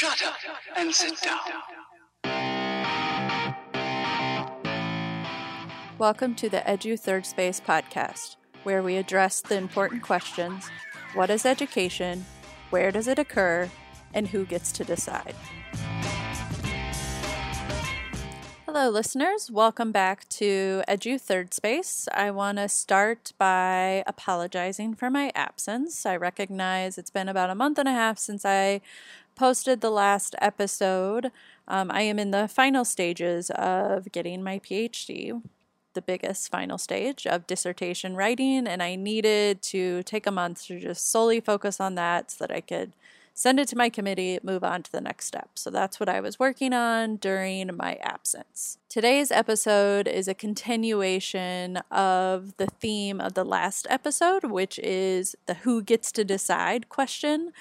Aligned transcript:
Shut 0.00 0.22
up 0.22 0.36
and 0.78 0.94
sit 0.94 1.20
down. 1.20 1.40
Welcome 5.98 6.34
to 6.36 6.48
the 6.48 6.60
Edu 6.60 6.98
Third 6.98 7.26
Space 7.26 7.60
podcast, 7.60 8.36
where 8.62 8.82
we 8.82 8.96
address 8.96 9.42
the 9.42 9.58
important 9.58 10.02
questions 10.02 10.70
what 11.12 11.28
is 11.28 11.44
education, 11.44 12.24
where 12.70 12.90
does 12.90 13.08
it 13.08 13.18
occur, 13.18 13.68
and 14.14 14.28
who 14.28 14.46
gets 14.46 14.72
to 14.72 14.84
decide. 14.84 15.34
Hello, 18.64 18.88
listeners. 18.88 19.50
Welcome 19.50 19.92
back 19.92 20.26
to 20.30 20.82
Edu 20.88 21.20
Third 21.20 21.52
Space. 21.52 22.08
I 22.14 22.30
want 22.30 22.56
to 22.56 22.70
start 22.70 23.34
by 23.36 24.02
apologizing 24.06 24.94
for 24.94 25.10
my 25.10 25.30
absence. 25.34 26.06
I 26.06 26.16
recognize 26.16 26.96
it's 26.96 27.10
been 27.10 27.28
about 27.28 27.50
a 27.50 27.54
month 27.54 27.78
and 27.78 27.88
a 27.88 27.92
half 27.92 28.18
since 28.18 28.46
I 28.46 28.80
posted 29.40 29.80
the 29.80 29.90
last 29.90 30.36
episode. 30.42 31.32
Um, 31.66 31.90
I 31.90 32.02
am 32.02 32.18
in 32.18 32.30
the 32.30 32.46
final 32.46 32.84
stages 32.84 33.48
of 33.48 34.12
getting 34.12 34.42
my 34.42 34.58
PhD, 34.58 35.40
the 35.94 36.02
biggest 36.02 36.50
final 36.50 36.76
stage 36.76 37.26
of 37.26 37.46
dissertation 37.46 38.16
writing, 38.16 38.66
and 38.66 38.82
I 38.82 38.96
needed 38.96 39.62
to 39.62 40.02
take 40.02 40.26
a 40.26 40.30
month 40.30 40.66
to 40.66 40.78
just 40.78 41.10
solely 41.10 41.40
focus 41.40 41.80
on 41.80 41.94
that 41.94 42.32
so 42.32 42.44
that 42.44 42.54
I 42.54 42.60
could 42.60 42.92
send 43.32 43.58
it 43.58 43.68
to 43.68 43.76
my 43.78 43.88
committee, 43.88 44.38
move 44.42 44.62
on 44.62 44.82
to 44.82 44.92
the 44.92 45.00
next 45.00 45.24
step. 45.24 45.52
So 45.54 45.70
that's 45.70 45.98
what 45.98 46.10
I 46.10 46.20
was 46.20 46.38
working 46.38 46.74
on 46.74 47.16
during 47.16 47.70
my 47.74 47.94
absence. 48.02 48.76
Today's 48.90 49.30
episode 49.30 50.06
is 50.06 50.28
a 50.28 50.34
continuation 50.34 51.78
of 51.90 52.54
the 52.58 52.66
theme 52.66 53.22
of 53.22 53.32
the 53.32 53.44
last 53.44 53.86
episode, 53.88 54.44
which 54.44 54.78
is 54.80 55.34
the 55.46 55.54
who 55.54 55.80
gets 55.80 56.12
to 56.12 56.24
decide 56.24 56.90
question 56.90 57.52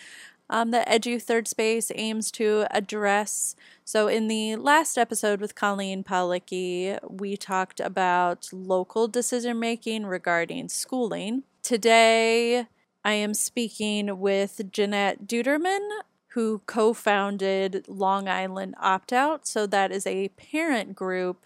um, 0.50 0.72
that 0.72 0.88
Edu 0.88 1.22
Third 1.22 1.48
Space 1.48 1.92
aims 1.96 2.32
to 2.32 2.66
address. 2.72 3.56
So, 3.86 4.08
in 4.08 4.28
the 4.28 4.56
last 4.56 4.98
episode 4.98 5.40
with 5.40 5.56
Colleen 5.56 6.04
Palicki, 6.04 6.98
we 7.08 7.38
talked 7.38 7.80
about 7.80 8.50
local 8.52 9.08
decision 9.08 9.60
making 9.60 10.06
regarding 10.06 10.70
schooling. 10.70 11.44
Today, 11.62 12.68
I 13.04 13.14
am 13.14 13.34
speaking 13.34 14.20
with 14.20 14.72
Jeanette 14.72 15.28
Deutermann, 15.28 15.88
who 16.30 16.62
co 16.66 16.94
founded 16.94 17.86
Long 17.88 18.28
Island 18.28 18.76
Opt 18.80 19.14
Out. 19.14 19.48
So, 19.48 19.68
that 19.68 19.92
is 19.92 20.08
a 20.08 20.30
parent 20.30 20.96
group 20.96 21.46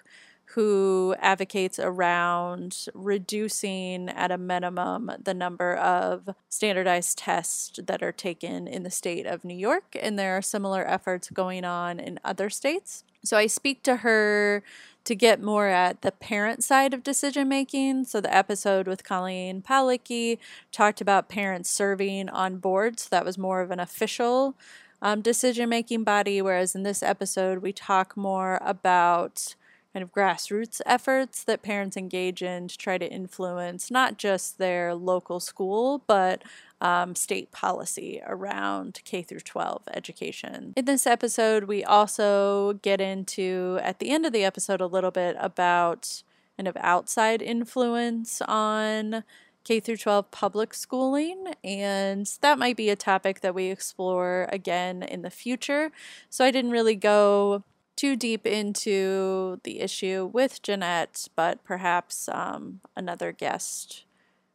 who 0.53 1.15
advocates 1.19 1.79
around 1.79 2.85
reducing 2.93 4.07
at 4.09 4.29
a 4.29 4.37
minimum 4.37 5.11
the 5.21 5.33
number 5.33 5.75
of 5.75 6.29
standardized 6.47 7.17
tests 7.17 7.79
that 7.83 8.03
are 8.03 8.11
taken 8.11 8.67
in 8.67 8.83
the 8.83 8.91
state 8.91 9.25
of 9.25 9.43
New 9.43 9.55
York. 9.55 9.95
And 9.99 10.17
there 10.19 10.37
are 10.37 10.43
similar 10.43 10.87
efforts 10.87 11.31
going 11.31 11.65
on 11.65 11.99
in 11.99 12.19
other 12.23 12.51
states. 12.51 13.03
So 13.23 13.35
I 13.35 13.47
speak 13.47 13.81
to 13.83 13.97
her 13.97 14.61
to 15.05 15.15
get 15.15 15.41
more 15.41 15.67
at 15.67 16.03
the 16.03 16.11
parent 16.11 16.63
side 16.63 16.93
of 16.93 17.03
decision 17.03 17.49
making. 17.49 18.05
So 18.05 18.21
the 18.21 18.33
episode 18.33 18.87
with 18.87 19.03
Colleen 19.03 19.63
Palicki 19.63 20.37
talked 20.71 21.01
about 21.01 21.29
parents 21.29 21.69
serving 21.69 22.29
on 22.29 22.57
boards. 22.57 23.03
So 23.03 23.07
that 23.11 23.25
was 23.25 23.39
more 23.39 23.61
of 23.61 23.71
an 23.71 23.79
official 23.79 24.55
um, 25.01 25.21
decision 25.21 25.67
making 25.67 26.03
body. 26.03 26.41
Whereas 26.43 26.75
in 26.75 26.83
this 26.83 27.01
episode, 27.01 27.59
we 27.59 27.73
talk 27.73 28.15
more 28.15 28.59
about 28.61 29.55
kind 29.93 30.03
of 30.03 30.11
grassroots 30.11 30.81
efforts 30.85 31.43
that 31.43 31.61
parents 31.61 31.95
engage 31.95 32.41
in 32.41 32.67
to 32.67 32.77
try 32.77 32.97
to 32.97 33.09
influence 33.09 33.91
not 33.91 34.17
just 34.17 34.57
their 34.57 34.95
local 34.95 35.39
school, 35.39 36.03
but 36.07 36.43
um, 36.81 37.15
state 37.15 37.51
policy 37.51 38.21
around 38.27 38.99
K 39.05 39.21
through 39.21 39.41
12 39.41 39.83
education. 39.93 40.73
In 40.75 40.85
this 40.85 41.05
episode, 41.05 41.65
we 41.65 41.83
also 41.83 42.73
get 42.81 42.99
into, 42.99 43.79
at 43.81 43.99
the 43.99 44.09
end 44.09 44.25
of 44.25 44.33
the 44.33 44.43
episode, 44.43 44.81
a 44.81 44.87
little 44.87 45.11
bit 45.11 45.37
about 45.39 46.23
kind 46.57 46.67
of 46.67 46.75
outside 46.79 47.41
influence 47.41 48.41
on 48.41 49.23
K 49.63 49.79
through 49.79 49.97
12 49.97 50.29
public 50.31 50.73
schooling, 50.73 51.53
and 51.63 52.29
that 52.41 52.59
might 52.59 52.75
be 52.75 52.89
a 52.89 52.97
topic 52.97 53.39
that 53.39 53.55
we 53.55 53.67
explore 53.67 54.49
again 54.51 55.03
in 55.03 55.21
the 55.21 55.29
future. 55.29 55.91
So 56.29 56.43
I 56.43 56.51
didn't 56.51 56.71
really 56.71 56.95
go 56.95 57.63
too 57.95 58.15
deep 58.15 58.45
into 58.45 59.59
the 59.63 59.79
issue 59.79 60.29
with 60.31 60.61
Jeanette, 60.61 61.27
but 61.35 61.63
perhaps 61.63 62.29
um, 62.31 62.81
another 62.95 63.31
guest, 63.31 64.05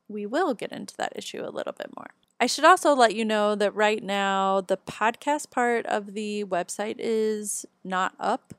we 0.08 0.26
will 0.26 0.54
get 0.54 0.72
into 0.72 0.96
that 0.96 1.12
issue 1.14 1.42
a 1.44 1.50
little 1.50 1.72
bit 1.72 1.90
more. 1.96 2.10
I 2.40 2.46
should 2.46 2.64
also 2.64 2.94
let 2.94 3.14
you 3.14 3.24
know 3.24 3.54
that 3.56 3.74
right 3.74 4.02
now 4.02 4.60
the 4.60 4.76
podcast 4.76 5.50
part 5.50 5.86
of 5.86 6.14
the 6.14 6.44
website 6.44 6.96
is 6.98 7.66
not 7.82 8.14
up 8.20 8.54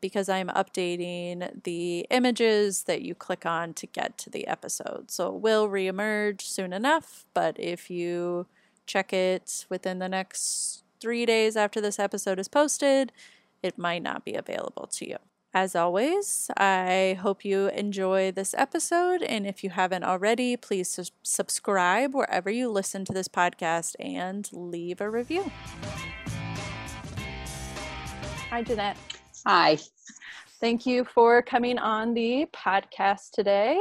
because 0.00 0.28
I'm 0.28 0.48
updating 0.48 1.62
the 1.64 2.06
images 2.10 2.82
that 2.82 3.02
you 3.02 3.14
click 3.14 3.46
on 3.46 3.72
to 3.74 3.86
get 3.86 4.18
to 4.18 4.30
the 4.30 4.46
episode. 4.46 5.10
So 5.10 5.34
it 5.34 5.40
will 5.40 5.68
reemerge 5.68 6.42
soon 6.42 6.72
enough, 6.72 7.24
but 7.34 7.58
if 7.58 7.90
you 7.90 8.46
check 8.86 9.12
it 9.12 9.66
within 9.68 9.98
the 9.98 10.08
next 10.08 10.84
three 11.00 11.26
days 11.26 11.56
after 11.56 11.80
this 11.80 11.98
episode 11.98 12.38
is 12.38 12.48
posted, 12.48 13.12
it 13.64 13.78
might 13.78 14.02
not 14.02 14.24
be 14.24 14.34
available 14.34 14.86
to 14.86 15.08
you. 15.08 15.16
As 15.54 15.74
always, 15.74 16.50
I 16.56 17.16
hope 17.22 17.44
you 17.44 17.68
enjoy 17.68 18.32
this 18.32 18.54
episode. 18.58 19.22
And 19.22 19.46
if 19.46 19.64
you 19.64 19.70
haven't 19.70 20.02
already, 20.02 20.56
please 20.56 20.88
su- 20.88 21.04
subscribe 21.22 22.12
wherever 22.12 22.50
you 22.50 22.68
listen 22.68 23.04
to 23.04 23.12
this 23.12 23.28
podcast 23.28 23.94
and 24.00 24.48
leave 24.52 25.00
a 25.00 25.08
review. 25.08 25.50
Hi, 28.50 28.62
Jeanette. 28.62 28.98
Hi. 29.46 29.78
Thank 30.60 30.86
you 30.86 31.04
for 31.04 31.40
coming 31.40 31.78
on 31.78 32.14
the 32.14 32.46
podcast 32.52 33.30
today. 33.30 33.80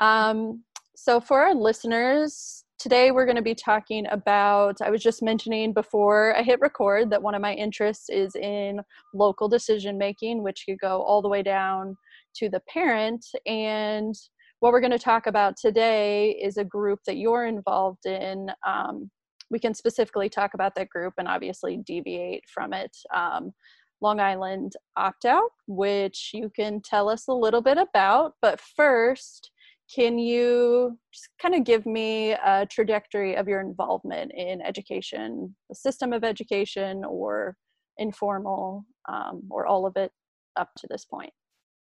Um, 0.00 0.64
so, 0.96 1.20
for 1.20 1.40
our 1.40 1.54
listeners, 1.54 2.61
today 2.82 3.12
we're 3.12 3.24
going 3.24 3.36
to 3.36 3.42
be 3.42 3.54
talking 3.54 4.06
about 4.10 4.76
i 4.82 4.90
was 4.90 5.02
just 5.02 5.22
mentioning 5.22 5.72
before 5.72 6.36
i 6.36 6.42
hit 6.42 6.60
record 6.60 7.10
that 7.10 7.22
one 7.22 7.34
of 7.34 7.40
my 7.40 7.54
interests 7.54 8.08
is 8.08 8.34
in 8.34 8.80
local 9.14 9.48
decision 9.48 9.96
making 9.96 10.42
which 10.42 10.64
could 10.68 10.80
go 10.80 11.00
all 11.02 11.22
the 11.22 11.28
way 11.28 11.42
down 11.42 11.96
to 12.34 12.48
the 12.48 12.60
parent. 12.68 13.24
And 13.46 14.14
what 14.60 14.72
we're 14.72 14.80
going 14.80 14.92
to 14.92 14.98
talk 14.98 15.26
about 15.26 15.56
today 15.56 16.30
is 16.42 16.56
a 16.56 16.64
group 16.64 17.00
that 17.06 17.16
you're 17.16 17.46
involved 17.46 18.06
in. 18.06 18.50
Um, 18.66 19.10
we 19.50 19.58
can 19.58 19.74
specifically 19.74 20.28
talk 20.28 20.54
about 20.54 20.74
that 20.76 20.88
group 20.88 21.14
and 21.18 21.28
obviously 21.28 21.78
deviate 21.78 22.44
from 22.52 22.72
it. 22.72 22.96
Um, 23.14 23.52
long 24.00 24.18
island 24.18 24.72
opt 24.96 25.24
out 25.24 25.50
which 25.68 26.32
you 26.34 26.50
can 26.56 26.80
tell 26.82 27.08
us 27.08 27.28
a 27.28 27.32
little 27.32 27.62
bit 27.62 27.78
about. 27.78 28.34
But 28.40 28.60
first 28.60 29.50
can 29.94 30.18
you 30.18 30.98
just 31.12 31.28
kind 31.40 31.54
of 31.54 31.64
give 31.64 31.84
me 31.86 32.32
a 32.32 32.66
trajectory 32.70 33.36
of 33.36 33.48
your 33.48 33.60
involvement 33.60 34.32
in 34.34 34.62
education, 34.62 35.54
the 35.68 35.74
system 35.74 36.12
of 36.12 36.24
education, 36.24 37.04
or 37.04 37.56
informal, 37.98 38.84
um, 39.08 39.42
or 39.50 39.66
all 39.66 39.86
of 39.86 39.96
it 39.96 40.10
up 40.56 40.70
to 40.78 40.86
this 40.88 41.04
point? 41.04 41.32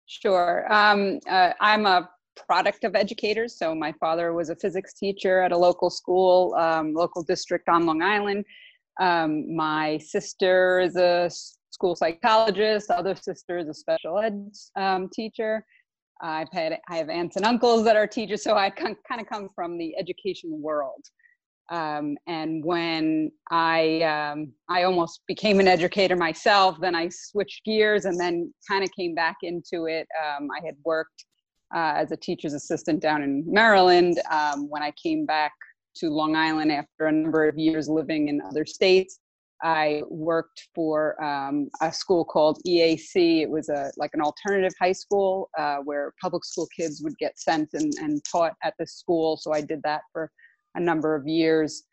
Sure. 0.07 0.71
Um, 0.73 1.21
uh, 1.29 1.53
I'm 1.61 1.87
a 1.87 2.09
product 2.37 2.84
of 2.84 2.95
educators. 2.95 3.59
So 3.59 3.75
my 3.75 3.93
father 3.93 4.34
was 4.34 4.51
a 4.51 4.57
physics 4.57 4.95
teacher 4.95 5.41
at 5.41 5.53
a 5.53 5.57
local 5.57 5.91
school, 5.91 6.55
um, 6.55 6.93
local 6.93 7.23
district 7.23 7.69
on 7.69 7.87
Long 7.87 8.03
Island. 8.03 8.45
Um, 9.01 9.55
my 9.55 9.99
sister 9.99 10.81
is 10.81 10.97
a 10.97 11.31
school 11.71 11.97
psychologist. 11.97 12.91
Other 12.91 13.15
sister 13.15 13.59
is 13.59 13.69
a 13.69 13.75
special 13.75 14.19
ed 14.19 14.51
um, 14.77 15.09
teacher. 15.13 15.65
I've 16.21 16.50
had 16.53 16.78
I 16.88 16.97
have 16.97 17.09
aunts 17.09 17.37
and 17.37 17.44
uncles 17.44 17.84
that 17.84 17.97
are 17.97 18.06
teachers, 18.06 18.43
so 18.43 18.56
I 18.56 18.71
kind 18.71 18.97
of 19.21 19.27
come 19.27 19.49
from 19.54 19.78
the 19.78 19.97
education 19.99 20.62
world. 20.62 21.04
Um, 21.69 22.16
and 22.28 22.65
when 22.65 23.32
I 23.50 24.03
um, 24.03 24.53
I 24.69 24.84
almost 24.84 25.22
became 25.27 25.59
an 25.60 25.69
educator 25.69 26.16
myself, 26.16 26.78
then 26.80 26.95
I 26.95 27.09
switched 27.09 27.65
gears 27.65 28.04
and 28.04 28.18
then 28.18 28.53
kind 28.68 28.84
of 28.84 28.91
came 28.92 29.15
back 29.15 29.39
into 29.42 29.86
it. 29.86 30.07
Um, 30.24 30.48
I 30.51 30.65
had 30.65 30.77
worked 30.84 31.24
uh, 31.74 31.95
as 31.97 32.13
a 32.13 32.16
teacher's 32.16 32.54
assistant 32.54 33.01
down 33.01 33.22
in 33.22 33.45
Maryland. 33.47 34.21
Um, 34.30 34.69
when 34.69 34.83
I 34.83 34.92
came 34.92 35.27
back 35.27 35.53
to 35.97 36.10
Long 36.10 36.36
Island 36.36 36.71
after 36.71 37.07
a 37.07 37.12
number 37.12 37.48
of 37.48 37.59
years 37.59 37.89
living 37.89 38.28
in 38.28 38.41
other 38.41 38.65
states, 38.65 39.19
I 39.63 40.03
worked 40.09 40.69
for 40.75 41.23
um, 41.23 41.69
a 41.81 41.93
school 41.93 42.25
called 42.25 42.61
EAC. 42.67 43.43
It 43.43 43.51
was 43.51 43.69
a 43.69 43.91
like 43.97 44.11
an 44.15 44.21
alternative 44.21 44.73
high 44.81 44.93
school 44.93 45.51
uh, 45.59 45.77
where 45.79 46.13
public 46.21 46.45
school 46.45 46.69
kids 46.77 47.03
would 47.03 47.17
get 47.19 47.39
sent 47.39 47.71
and, 47.73 47.93
and 47.99 48.23
taught 48.31 48.53
at 48.63 48.75
the 48.79 48.87
school. 48.87 49.37
So 49.37 49.53
I 49.53 49.61
did 49.61 49.83
that 49.85 50.03
for 50.13 50.31
a 50.75 50.81
number 50.81 51.15
of 51.15 51.27
years, 51.27 51.85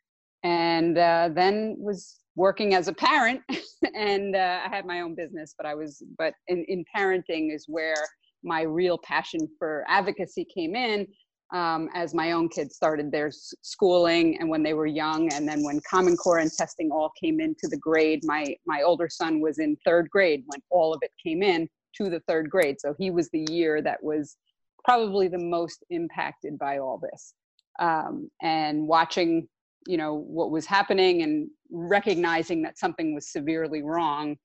and 0.44 0.98
uh, 0.98 1.30
then 1.34 1.76
was 1.80 2.20
working 2.36 2.74
as 2.74 2.88
a 2.88 2.94
parent. 2.94 3.42
and 3.96 4.36
uh, 4.36 4.60
I 4.66 4.76
had 4.76 4.86
my 4.86 5.02
own 5.02 5.16
business, 5.16 5.54
but 5.58 5.66
I 5.66 5.76
was 5.76 6.04
but 6.18 6.34
in, 6.48 6.66
in 6.68 6.84
parenting 6.96 7.54
is 7.54 7.66
where 7.68 7.96
my 8.44 8.62
real 8.62 8.98
passion 8.98 9.48
for 9.58 9.86
advocacy 9.88 10.46
came 10.54 10.76
in. 10.76 11.08
Um, 11.54 11.88
as 11.94 12.16
my 12.16 12.32
own 12.32 12.50
kids 12.50 12.76
started 12.76 13.12
their 13.12 13.32
schooling 13.32 14.40
and 14.40 14.50
when 14.50 14.64
they 14.64 14.74
were 14.74 14.88
young. 14.88 15.32
And 15.34 15.48
then 15.48 15.64
when 15.64 15.80
Common 15.90 16.18
Core 16.18 16.40
and 16.40 16.52
testing 16.52 16.92
all 16.92 17.12
came 17.20 17.40
into 17.40 17.68
the 17.68 17.78
grade, 17.78 18.22
my, 18.24 18.56
my 18.66 18.82
older 18.82 19.08
son 19.08 19.40
was 19.40 19.60
in 19.60 19.78
third 19.86 20.10
grade 20.10 20.44
when 20.48 20.62
all 20.72 20.94
of 20.94 21.00
it 21.04 21.12
came 21.24 21.44
in 21.44 21.70
to 21.98 22.10
the 22.10 22.22
third 22.28 22.50
grade. 22.50 22.78
So 22.80 22.96
he 22.98 23.12
was 23.12 23.30
the 23.30 23.46
year 23.52 23.84
that 23.84 24.04
was 24.04 24.36
probably 24.84 25.28
the 25.28 25.38
most 25.38 25.84
impacted 25.92 26.58
by 26.58 26.80
all 26.80 27.00
this. 27.00 27.36
Um, 27.80 28.30
and 28.42 28.88
watching, 28.88 29.48
you 29.86 29.98
know, 29.98 30.16
what 30.16 30.50
was 30.50 30.66
happening 30.66 31.22
and 31.22 31.50
recognizing 31.72 32.64
that 32.64 32.80
something 32.80 33.14
was 33.14 33.32
severely 33.32 33.84
wrong 33.84 34.38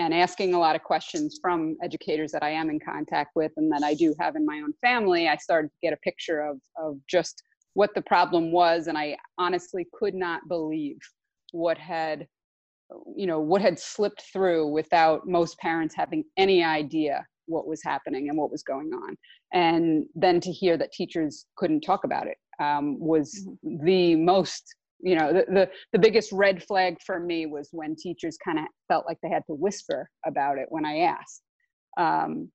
and 0.00 0.14
asking 0.14 0.54
a 0.54 0.58
lot 0.58 0.74
of 0.74 0.82
questions 0.82 1.38
from 1.42 1.76
educators 1.82 2.32
that 2.32 2.42
I 2.42 2.48
am 2.48 2.70
in 2.70 2.80
contact 2.80 3.32
with 3.34 3.52
and 3.58 3.70
that 3.70 3.82
I 3.82 3.92
do 3.92 4.14
have 4.18 4.34
in 4.34 4.46
my 4.46 4.62
own 4.64 4.72
family, 4.80 5.28
I 5.28 5.36
started 5.36 5.68
to 5.68 5.76
get 5.82 5.92
a 5.92 5.98
picture 5.98 6.40
of, 6.40 6.58
of 6.78 6.96
just 7.06 7.42
what 7.74 7.94
the 7.94 8.00
problem 8.00 8.50
was. 8.50 8.86
And 8.86 8.96
I 8.96 9.18
honestly 9.36 9.86
could 9.92 10.14
not 10.14 10.40
believe 10.48 10.96
what 11.52 11.76
had, 11.76 12.26
you 13.14 13.26
know, 13.26 13.40
what 13.40 13.60
had 13.60 13.78
slipped 13.78 14.22
through 14.32 14.68
without 14.68 15.28
most 15.28 15.58
parents 15.58 15.94
having 15.94 16.24
any 16.38 16.64
idea 16.64 17.22
what 17.44 17.66
was 17.66 17.82
happening 17.84 18.30
and 18.30 18.38
what 18.38 18.50
was 18.50 18.62
going 18.62 18.90
on. 18.94 19.16
And 19.52 20.06
then 20.14 20.40
to 20.40 20.50
hear 20.50 20.78
that 20.78 20.92
teachers 20.92 21.44
couldn't 21.56 21.82
talk 21.82 22.04
about 22.04 22.26
it 22.26 22.38
um, 22.58 22.98
was 22.98 23.46
mm-hmm. 23.46 23.84
the 23.84 24.16
most 24.16 24.64
you 25.02 25.16
know 25.16 25.32
the, 25.32 25.44
the, 25.48 25.70
the 25.92 25.98
biggest 25.98 26.32
red 26.32 26.62
flag 26.62 26.96
for 27.04 27.20
me 27.20 27.46
was 27.46 27.68
when 27.72 27.96
teachers 27.96 28.36
kind 28.44 28.58
of 28.58 28.64
felt 28.88 29.06
like 29.06 29.18
they 29.22 29.28
had 29.28 29.42
to 29.46 29.54
whisper 29.54 30.08
about 30.26 30.58
it 30.58 30.66
when 30.68 30.84
i 30.84 31.00
asked. 31.00 31.42
Um, 31.96 32.50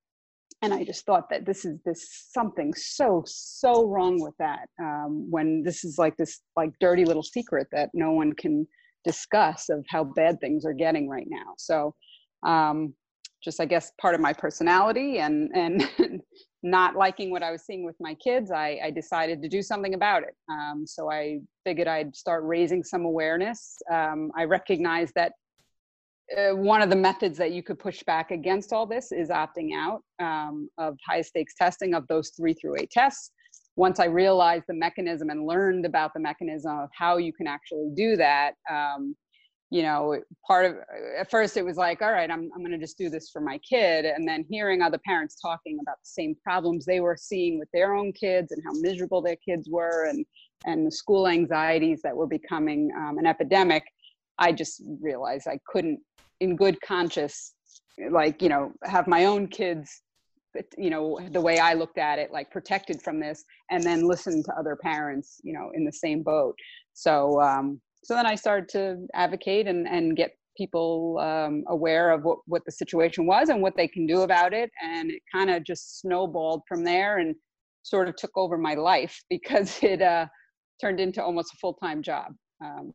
and 0.62 0.74
i 0.74 0.83
just 0.83 1.06
thought 1.06 1.30
that 1.30 1.45
this 1.45 1.65
is 1.65 1.80
this 1.86 2.30
something 2.31 2.74
so 2.74 3.24
so 3.25 3.86
wrong 3.88 4.21
with 4.21 4.33
that 4.39 4.68
um, 4.81 5.30
when 5.30 5.63
this 5.63 5.83
is 5.83 5.97
like 5.97 6.15
this 6.18 6.42
like 6.56 6.71
dirty 6.80 7.03
little 7.06 7.24
secret 7.24 7.68
that 7.71 7.89
no 7.94 8.12
one 8.12 8.33
can 8.33 8.65
discuss 9.03 9.69
of 9.69 9.86
how 9.89 10.03
bad 10.03 10.39
things 10.42 10.65
are 10.65 10.74
getting 10.74 11.07
right 11.07 11.27
now. 11.30 11.53
So 11.57 11.94
um, 12.45 12.94
just 13.44 13.62
i 13.62 13.65
guess 13.65 13.92
part 14.01 14.15
of 14.15 14.21
my 14.21 14.33
personality 14.33 15.19
and 15.19 15.51
and 15.53 15.88
not 16.66 16.96
liking 16.96 17.30
what 17.30 17.44
I 17.44 17.52
was 17.52 17.62
seeing 17.62 17.86
with 17.86 17.96
my 18.00 18.16
kids, 18.16 18.50
I, 18.50 18.80
I 18.84 18.90
decided 18.90 19.40
to 19.44 19.48
do 19.48 19.62
something 19.62 19.94
about 19.94 20.24
it. 20.24 20.36
Um, 20.50 20.86
so 20.88 21.12
I 21.12 21.40
figured 21.64 21.88
I'd 21.88 22.16
start 22.16 22.44
raising 22.44 22.84
some 22.84 23.06
awareness. 23.06 23.78
Um, 23.92 24.32
I 24.36 24.46
recognize 24.46 25.12
that 25.16 25.34
uh, 26.36 26.56
one 26.56 26.82
of 26.82 26.90
the 26.90 26.96
methods 26.96 27.38
that 27.38 27.52
you 27.52 27.62
could 27.62 27.78
push 27.78 28.02
back 28.04 28.32
against 28.32 28.74
all 28.74 28.88
this 28.88 29.12
is 29.12 29.30
opting 29.30 29.76
out 29.76 30.02
um, 30.20 30.68
of 30.80 30.98
high 31.08 31.22
stakes 31.22 31.54
testing 31.54 31.94
of 31.94 32.08
those 32.08 32.32
three 32.36 32.56
through 32.56 32.78
eight 32.80 32.90
tests. 32.90 33.30
Once 33.76 34.00
I 34.00 34.06
realized 34.06 34.66
the 34.68 34.74
mechanism 34.74 35.30
and 35.30 35.46
learned 35.46 35.86
about 35.86 36.14
the 36.16 36.20
mechanism 36.20 36.80
of 36.80 36.90
how 36.98 37.18
you 37.18 37.32
can 37.32 37.46
actually 37.46 37.92
do 37.94 38.16
that, 38.16 38.54
um, 38.72 39.16
you 39.72 39.82
know 39.82 40.20
part 40.46 40.66
of 40.66 40.76
at 41.18 41.30
first 41.30 41.58
it 41.58 41.66
was 41.66 41.78
like 41.78 42.02
all 42.02 42.12
right 42.12 42.30
i'm, 42.30 42.50
I'm 42.54 42.62
going 42.62 42.72
to 42.72 42.78
just 42.78 42.98
do 42.98 43.10
this 43.10 43.30
for 43.30 43.42
my 43.42 43.58
kid 43.60 44.06
and 44.06 44.28
then 44.28 44.46
hearing 44.50 44.82
other 44.82 45.00
parents 45.06 45.40
talking 45.42 45.80
about 45.82 45.98
the 46.02 46.10
same 46.10 46.36
problems 46.44 46.86
they 46.86 47.00
were 47.00 47.18
seeing 47.20 47.58
with 47.58 47.70
their 47.74 47.94
own 47.94 48.14
kids 48.14 48.52
and 48.52 48.62
how 48.64 48.72
miserable 48.74 49.22
their 49.22 49.38
kids 49.38 49.68
were 49.70 50.08
and 50.08 50.26
and 50.66 50.86
the 50.86 50.92
school 50.92 51.28
anxieties 51.28 52.02
that 52.04 52.16
were 52.16 52.28
becoming 52.28 52.92
um, 52.98 53.18
an 53.18 53.26
epidemic 53.26 53.84
i 54.38 54.52
just 54.52 54.84
realized 55.02 55.48
i 55.48 55.60
couldn't 55.68 56.00
in 56.42 56.56
good 56.56 56.80
conscience 56.82 57.54
like 58.12 58.42
you 58.42 58.50
know 58.50 58.72
have 58.84 59.08
my 59.08 59.26
own 59.26 59.48
kids 59.48 60.02
you 60.78 60.90
know 60.90 61.20
the 61.32 61.42
way 61.42 61.60
i 61.60 61.74
looked 61.74 61.98
at 61.98 62.20
it 62.20 62.32
like 62.32 62.50
protected 62.52 63.02
from 63.02 63.20
this 63.20 63.44
and 63.72 63.84
then 63.84 64.08
listen 64.08 64.44
to 64.44 64.54
other 64.58 64.78
parents 64.82 65.42
you 65.44 65.54
know 65.54 65.72
in 65.74 65.84
the 65.84 65.92
same 65.92 66.24
boat. 66.24 66.56
So 66.94 67.42
um, 67.42 67.82
so 68.06 68.13
then 68.13 68.28
I 68.28 68.36
started 68.36 68.69
to 68.69 69.07
advocate 69.16 69.68
and, 69.68 69.88
and 69.88 70.16
get 70.16 70.38
people 70.56 71.18
um, 71.19 71.63
aware 71.68 72.12
of 72.12 72.24
what, 72.24 72.38
what 72.46 72.63
the 72.63 72.72
situation 72.72 73.25
was 73.25 73.50
and 73.50 73.63
what 73.63 73.75
they 73.75 73.88
can 73.88 74.06
do 74.06 74.22
about 74.22 74.54
it. 74.54 74.69
And 74.84 75.10
it 75.10 75.24
kind 75.34 75.50
of 75.50 75.63
just 75.63 76.00
snowballed 76.02 76.62
from 76.68 76.84
there 76.84 77.18
and 77.18 77.36
sort 77.81 78.07
of 78.07 78.16
took 78.16 78.30
over 78.38 78.60
my 78.60 78.75
life 78.75 79.19
because 79.30 79.80
it 79.81 80.04
uh, 80.04 80.28
turned 80.80 81.00
into 81.00 81.24
almost 81.24 81.54
a 81.54 81.57
full 81.57 81.74
time 81.74 82.04
job 82.04 82.28
um, 82.63 82.94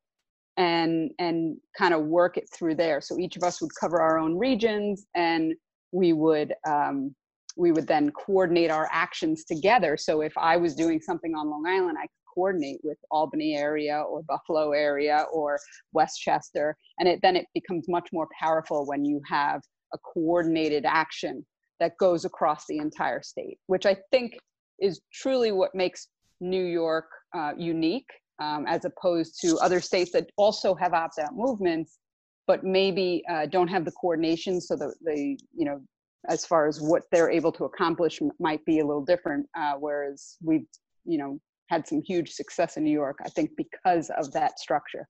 and 0.56 1.12
and 1.20 1.56
kind 1.78 1.94
of 1.94 2.02
work 2.06 2.36
it 2.36 2.48
through 2.52 2.74
there. 2.74 3.00
So 3.00 3.16
each 3.16 3.36
of 3.36 3.44
us 3.44 3.62
would 3.62 3.70
cover 3.78 4.00
our 4.00 4.18
own 4.18 4.36
regions, 4.36 5.06
and 5.14 5.54
we 5.92 6.12
would 6.12 6.52
um, 6.68 7.14
we 7.56 7.70
would 7.70 7.86
then 7.86 8.10
coordinate 8.10 8.72
our 8.72 8.88
actions 8.90 9.44
together. 9.44 9.96
So 9.96 10.20
if 10.20 10.36
I 10.36 10.56
was 10.56 10.74
doing 10.74 11.00
something 11.00 11.36
on 11.36 11.48
Long 11.48 11.64
Island, 11.64 11.96
I 11.96 12.08
coordinate 12.32 12.80
with 12.82 12.98
Albany 13.10 13.56
area 13.56 14.00
or 14.00 14.22
Buffalo 14.22 14.72
area 14.72 15.26
or 15.32 15.58
Westchester, 15.92 16.76
and 16.98 17.08
it 17.08 17.20
then 17.22 17.36
it 17.36 17.46
becomes 17.54 17.88
much 17.88 18.08
more 18.12 18.28
powerful 18.38 18.86
when 18.86 19.04
you 19.04 19.20
have 19.28 19.60
a 19.94 19.98
coordinated 19.98 20.84
action 20.86 21.44
that 21.80 21.96
goes 21.98 22.24
across 22.24 22.64
the 22.68 22.78
entire 22.78 23.22
state, 23.22 23.58
which 23.66 23.86
I 23.86 23.96
think 24.10 24.38
is 24.80 25.00
truly 25.12 25.52
what 25.52 25.74
makes 25.74 26.08
New 26.40 26.64
York 26.64 27.06
uh, 27.34 27.52
unique 27.56 28.08
um, 28.40 28.66
as 28.66 28.84
opposed 28.84 29.40
to 29.40 29.56
other 29.58 29.80
states 29.80 30.12
that 30.12 30.30
also 30.36 30.74
have 30.74 30.92
opt-out 30.92 31.34
movements 31.34 31.98
but 32.46 32.64
maybe 32.64 33.22
uh, 33.30 33.46
don't 33.46 33.68
have 33.68 33.84
the 33.84 33.92
coordination 33.92 34.60
so 34.60 34.76
that 34.76 34.94
they 35.04 35.36
you 35.54 35.64
know 35.64 35.80
as 36.28 36.46
far 36.46 36.68
as 36.68 36.80
what 36.80 37.02
they're 37.10 37.30
able 37.30 37.52
to 37.52 37.64
accomplish 37.64 38.20
might 38.38 38.64
be 38.64 38.80
a 38.80 38.86
little 38.86 39.04
different 39.04 39.46
uh, 39.56 39.74
whereas 39.78 40.36
we've 40.42 40.66
you 41.04 41.18
know 41.18 41.38
had 41.68 41.86
some 41.86 42.02
huge 42.02 42.30
success 42.30 42.76
in 42.76 42.84
new 42.84 42.90
york 42.90 43.18
i 43.24 43.28
think 43.28 43.50
because 43.56 44.10
of 44.18 44.32
that 44.32 44.58
structure 44.58 45.08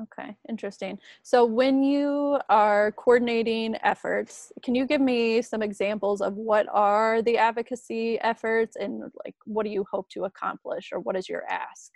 Okay, 0.00 0.36
interesting. 0.48 0.98
So 1.22 1.44
when 1.44 1.82
you 1.82 2.40
are 2.48 2.92
coordinating 2.92 3.76
efforts, 3.82 4.50
can 4.62 4.74
you 4.74 4.86
give 4.86 5.00
me 5.00 5.42
some 5.42 5.62
examples 5.62 6.20
of 6.20 6.34
what 6.34 6.66
are 6.72 7.22
the 7.22 7.36
advocacy 7.36 8.18
efforts 8.20 8.76
and 8.76 9.02
like 9.24 9.34
what 9.44 9.64
do 9.64 9.70
you 9.70 9.84
hope 9.90 10.08
to 10.10 10.24
accomplish 10.24 10.90
or 10.92 11.00
what 11.00 11.14
is 11.16 11.28
your 11.28 11.44
ask? 11.48 11.92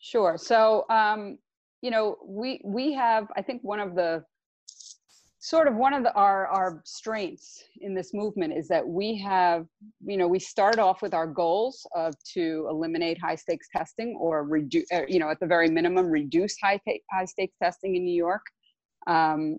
Sure. 0.00 0.36
So 0.38 0.84
um, 0.90 1.38
you 1.82 1.90
know, 1.90 2.16
we 2.24 2.60
we 2.64 2.92
have 2.94 3.28
I 3.36 3.42
think 3.42 3.62
one 3.62 3.78
of 3.80 3.94
the 3.94 4.24
sort 5.48 5.66
of 5.66 5.76
one 5.76 5.94
of 5.94 6.02
the, 6.02 6.12
our 6.12 6.46
our 6.48 6.82
strengths 6.84 7.64
in 7.80 7.94
this 7.94 8.12
movement 8.12 8.52
is 8.52 8.68
that 8.68 8.86
we 8.86 9.16
have 9.16 9.66
you 10.04 10.18
know 10.18 10.28
we 10.28 10.38
start 10.38 10.78
off 10.78 11.00
with 11.00 11.14
our 11.14 11.26
goals 11.26 11.86
of 11.94 12.12
to 12.34 12.66
eliminate 12.68 13.18
high 13.18 13.34
stakes 13.34 13.66
testing 13.74 14.14
or 14.20 14.44
reduce 14.44 14.84
uh, 14.92 15.06
you 15.08 15.18
know 15.18 15.30
at 15.30 15.40
the 15.40 15.46
very 15.46 15.70
minimum 15.70 16.06
reduce 16.06 16.54
high 16.62 16.78
high 17.10 17.24
stakes 17.24 17.56
testing 17.62 17.96
in 17.96 18.04
New 18.04 18.14
York. 18.14 18.42
Um, 19.06 19.56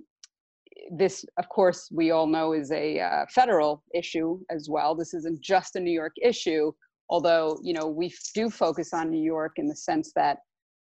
this, 0.92 1.26
of 1.38 1.50
course, 1.50 1.90
we 1.92 2.12
all 2.12 2.28
know 2.28 2.54
is 2.54 2.72
a 2.72 3.00
uh, 3.00 3.26
federal 3.30 3.84
issue 3.94 4.40
as 4.50 4.70
well. 4.70 4.96
This 4.96 5.14
isn't 5.14 5.42
just 5.42 5.76
a 5.76 5.80
New 5.80 5.92
York 5.92 6.14
issue, 6.22 6.72
although 7.10 7.60
you 7.64 7.74
know 7.74 7.88
we 7.88 8.14
do 8.36 8.52
focus 8.52 8.94
on 8.94 9.10
New 9.10 9.24
York 9.24 9.54
in 9.58 9.68
the 9.68 9.76
sense 9.76 10.12
that 10.16 10.38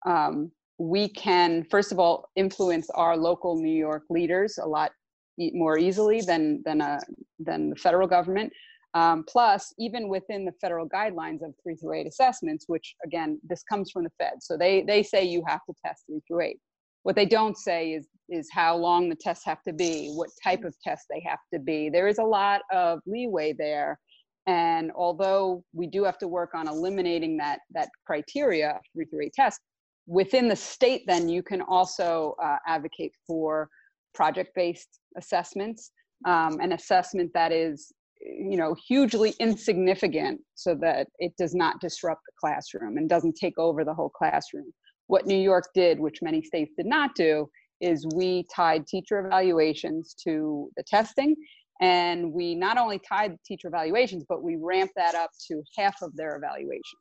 um, 0.06 0.50
we 0.78 1.08
can, 1.08 1.64
first 1.70 1.90
of 1.92 1.98
all, 1.98 2.30
influence 2.36 2.88
our 2.90 3.16
local 3.16 3.56
New 3.56 3.76
York 3.76 4.04
leaders 4.10 4.58
a 4.58 4.66
lot 4.66 4.92
more 5.38 5.78
easily 5.78 6.20
than 6.20 6.62
than 6.64 6.80
a 6.80 6.84
uh, 6.84 7.00
than 7.38 7.70
the 7.70 7.76
federal 7.76 8.08
government. 8.08 8.52
Um, 8.94 9.24
plus, 9.28 9.74
even 9.78 10.08
within 10.08 10.44
the 10.44 10.52
federal 10.60 10.88
guidelines 10.88 11.44
of 11.44 11.54
three 11.62 11.76
through 11.76 11.94
eight 11.94 12.06
assessments, 12.06 12.64
which 12.68 12.94
again, 13.04 13.38
this 13.42 13.62
comes 13.62 13.90
from 13.90 14.04
the 14.04 14.10
Fed, 14.18 14.34
so 14.40 14.56
they 14.56 14.82
they 14.82 15.02
say 15.02 15.24
you 15.24 15.42
have 15.46 15.60
to 15.68 15.74
test 15.84 16.04
three 16.06 16.20
through 16.26 16.42
eight. 16.42 16.58
What 17.02 17.16
they 17.16 17.26
don't 17.26 17.56
say 17.56 17.92
is 17.92 18.08
is 18.28 18.48
how 18.52 18.76
long 18.76 19.08
the 19.08 19.16
tests 19.16 19.44
have 19.44 19.62
to 19.62 19.72
be, 19.72 20.12
what 20.14 20.30
type 20.42 20.64
of 20.64 20.74
test 20.82 21.06
they 21.10 21.22
have 21.26 21.38
to 21.52 21.58
be. 21.58 21.88
There 21.88 22.08
is 22.08 22.18
a 22.18 22.24
lot 22.24 22.62
of 22.72 23.00
leeway 23.06 23.52
there, 23.52 23.98
and 24.46 24.90
although 24.94 25.64
we 25.72 25.86
do 25.86 26.04
have 26.04 26.18
to 26.18 26.28
work 26.28 26.50
on 26.54 26.68
eliminating 26.68 27.36
that 27.38 27.60
that 27.74 27.88
criteria 28.06 28.80
three 28.94 29.04
through 29.06 29.26
eight 29.26 29.34
test, 29.34 29.60
within 30.08 30.48
the 30.48 30.56
state, 30.56 31.04
then 31.06 31.28
you 31.28 31.42
can 31.42 31.60
also 31.60 32.34
uh, 32.42 32.56
advocate 32.66 33.12
for 33.26 33.68
project-based 34.14 35.00
assessments, 35.16 35.92
um, 36.24 36.58
an 36.60 36.72
assessment 36.72 37.30
that 37.34 37.52
is 37.52 37.92
you 38.20 38.56
know 38.56 38.74
hugely 38.88 39.32
insignificant 39.38 40.40
so 40.56 40.74
that 40.74 41.06
it 41.20 41.32
does 41.38 41.54
not 41.54 41.80
disrupt 41.80 42.20
the 42.26 42.32
classroom 42.40 42.96
and 42.96 43.08
doesn't 43.08 43.36
take 43.36 43.56
over 43.58 43.84
the 43.84 43.94
whole 43.94 44.08
classroom. 44.08 44.72
What 45.06 45.26
new 45.26 45.38
york 45.38 45.68
did 45.72 46.00
which 46.00 46.20
many 46.20 46.42
states 46.42 46.72
did 46.76 46.86
not 46.86 47.14
do 47.14 47.48
is 47.80 48.04
we 48.16 48.44
tied 48.52 48.88
teacher 48.88 49.24
evaluations 49.24 50.16
to 50.24 50.68
the 50.76 50.82
testing 50.82 51.36
and 51.80 52.32
we 52.32 52.56
not 52.56 52.76
only 52.76 53.00
tied 53.08 53.36
teacher 53.46 53.68
evaluations 53.68 54.24
but 54.28 54.42
we 54.42 54.56
ramped 54.56 54.94
that 54.96 55.14
up 55.14 55.30
to 55.46 55.62
half 55.76 56.02
of 56.02 56.14
their 56.16 56.34
evaluation 56.34 56.98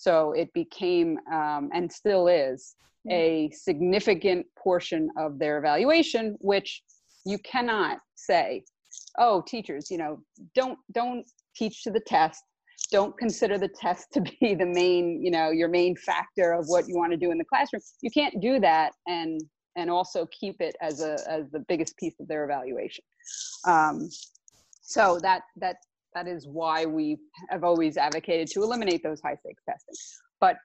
so 0.00 0.32
it 0.32 0.50
became, 0.54 1.18
um, 1.30 1.68
and 1.74 1.92
still 1.92 2.26
is, 2.26 2.74
hmm. 3.04 3.12
a 3.12 3.50
significant 3.52 4.46
portion 4.58 5.10
of 5.18 5.38
their 5.38 5.58
evaluation, 5.58 6.36
which 6.40 6.82
you 7.26 7.36
cannot 7.40 7.98
say, 8.14 8.64
oh, 9.18 9.42
teachers, 9.46 9.90
you 9.90 9.98
know, 9.98 10.18
don't 10.54 10.78
don't 10.92 11.26
teach 11.54 11.82
to 11.84 11.90
the 11.90 12.00
test. 12.00 12.42
Don't 12.90 13.16
consider 13.18 13.58
the 13.58 13.68
test 13.68 14.06
to 14.14 14.22
be 14.22 14.54
the 14.54 14.64
main, 14.64 15.22
you 15.22 15.30
know, 15.30 15.50
your 15.50 15.68
main 15.68 15.94
factor 15.96 16.52
of 16.52 16.64
what 16.68 16.88
you 16.88 16.96
want 16.96 17.12
to 17.12 17.18
do 17.18 17.30
in 17.30 17.36
the 17.36 17.44
classroom. 17.44 17.82
You 18.00 18.10
can't 18.10 18.40
do 18.40 18.58
that 18.60 18.92
and 19.06 19.38
and 19.76 19.90
also 19.90 20.26
keep 20.32 20.62
it 20.62 20.76
as 20.80 21.02
a 21.02 21.18
as 21.28 21.50
the 21.50 21.62
biggest 21.68 21.94
piece 21.98 22.18
of 22.20 22.26
their 22.26 22.44
evaluation. 22.44 23.04
Um, 23.66 24.08
so 24.80 25.18
that 25.20 25.42
that 25.56 25.76
that 26.14 26.26
is 26.26 26.46
why 26.46 26.86
we 26.86 27.18
have 27.50 27.64
always 27.64 27.96
advocated 27.96 28.48
to 28.48 28.62
eliminate 28.62 29.02
those 29.02 29.20
high 29.20 29.36
stakes 29.36 29.62
testing. 29.68 29.94
But 30.40 30.56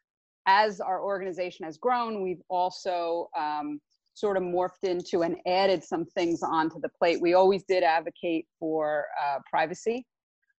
as 0.47 0.79
our 0.79 1.01
organization 1.01 1.65
has 1.65 1.77
grown, 1.77 2.21
we've 2.21 2.41
also 2.49 3.29
um, 3.37 3.79
sort 4.13 4.37
of 4.37 4.43
morphed 4.43 4.83
into 4.83 5.23
and 5.23 5.35
added 5.45 5.83
some 5.83 6.05
things 6.05 6.41
onto 6.41 6.79
the 6.79 6.89
plate. 6.89 7.21
We 7.21 7.33
always 7.33 7.63
did 7.63 7.83
advocate 7.83 8.47
for 8.59 9.05
uh, 9.23 9.39
privacy. 9.49 10.05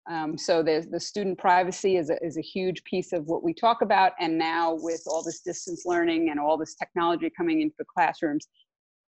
Um, 0.10 0.38
so 0.38 0.62
the, 0.62 0.86
the 0.92 1.00
student 1.00 1.38
privacy 1.40 1.98
is 1.98 2.12
a, 2.12 2.24
is 2.24 2.38
a 2.38 2.42
huge 2.42 2.84
piece 2.84 3.12
of 3.12 3.26
what 3.26 3.44
we 3.44 3.54
talk 3.54 3.82
about. 3.82 4.12
And 4.20 4.38
now 4.38 4.76
with 4.76 5.02
all 5.08 5.24
this 5.24 5.40
distance 5.40 5.84
learning 5.86 6.30
and 6.30 6.40
all 6.40 6.58
this 6.58 6.76
technology 6.76 7.32
coming 7.36 7.62
into 7.62 7.76
the 7.80 7.86
classrooms, 7.86 8.48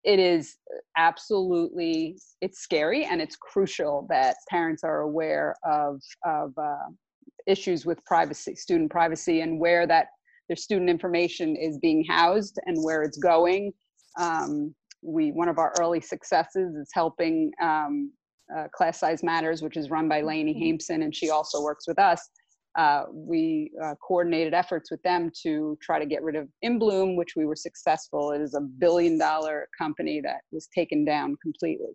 it 0.05 0.19
is 0.19 0.57
absolutely 0.97 2.19
it's 2.41 2.61
scary 2.61 3.05
and 3.05 3.21
it's 3.21 3.37
crucial 3.37 4.07
that 4.11 4.37
parents 4.51 4.85
are 4.85 5.01
aware 5.01 5.57
of 5.65 6.01
of 6.25 6.53
uh, 6.59 6.91
issues 7.47 7.85
with 7.85 8.05
privacy 8.05 8.55
student 8.55 8.91
privacy 8.91 9.41
and 9.41 9.59
where 9.59 9.87
that 9.87 10.09
their 10.49 10.57
student 10.57 10.91
information 10.91 11.57
is 11.57 11.79
being 11.79 12.05
housed 12.05 12.59
and 12.67 12.77
where 12.83 13.03
it's 13.03 13.19
going. 13.19 13.73
Um, 14.21 14.75
we 15.03 15.33
one 15.33 15.49
of 15.49 15.59
our 15.59 15.73
early 15.79 16.01
successes 16.01 16.75
is 16.77 16.91
helping 16.93 17.51
um, 17.61 18.13
uh, 18.55 18.69
class 18.75 19.01
size 19.01 19.23
matters 19.23 19.63
which 19.63 19.77
is 19.77 19.91
run 19.91 20.09
by 20.09 20.21
Leonie 20.21 20.55
Haimson 20.55 21.03
and 21.03 21.15
she 21.15 21.31
also 21.31 21.63
works 21.63 21.87
with 21.89 21.99
us 21.99 22.29
uh, 22.76 23.04
we 23.12 23.71
uh, 23.83 23.95
coordinated 24.07 24.52
efforts 24.52 24.90
with 24.90 25.02
them 25.02 25.31
to 25.43 25.78
try 25.81 25.99
to 25.99 26.07
get 26.07 26.23
rid 26.23 26.35
of 26.35 26.49
InBloom, 26.64 27.16
which 27.16 27.37
we 27.37 27.47
were 27.47 27.57
successful. 27.57 28.33
It 28.33 28.40
is 28.40 28.54
a 28.54 28.61
billion 28.61 29.19
dollar 29.19 29.69
company 29.78 30.21
that 30.23 30.40
was 30.50 30.69
taken 30.75 31.04
down 31.04 31.37
completely. 31.40 31.93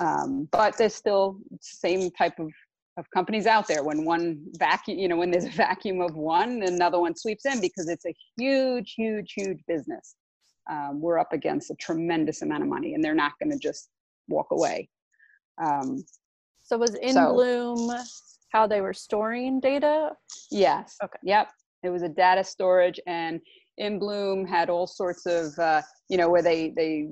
Um, 0.00 0.48
but 0.52 0.76
there's 0.76 0.94
still 0.94 1.38
same 1.60 2.10
type 2.12 2.38
of, 2.38 2.48
of 2.96 3.10
companies 3.10 3.46
out 3.46 3.66
there. 3.66 3.82
When 3.82 4.04
one 4.04 4.44
vacuum, 4.58 4.98
you 4.98 5.08
know, 5.08 5.16
when 5.16 5.30
there's 5.30 5.46
a 5.46 5.50
vacuum 5.50 6.00
of 6.00 6.14
one, 6.14 6.62
another 6.62 7.00
one 7.00 7.16
sweeps 7.16 7.44
in 7.46 7.60
because 7.60 7.88
it's 7.88 8.06
a 8.06 8.14
huge, 8.36 8.94
huge, 8.96 9.32
huge 9.36 9.60
business. 9.66 10.14
Um, 10.70 11.00
we're 11.00 11.18
up 11.18 11.32
against 11.32 11.70
a 11.70 11.74
tremendous 11.74 12.42
amount 12.42 12.62
of 12.62 12.68
money, 12.68 12.94
and 12.94 13.04
they're 13.04 13.14
not 13.14 13.32
going 13.42 13.52
to 13.52 13.58
just 13.58 13.90
walk 14.28 14.46
away. 14.50 14.88
Um, 15.62 16.04
so 16.62 16.78
was 16.78 16.92
InBloom 16.92 17.76
so, 17.76 18.33
how 18.54 18.66
they 18.66 18.80
were 18.80 18.94
storing 18.94 19.60
data? 19.60 20.10
Yes. 20.50 20.96
Okay. 21.02 21.18
Yep. 21.24 21.48
It 21.82 21.90
was 21.90 22.02
a 22.02 22.08
data 22.08 22.42
storage, 22.44 22.98
and 23.06 23.40
InBloom 23.78 24.48
had 24.48 24.70
all 24.70 24.86
sorts 24.86 25.26
of, 25.26 25.58
uh, 25.58 25.82
you 26.08 26.16
know, 26.16 26.30
where 26.30 26.40
they 26.42 26.72
they 26.74 27.08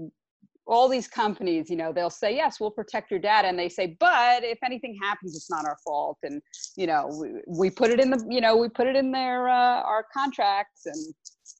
all 0.64 0.88
these 0.88 1.08
companies, 1.08 1.68
you 1.68 1.76
know, 1.76 1.92
they'll 1.92 2.08
say, 2.08 2.34
yes, 2.36 2.60
we'll 2.60 2.70
protect 2.70 3.10
your 3.10 3.18
data. 3.18 3.48
And 3.48 3.58
they 3.58 3.68
say, 3.68 3.96
but 3.98 4.44
if 4.44 4.58
anything 4.64 4.96
happens, 5.02 5.34
it's 5.34 5.50
not 5.50 5.64
our 5.64 5.76
fault. 5.84 6.18
And, 6.22 6.40
you 6.76 6.86
know, 6.86 7.08
we, 7.20 7.30
we 7.48 7.68
put 7.68 7.90
it 7.90 7.98
in 7.98 8.10
the, 8.10 8.24
you 8.30 8.40
know, 8.40 8.56
we 8.56 8.68
put 8.68 8.86
it 8.86 8.94
in 8.94 9.10
their, 9.10 9.48
uh, 9.48 9.82
our 9.82 10.06
contracts. 10.14 10.86
And, 10.86 11.14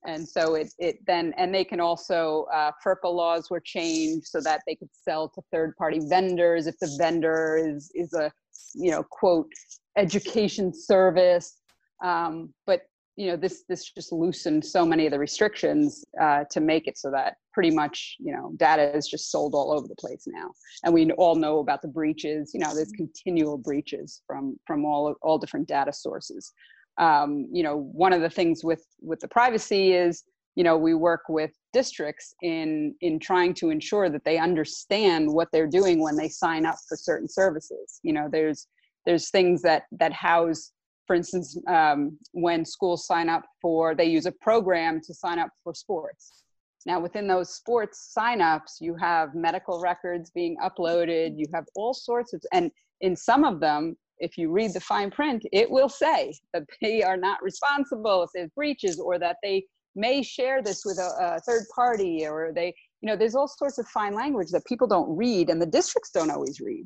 and 0.07 0.29
so 0.29 0.55
it, 0.55 0.73
it 0.79 0.99
then, 1.05 1.35
and 1.37 1.53
they 1.53 1.65
can 1.65 1.81
also, 1.81 2.47
uh, 2.55 2.71
FERPA 2.87 3.13
laws 3.13 3.51
were 3.51 3.61
changed 3.61 4.27
so 4.29 4.41
that 4.41 4.63
they 4.69 4.77
could 4.77 4.91
sell 4.93 5.29
to 5.31 5.43
third 5.51 5.77
party 5.77 6.01
vendors 6.09 6.69
if 6.69 6.79
the 6.79 6.97
vendor 6.97 7.59
is, 7.61 7.91
is 7.95 8.15
a, 8.15 8.31
you 8.75 8.91
know 8.91 9.03
quote 9.03 9.49
education 9.97 10.73
service. 10.75 11.59
Um, 12.05 12.53
but 12.67 12.83
you 13.17 13.27
know 13.29 13.37
this 13.37 13.65
this 13.69 13.91
just 13.91 14.13
loosened 14.13 14.65
so 14.65 14.87
many 14.87 15.07
of 15.07 15.13
the 15.13 15.19
restrictions 15.19 16.05
uh, 16.21 16.45
to 16.51 16.61
make 16.61 16.87
it 16.87 16.97
so 16.97 17.11
that 17.11 17.35
pretty 17.53 17.71
much 17.71 18.17
you 18.19 18.33
know 18.33 18.53
data 18.57 18.97
is 18.97 19.07
just 19.07 19.31
sold 19.31 19.55
all 19.55 19.73
over 19.73 19.87
the 19.87 19.97
place 19.97 20.25
now. 20.27 20.51
And 20.85 20.95
we 20.95 21.11
all 21.13 21.35
know 21.35 21.59
about 21.59 21.83
the 21.83 21.89
breaches 21.89 22.53
you 22.55 22.61
know 22.61 22.75
there's 22.75 22.93
continual 22.93 23.59
breaches 23.59 24.23
from 24.27 24.57
from 24.67 24.85
all 24.85 25.15
all 25.23 25.39
different 25.39 25.69
data 25.69 25.93
sources. 25.93 26.53
Um, 26.99 27.49
you 27.53 27.63
know 27.63 27.91
one 27.93 28.13
of 28.13 28.23
the 28.23 28.31
things 28.31 28.65
with 28.65 28.85
with 29.01 29.21
the 29.21 29.29
privacy 29.29 29.93
is 29.93 30.25
you 30.55 30.65
know 30.65 30.77
we 30.77 30.95
work 30.95 31.23
with 31.29 31.53
districts 31.73 32.35
in 32.43 32.95
in 33.01 33.19
trying 33.19 33.55
to 33.55 33.71
ensure 33.71 34.11
that 34.11 34.25
they 34.25 34.39
understand 34.39 35.33
what 35.33 35.49
they're 35.53 35.67
doing 35.67 36.01
when 36.01 36.17
they 36.17 36.29
sign 36.29 36.67
up 36.67 36.77
for 36.89 36.97
certain 36.97 37.29
services. 37.29 38.01
You 38.03 38.13
know 38.13 38.29
there's 38.31 38.67
there's 39.07 39.31
things 39.31 39.63
that 39.63 39.85
that 39.93 40.13
house 40.13 40.73
for 41.07 41.17
instance 41.17 41.59
um, 41.69 42.17
when 42.33 42.65
schools 42.65 43.07
sign 43.07 43.29
up 43.29 43.45
for 43.61 43.95
they 43.95 44.05
use 44.05 44.27
a 44.27 44.33
program 44.33 45.01
to 45.05 45.15
sign 45.15 45.39
up 45.39 45.51
for 45.65 45.75
sports. 45.75 46.45
Now 46.87 47.01
within 47.01 47.27
those 47.27 47.55
sports 47.55 48.15
signups 48.17 48.81
you 48.81 48.95
have 48.97 49.35
medical 49.35 49.81
records 49.81 50.31
being 50.31 50.57
uploaded 50.63 51.35
you 51.37 51.47
have 51.55 51.65
all 51.75 51.95
sorts 51.95 52.33
of 52.33 52.43
and 52.53 52.71
in 53.01 53.17
some 53.17 53.45
of 53.45 53.61
them 53.61 53.97
if 54.19 54.37
you 54.37 54.51
read 54.51 54.73
the 54.73 54.81
fine 54.81 55.11
print 55.11 55.45
it 55.53 55.71
will 55.71 55.89
say 55.89 56.33
that 56.53 56.65
they 56.81 57.03
are 57.03 57.17
not 57.17 57.43
responsible 57.43 58.23
if 58.23 58.31
there's 58.35 58.51
breaches 58.57 58.99
or 58.99 59.19
that 59.19 59.37
they 59.43 59.65
may 59.95 60.23
share 60.23 60.63
this 60.63 60.85
with 60.85 60.99
a, 60.99 61.37
a, 61.37 61.41
third 61.41 61.65
party 61.75 62.27
or 62.27 62.53
they 62.55 62.75
you 63.01 63.07
know 63.07 63.17
there's 63.17 63.35
all 63.35 63.49
sorts 63.49 63.79
of 63.79 63.87
fine 63.89 64.15
language 64.15 64.49
that 64.51 64.65
people 64.67 64.87
don't 64.87 65.15
read 65.17 65.51
and 65.51 65.61
the 65.61 65.67
districts 65.67 66.11
don't 66.11 66.31
always 66.31 66.61
read. 66.61 66.85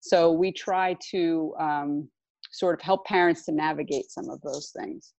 So 0.00 0.32
we 0.32 0.50
try 0.50 0.96
to 1.10 1.54
um, 1.60 2.08
sort 2.52 2.74
of 2.74 2.80
help 2.80 3.04
parents 3.04 3.44
to 3.44 3.52
navigate 3.52 4.10
some 4.10 4.30
of 4.30 4.40
those 4.40 4.72
things. 4.78 5.12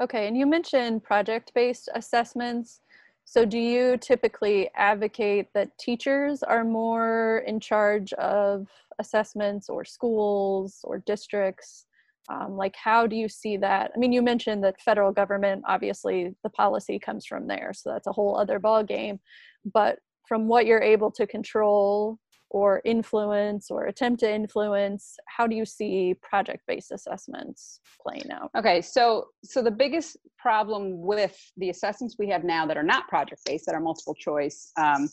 Okay 0.00 0.28
and 0.28 0.36
you 0.36 0.46
mentioned 0.46 1.02
project-based 1.02 1.88
assessments. 1.94 2.80
So 3.24 3.44
do 3.44 3.58
you 3.58 3.98
typically 3.98 4.70
advocate 4.74 5.48
that 5.52 5.76
teachers 5.78 6.42
are 6.42 6.64
more 6.64 7.44
in 7.46 7.60
charge 7.60 8.14
of 8.14 8.68
assessments 8.98 9.68
or 9.68 9.84
schools 9.84 10.80
or 10.84 10.98
districts 10.98 11.84
um, 12.30 12.56
like 12.56 12.74
how 12.76 13.06
do 13.06 13.16
you 13.16 13.28
see 13.28 13.56
that? 13.58 13.90
I 13.94 13.98
mean 13.98 14.12
you 14.12 14.22
mentioned 14.22 14.64
that 14.64 14.80
federal 14.80 15.12
government 15.12 15.64
obviously 15.66 16.34
the 16.42 16.50
policy 16.50 16.98
comes 16.98 17.26
from 17.26 17.46
there 17.46 17.72
so 17.74 17.90
that's 17.90 18.06
a 18.06 18.12
whole 18.12 18.38
other 18.38 18.58
ball 18.58 18.82
game 18.82 19.20
but 19.72 19.98
from 20.26 20.46
what 20.46 20.66
you're 20.66 20.82
able 20.82 21.10
to 21.12 21.26
control 21.26 22.18
or 22.50 22.80
influence 22.84 23.70
or 23.70 23.86
attempt 23.86 24.20
to 24.20 24.32
influence 24.32 25.16
how 25.26 25.46
do 25.46 25.54
you 25.54 25.66
see 25.66 26.14
project 26.22 26.62
based 26.66 26.92
assessments 26.92 27.80
playing 28.02 28.30
out? 28.30 28.50
Okay 28.56 28.80
so 28.80 29.26
so 29.44 29.62
the 29.62 29.70
biggest 29.70 30.16
problem 30.38 31.00
with 31.02 31.36
the 31.56 31.70
assessments 31.70 32.16
we 32.18 32.28
have 32.28 32.44
now 32.44 32.64
that 32.66 32.76
are 32.76 32.82
not 32.82 33.08
project 33.08 33.42
based 33.44 33.66
that 33.66 33.74
are 33.74 33.80
multiple 33.80 34.14
choice 34.14 34.72
um, 34.76 35.08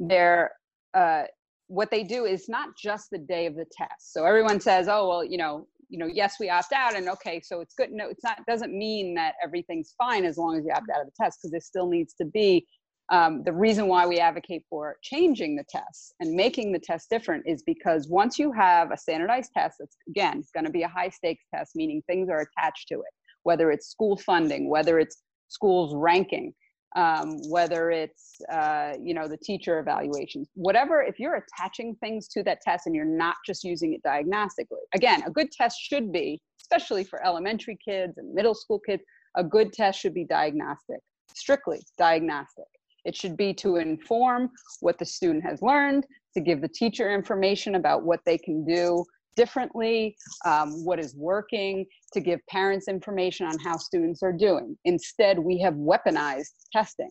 they're 0.00 0.52
uh, 0.94 1.24
what 1.68 1.90
they 1.90 2.02
do 2.02 2.24
is 2.24 2.48
not 2.48 2.70
just 2.76 3.10
the 3.10 3.18
day 3.18 3.46
of 3.46 3.54
the 3.54 3.66
test. 3.70 4.12
So 4.12 4.24
everyone 4.24 4.60
says 4.60 4.88
oh 4.88 5.08
well 5.08 5.24
you 5.24 5.38
know 5.38 5.66
you 5.88 5.98
know 5.98 6.06
yes 6.06 6.36
we 6.38 6.48
opt 6.48 6.72
out 6.72 6.94
and 6.94 7.08
okay 7.08 7.40
so 7.40 7.60
it's 7.60 7.74
good. 7.74 7.90
No 7.90 8.08
it's 8.08 8.24
not 8.24 8.44
doesn't 8.46 8.76
mean 8.76 9.14
that 9.14 9.34
everything's 9.42 9.94
fine 9.96 10.24
as 10.24 10.36
long 10.36 10.56
as 10.56 10.64
you 10.64 10.72
opt 10.72 10.88
out 10.94 11.00
of 11.00 11.06
the 11.06 11.12
test 11.20 11.38
because 11.40 11.50
there 11.50 11.60
still 11.60 11.88
needs 11.88 12.14
to 12.14 12.24
be 12.24 12.66
um, 13.10 13.42
the 13.42 13.52
reason 13.52 13.86
why 13.86 14.06
we 14.06 14.18
advocate 14.18 14.64
for 14.68 14.96
changing 15.02 15.56
the 15.56 15.64
tests 15.70 16.12
and 16.20 16.34
making 16.34 16.72
the 16.72 16.78
test 16.78 17.08
different 17.08 17.42
is 17.46 17.62
because 17.62 18.06
once 18.08 18.38
you 18.38 18.52
have 18.52 18.90
a 18.90 18.98
standardized 18.98 19.50
test 19.54 19.76
that's 19.78 19.96
again 20.08 20.42
going 20.54 20.66
to 20.66 20.70
be 20.70 20.82
a 20.82 20.88
high 20.88 21.08
stakes 21.08 21.44
test 21.54 21.72
meaning 21.74 22.02
things 22.06 22.28
are 22.28 22.46
attached 22.46 22.88
to 22.88 22.96
it 22.96 23.12
whether 23.44 23.70
it's 23.70 23.88
school 23.88 24.16
funding 24.16 24.68
whether 24.68 24.98
it's 24.98 25.22
schools 25.48 25.94
ranking 25.94 26.52
um, 26.96 27.38
whether 27.48 27.90
it's 27.90 28.36
uh, 28.52 28.92
you 29.00 29.14
know 29.14 29.28
the 29.28 29.36
teacher 29.36 29.78
evaluations 29.78 30.48
whatever 30.54 31.02
if 31.02 31.18
you're 31.18 31.44
attaching 31.44 31.94
things 32.00 32.28
to 32.28 32.42
that 32.42 32.60
test 32.62 32.86
and 32.86 32.94
you're 32.94 33.04
not 33.04 33.36
just 33.46 33.62
using 33.64 33.92
it 33.94 34.02
diagnostically 34.06 34.82
again 34.94 35.22
a 35.26 35.30
good 35.30 35.50
test 35.52 35.78
should 35.80 36.10
be 36.12 36.40
especially 36.60 37.04
for 37.04 37.24
elementary 37.26 37.78
kids 37.84 38.18
and 38.18 38.32
middle 38.34 38.54
school 38.54 38.78
kids 38.78 39.02
a 39.36 39.44
good 39.44 39.72
test 39.72 40.00
should 40.00 40.14
be 40.14 40.24
diagnostic 40.24 41.00
strictly 41.34 41.80
diagnostic. 41.96 42.64
It 43.04 43.16
should 43.16 43.36
be 43.36 43.54
to 43.54 43.76
inform 43.76 44.50
what 44.80 44.98
the 44.98 45.04
student 45.04 45.44
has 45.44 45.62
learned, 45.62 46.04
to 46.34 46.40
give 46.40 46.60
the 46.60 46.68
teacher 46.68 47.12
information 47.14 47.76
about 47.76 48.04
what 48.04 48.20
they 48.26 48.36
can 48.36 48.64
do 48.64 49.04
differently, 49.38 50.16
um, 50.44 50.84
what 50.84 50.98
is 50.98 51.14
working, 51.16 51.86
to 52.12 52.20
give 52.20 52.40
parents 52.50 52.88
information 52.88 53.46
on 53.46 53.56
how 53.60 53.76
students 53.76 54.20
are 54.22 54.32
doing. 54.32 54.76
Instead, 54.84 55.38
we 55.38 55.60
have 55.60 55.74
weaponized 55.74 56.56
testing. 56.72 57.08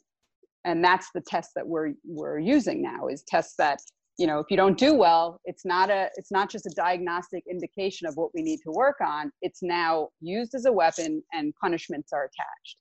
And 0.65 0.83
that's 0.83 1.07
the 1.15 1.21
test 1.21 1.51
that 1.55 1.65
we're, 1.65 1.93
we're 2.05 2.39
using 2.39 2.81
now 2.81 3.07
is 3.07 3.23
tests 3.27 3.55
that 3.57 3.79
you 4.19 4.25
know 4.25 4.39
if 4.39 4.47
you 4.49 4.57
don't 4.57 4.79
do 4.79 4.95
well 4.95 5.39
it's 5.45 5.63
not 5.63 5.91
a 5.91 6.09
it's 6.15 6.31
not 6.31 6.49
just 6.49 6.65
a 6.65 6.71
diagnostic 6.75 7.43
indication 7.47 8.07
of 8.07 8.15
what 8.15 8.31
we 8.33 8.41
need 8.41 8.57
to 8.63 8.71
work 8.71 8.95
on 8.99 9.31
it's 9.43 9.61
now 9.61 10.09
used 10.21 10.55
as 10.55 10.65
a 10.65 10.71
weapon 10.71 11.21
and 11.33 11.53
punishments 11.61 12.11
are 12.11 12.27
attached 12.31 12.77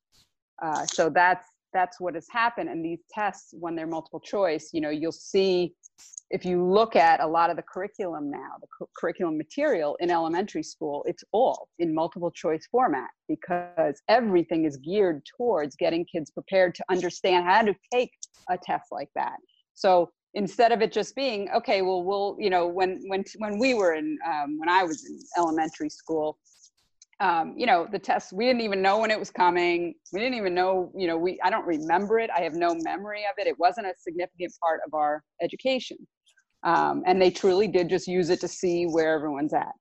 uh, 0.65 0.87
so 0.87 1.11
that's 1.11 1.47
that's 1.73 2.01
what 2.01 2.15
has 2.15 2.27
happened. 2.31 2.69
And 2.69 2.85
these 2.85 3.01
tests 3.13 3.55
when 3.59 3.75
they're 3.75 3.87
multiple 3.87 4.21
choice 4.21 4.71
you 4.73 4.81
know 4.81 4.91
you'll 4.91 5.13
see 5.13 5.75
if 6.31 6.45
you 6.45 6.65
look 6.65 6.97
at 6.97 7.21
a 7.21 7.27
lot 7.27 7.51
of 7.51 7.57
the 7.57 7.63
curriculum 7.63 8.31
now 8.31 8.53
the 8.61 8.67
cu- 8.77 8.89
curriculum 8.99 9.39
material 9.39 9.97
in 10.01 10.11
elementary 10.11 10.63
school 10.63 11.05
it's 11.07 11.25
all 11.33 11.69
in 11.79 11.95
multiple 11.95 12.31
choice 12.31 12.67
format 12.71 13.09
because 13.29 14.03
everything 14.09 14.65
is 14.65 14.77
geared 14.79 15.23
towards 15.37 15.77
getting 15.77 16.05
kids 16.05 16.31
prepared 16.31 16.75
to 16.75 16.85
understand 16.91 17.45
how 17.47 17.63
to 17.63 17.75
take 17.93 18.11
a 18.51 18.59
test 18.59 18.87
like 18.93 19.09
that. 19.15 19.37
So 19.75 20.11
instead 20.35 20.71
of 20.71 20.83
it 20.83 20.93
just 20.93 21.17
being 21.17 21.49
okay 21.55 21.83
well 21.83 22.05
we'll 22.05 22.37
you 22.39 22.51
know 22.51 22.67
when 22.67 23.03
when 23.09 23.25
when 23.39 23.59
we 23.59 23.73
were 23.75 23.95
in 23.95 24.19
um, 24.31 24.59
when 24.59 24.69
i 24.69 24.85
was 24.85 25.05
in 25.09 25.19
elementary 25.39 25.89
school 25.89 26.39
um, 27.21 27.55
you 27.57 27.67
know 27.67 27.87
the 27.91 27.99
test 27.99 28.33
we 28.33 28.45
didn't 28.45 28.61
even 28.61 28.83
know 28.83 28.99
when 28.99 29.11
it 29.11 29.19
was 29.19 29.31
coming. 29.31 29.95
We 30.13 30.21
didn't 30.21 30.37
even 30.37 30.55
know 30.55 30.93
you 30.95 31.07
know 31.07 31.17
we 31.17 31.39
i 31.43 31.51
don't 31.51 31.67
remember 31.67 32.19
it. 32.19 32.31
I 32.37 32.41
have 32.41 32.55
no 32.55 32.75
memory 32.75 33.25
of 33.25 33.35
it. 33.39 33.47
It 33.47 33.59
wasn't 33.59 33.87
a 33.87 33.95
significant 33.99 34.53
part 34.63 34.81
of 34.87 34.95
our 34.95 35.23
education. 35.43 35.97
Um, 36.63 37.03
and 37.07 37.21
they 37.23 37.31
truly 37.31 37.69
did 37.69 37.89
just 37.89 38.09
use 38.09 38.29
it 38.29 38.41
to 38.41 38.49
see 38.49 38.85
where 38.85 39.15
everyone's 39.15 39.55
at. 39.55 39.73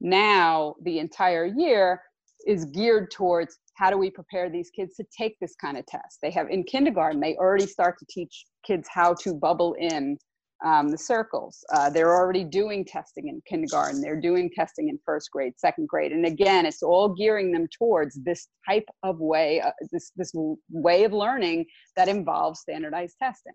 Now 0.00 0.74
the 0.82 0.98
entire 0.98 1.44
year 1.44 2.00
is 2.46 2.64
geared 2.66 3.10
towards 3.10 3.58
how 3.76 3.90
do 3.90 3.98
we 3.98 4.10
prepare 4.10 4.50
these 4.50 4.70
kids 4.70 4.94
to 4.96 5.04
take 5.16 5.36
this 5.40 5.54
kind 5.54 5.76
of 5.76 5.86
test. 5.86 6.18
They 6.22 6.30
have 6.32 6.48
in 6.50 6.64
kindergarten 6.64 7.20
they 7.20 7.36
already 7.36 7.66
start 7.66 7.98
to 7.98 8.06
teach 8.10 8.44
kids 8.66 8.88
how 8.92 9.14
to 9.22 9.34
bubble 9.34 9.74
in 9.78 10.18
um, 10.64 10.88
the 10.88 10.98
circles. 10.98 11.64
Uh, 11.72 11.90
they're 11.90 12.14
already 12.14 12.44
doing 12.44 12.84
testing 12.84 13.28
in 13.28 13.42
kindergarten. 13.46 14.00
They're 14.00 14.20
doing 14.20 14.50
testing 14.54 14.88
in 14.88 14.98
first 15.04 15.30
grade, 15.30 15.54
second 15.58 15.88
grade, 15.88 16.12
and 16.12 16.26
again, 16.26 16.66
it's 16.66 16.82
all 16.82 17.08
gearing 17.08 17.52
them 17.52 17.66
towards 17.76 18.22
this 18.22 18.48
type 18.68 18.88
of 19.02 19.18
way, 19.18 19.60
uh, 19.60 19.72
this 19.90 20.12
this 20.16 20.32
way 20.70 21.04
of 21.04 21.12
learning 21.12 21.66
that 21.96 22.08
involves 22.08 22.60
standardized 22.60 23.16
testing. 23.20 23.54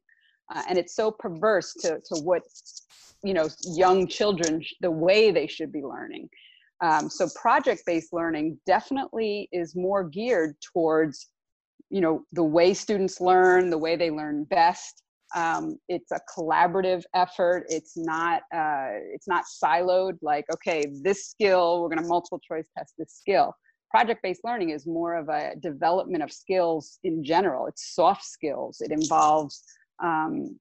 Uh, 0.54 0.64
and 0.70 0.78
it's 0.78 0.96
so 0.96 1.12
perverse 1.12 1.74
to 1.82 2.00
to 2.06 2.22
what 2.22 2.44
you 3.24 3.34
know 3.34 3.48
young 3.74 4.08
children 4.08 4.64
the 4.82 4.92
way 4.92 5.32
they 5.32 5.48
should 5.48 5.72
be 5.72 5.82
learning. 5.82 6.30
Um, 6.80 7.10
so 7.10 7.28
project-based 7.36 8.14
learning 8.14 8.60
definitely 8.68 9.50
is 9.52 9.76
more 9.76 10.04
geared 10.04 10.56
towards 10.74 11.30
you 11.90 12.02
know 12.02 12.24
the 12.34 12.44
way 12.44 12.74
students 12.74 13.22
learn, 13.22 13.70
the 13.70 13.78
way 13.78 13.96
they 13.96 14.12
learn 14.12 14.44
best 14.44 15.04
um, 15.36 15.78
it's 15.90 16.12
a 16.12 16.20
collaborative 16.38 17.04
effort. 17.14 17.66
It's 17.70 17.98
not 17.98 18.44
uh, 18.54 18.90
it's 19.14 19.28
not 19.28 19.44
siloed 19.64 20.18
like 20.22 20.46
okay 20.54 20.86
this 21.04 21.28
skill 21.28 21.82
we're 21.82 21.90
going 21.90 22.02
to 22.02 22.08
multiple 22.08 22.40
choice 22.40 22.68
test 22.78 22.94
this 22.98 23.14
skill. 23.14 23.54
Project 23.92 24.22
based 24.24 24.42
learning 24.44 24.70
is 24.72 24.86
more 24.86 25.16
of 25.16 25.30
a 25.30 25.54
development 25.62 26.24
of 26.24 26.32
skills 26.32 27.00
in 27.04 27.24
general. 27.24 27.68
It's 27.68 27.94
soft 27.94 28.24
skills. 28.24 28.82
It 28.82 28.92
involves 28.92 29.64
um, 30.04 30.58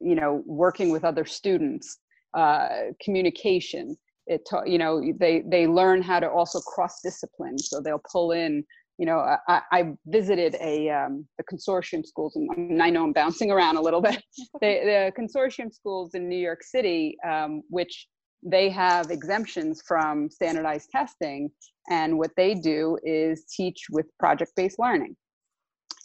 you 0.00 0.14
know 0.14 0.42
working 0.46 0.90
with 0.90 1.04
other 1.04 1.24
students 1.24 1.98
uh, 2.34 2.68
communication. 3.02 3.96
It 4.26 4.46
you 4.66 4.78
know 4.78 5.02
they 5.18 5.42
they 5.46 5.66
learn 5.66 6.02
how 6.02 6.20
to 6.20 6.28
also 6.28 6.60
cross 6.60 7.00
discipline 7.02 7.58
so 7.58 7.80
they'll 7.80 8.02
pull 8.10 8.32
in 8.32 8.64
you 9.00 9.06
know, 9.06 9.20
I, 9.48 9.62
I 9.72 9.92
visited 10.04 10.56
a 10.60 10.90
um, 10.90 11.26
the 11.38 11.44
consortium 11.44 12.04
schools, 12.04 12.36
and 12.36 12.82
I 12.82 12.90
know 12.90 13.02
I'm 13.02 13.14
bouncing 13.14 13.50
around 13.50 13.78
a 13.78 13.80
little 13.80 14.02
bit. 14.02 14.22
the, 14.60 14.60
the 14.60 15.12
consortium 15.18 15.72
schools 15.72 16.10
in 16.12 16.28
New 16.28 16.36
York 16.36 16.62
City, 16.62 17.16
um, 17.26 17.62
which 17.70 18.08
they 18.42 18.68
have 18.68 19.10
exemptions 19.10 19.80
from 19.88 20.28
standardized 20.28 20.90
testing, 20.92 21.50
and 21.88 22.18
what 22.18 22.32
they 22.36 22.54
do 22.54 22.98
is 23.02 23.46
teach 23.56 23.86
with 23.90 24.04
project-based 24.18 24.78
learning, 24.78 25.16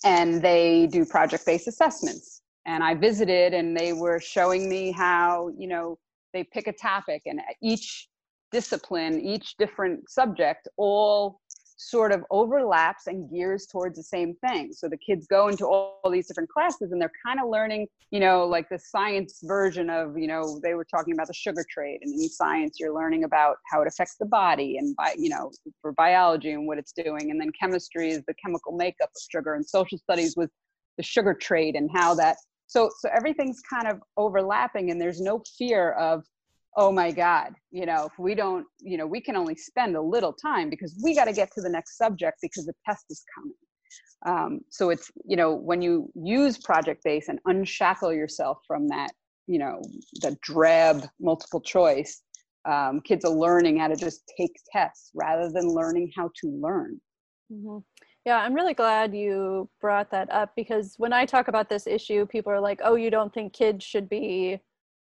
and 0.06 0.42
they 0.42 0.88
do 0.88 1.04
project-based 1.04 1.68
assessments. 1.68 2.44
And 2.66 2.82
I 2.82 2.96
visited, 2.96 3.54
and 3.54 3.76
they 3.76 3.92
were 3.92 4.22
showing 4.22 4.70
me 4.70 4.94
how 4.94 5.50
you 5.58 5.68
know 5.68 5.98
they 6.34 6.46
pick 6.46 6.68
a 6.68 6.74
topic, 6.74 7.24
and 7.26 7.42
each 7.62 8.08
discipline, 8.54 9.20
each 9.20 9.58
different 9.58 10.10
subject, 10.10 10.70
all 10.78 11.42
sort 11.78 12.12
of 12.12 12.24
overlaps 12.32 13.08
and 13.08 13.30
gears 13.30 13.66
towards 13.66 13.98
the 13.98 14.04
same 14.04 14.36
thing. 14.36 14.72
So 14.72 14.88
the 14.88 14.98
kids 14.98 15.28
go 15.28 15.50
into 15.50 15.66
all, 15.66 16.00
all 16.04 16.12
these 16.12 16.28
different 16.28 16.50
classes 16.50 16.92
and 16.92 17.02
they're 17.02 17.12
kind 17.26 17.40
of 17.40 17.50
learning, 17.50 17.88
you 18.12 18.20
know, 18.20 18.46
like 18.46 18.70
the 18.70 18.80
science 18.80 19.40
version 19.44 19.90
of, 19.90 20.18
you 20.18 20.28
know, 20.28 20.60
they 20.64 20.74
were 20.74 20.86
talking 20.86 21.14
about 21.14 21.28
the 21.28 21.34
sugar 21.34 21.66
trade 21.70 22.00
and 22.02 22.14
in 22.14 22.30
science 22.30 22.78
you're 22.80 22.94
learning 22.94 23.26
about 23.26 23.58
how 23.72 23.82
it 23.82 23.88
affects 23.88 24.16
the 24.20 24.26
body 24.26 24.78
and 24.78 24.96
by, 24.96 25.14
you 25.18 25.30
know, 25.30 25.52
for 25.82 25.92
biology 25.94 26.52
and 26.52 26.66
what 26.66 26.78
it's 26.78 26.94
doing. 26.94 27.32
And 27.32 27.40
then 27.40 27.52
chemistry 27.60 28.12
is 28.12 28.24
the 28.26 28.34
chemical 28.36 28.72
makeup 28.72 29.10
of 29.10 29.22
sugar 29.30 29.56
and 29.56 29.66
social 29.66 29.98
studies 29.98 30.36
with 30.38 30.50
the 30.98 31.04
sugar 31.04 31.34
trade 31.34 31.76
and 31.76 31.90
how 31.94 32.16
that 32.16 32.38
so 32.68 32.90
so 33.00 33.10
everything's 33.14 33.62
kind 33.62 33.88
of 33.88 34.00
overlapping 34.18 34.92
and 34.92 35.00
there's 35.00 35.22
no 35.22 35.42
fear 35.58 35.92
of 35.94 36.24
oh 36.78 36.92
my 36.92 37.12
god 37.12 37.54
you 37.72 37.86
know 37.86 38.06
if 38.06 38.12
we 38.20 38.36
don't 38.36 38.66
you 38.80 38.98
know 38.98 39.08
we 39.08 39.22
can 39.22 39.36
only 39.36 39.56
spend 39.56 39.96
a 39.96 40.02
little 40.02 40.34
time 40.34 40.70
because 40.70 41.00
we 41.04 41.16
got 41.16 41.26
to 41.26 41.34
get 41.34 41.52
to 41.52 41.62
the 41.62 41.70
next 41.70 41.98
subject 41.98 42.38
because 42.42 42.66
the 42.66 42.74
test 42.86 43.06
is 43.10 43.24
coming 43.36 43.54
um, 44.26 44.60
so 44.70 44.90
it's 44.90 45.12
you 45.26 45.38
know 45.38 45.54
when 45.54 45.82
you 45.82 46.10
use 46.16 46.58
project 46.58 47.04
base 47.04 47.28
and 47.28 47.40
unshackle 47.46 48.14
yourself 48.14 48.58
from 48.68 48.88
that 48.88 49.12
you 49.48 49.60
know 49.60 49.82
the 50.22 50.36
drab 50.42 51.08
multiple 51.20 51.62
choice 51.62 52.22
um, 52.66 53.00
kids 53.02 53.24
are 53.24 53.32
learning 53.32 53.78
how 53.78 53.88
to 53.88 53.96
just 53.96 54.24
take 54.38 54.52
tests 54.72 55.12
rather 55.14 55.52
than 55.52 55.68
learning 55.68 56.12
how 56.16 56.30
to 56.42 56.50
learn 56.50 57.00
mm-hmm. 57.52 57.78
yeah 58.26 58.38
i'm 58.38 58.54
really 58.54 58.74
glad 58.74 59.16
you 59.16 59.70
brought 59.80 60.10
that 60.10 60.32
up 60.32 60.52
because 60.56 60.96
when 60.98 61.14
i 61.14 61.26
talk 61.26 61.48
about 61.48 61.70
this 61.70 61.86
issue 61.86 62.26
people 62.26 62.52
are 62.52 62.62
like 62.62 62.82
oh 62.84 62.96
you 62.96 63.12
don't 63.12 63.34
think 63.34 63.54
kids 63.54 63.86
should 63.86 64.10
be 64.10 64.60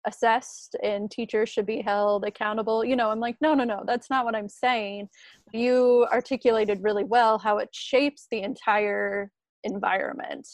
assessed 0.06 0.76
and 0.82 1.10
teachers 1.10 1.48
should 1.48 1.66
be 1.66 1.80
held 1.80 2.24
accountable. 2.24 2.84
You 2.84 2.96
know 2.96 3.10
i'm 3.10 3.20
like 3.20 3.36
no 3.40 3.54
no 3.54 3.64
no 3.64 3.82
that's 3.86 4.10
not 4.10 4.24
what 4.24 4.34
i'm 4.34 4.48
saying. 4.48 5.08
You 5.52 6.06
articulated 6.12 6.82
really 6.82 7.04
well 7.04 7.38
how 7.38 7.58
it 7.58 7.68
shapes 7.72 8.26
the 8.30 8.42
entire 8.42 9.30
environment. 9.64 10.48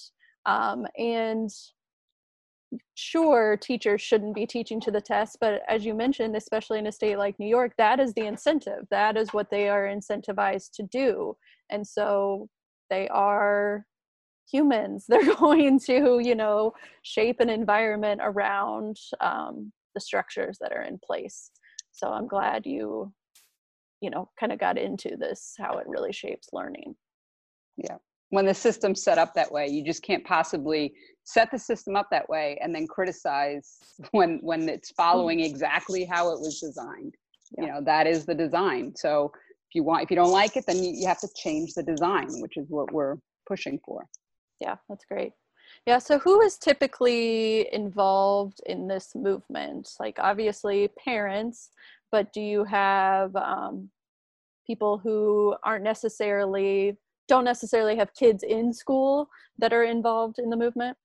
Um, 0.47 0.87
and 0.97 1.51
sure 2.95 3.57
teachers 3.57 4.03
shouldn't 4.03 4.35
be 4.35 4.47
teaching 4.47 4.79
to 4.79 4.91
the 4.91 5.01
test 5.01 5.39
but 5.41 5.63
as 5.69 5.87
you 5.87 5.95
mentioned 5.95 6.37
especially 6.37 6.79
in 6.79 6.87
a 6.87 6.93
state 6.93 7.17
like 7.17 7.35
new 7.39 7.49
york 7.49 7.73
that 7.79 7.99
is 7.99 8.13
the 8.13 8.27
incentive. 8.27 8.87
That 8.91 9.17
is 9.17 9.33
what 9.33 9.51
they 9.51 9.69
are 9.69 9.85
incentivized 9.85 10.73
to 10.75 10.83
do. 10.83 11.37
And 11.71 11.87
so 11.87 12.49
they 12.91 13.09
are 13.09 13.87
humans. 14.51 15.05
They're 15.09 15.35
going 15.35 15.79
to 15.81 16.21
you 16.23 16.35
know 16.35 16.73
shape 17.03 17.41
an 17.41 17.51
environment 17.51 18.21
around 18.23 18.99
um, 19.21 19.73
the 19.95 20.01
structures 20.01 20.59
that 20.61 20.73
are 20.73 20.83
in 20.83 20.99
place. 21.05 21.51
So 21.93 22.09
i'm 22.09 22.29
glad 22.29 22.65
you 22.65 23.13
you 24.01 24.11
know 24.11 24.31
kind 24.39 24.53
of 24.53 24.61
got 24.61 24.79
into 24.79 25.17
this 25.17 25.55
how 25.59 25.79
it 25.79 25.87
really 25.89 26.13
shapes 26.13 26.49
learning. 26.53 26.95
Yeah. 27.77 27.97
When 28.31 28.45
the 28.45 28.55
system's 28.55 29.03
set 29.03 29.19
up 29.19 29.35
that 29.35 29.51
way 29.51 29.67
you 29.69 29.85
just 29.85 30.03
can't 30.03 30.25
possibly 30.25 30.93
set 31.25 31.51
the 31.51 31.59
system 31.59 31.97
up 31.97 32.09
that 32.11 32.29
way 32.29 32.59
and 32.63 32.75
then 32.75 32.87
criticize 32.87 33.79
when 34.13 34.39
when 34.43 34.69
it's 34.69 34.93
following 34.93 35.41
exactly 35.41 36.05
how 36.05 36.33
it 36.33 36.41
was 36.41 36.61
designed. 36.61 37.15
Yeah. 37.57 37.65
you 37.65 37.73
know 37.73 37.81
that 37.85 38.07
is 38.07 38.27
the 38.27 38.35
design. 38.35 38.93
So 38.95 39.33
if 39.69 39.75
you 39.75 39.83
want 39.83 40.05
if 40.05 40.11
you 40.11 40.17
don't 40.17 40.33
like 40.33 40.57
it 40.57 40.65
then 40.67 40.83
you, 40.83 40.93
you 40.95 41.07
have 41.07 41.21
to 41.21 41.29
change 41.37 41.75
the 41.75 41.83
design 41.83 42.29
which 42.41 42.57
is 42.57 42.67
what 42.69 42.93
we're 42.93 43.17
pushing 43.47 43.81
for 43.85 44.07
yeah 44.61 44.77
that's 44.89 45.05
great. 45.05 45.33
Yeah 45.87 45.99
so 45.99 46.19
who 46.19 46.41
is 46.41 46.59
typically 46.59 47.73
involved 47.73 48.61
in 48.67 48.89
this 48.89 49.15
movement? 49.15 49.91
Like 50.01 50.19
obviously 50.19 50.89
parents 51.05 51.71
but 52.11 52.33
do 52.33 52.41
you 52.41 52.65
have 52.65 53.37
um, 53.37 53.91
people 54.67 54.99
who 54.99 55.55
aren't 55.65 55.85
necessarily 55.85 56.97
don't 57.29 57.45
necessarily 57.45 57.95
have 57.97 58.15
kids 58.15 58.43
in 58.43 58.73
school 58.73 59.29
that 59.59 59.75
are 59.75 59.85
involved 59.85 60.39
in 60.39 60.49
the 60.49 60.57
movement? 60.57 60.97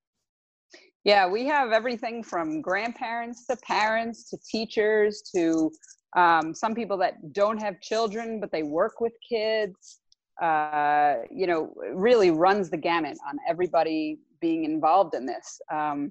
Yeah 1.04 1.28
we 1.28 1.46
have 1.48 1.72
everything 1.72 2.24
from 2.24 2.62
grandparents 2.62 3.46
to 3.48 3.58
parents 3.58 4.30
to 4.30 4.38
teachers 4.50 5.22
to 5.36 5.72
um, 6.16 6.54
some 6.54 6.76
people 6.76 6.98
that 6.98 7.34
don't 7.34 7.62
have 7.62 7.82
children 7.82 8.40
but 8.40 8.52
they 8.52 8.64
work 8.64 9.02
with 9.02 9.14
kids 9.28 10.00
uh, 10.42 11.16
you 11.32 11.48
know 11.48 11.74
really 11.94 12.32
runs 12.32 12.70
the 12.70 12.78
gamut 12.78 13.18
on 13.28 13.38
everybody 13.48 14.20
being 14.42 14.64
involved 14.66 15.16
in 15.16 15.26
this 15.26 15.62
um, 15.72 16.10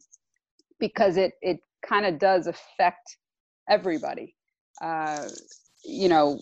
because 0.78 1.16
it 1.16 1.32
it 1.42 1.58
kind 1.84 2.06
of 2.06 2.18
does 2.18 2.46
affect 2.46 3.18
everybody. 3.68 4.34
Uh, 4.80 5.28
you 5.84 6.08
know 6.08 6.40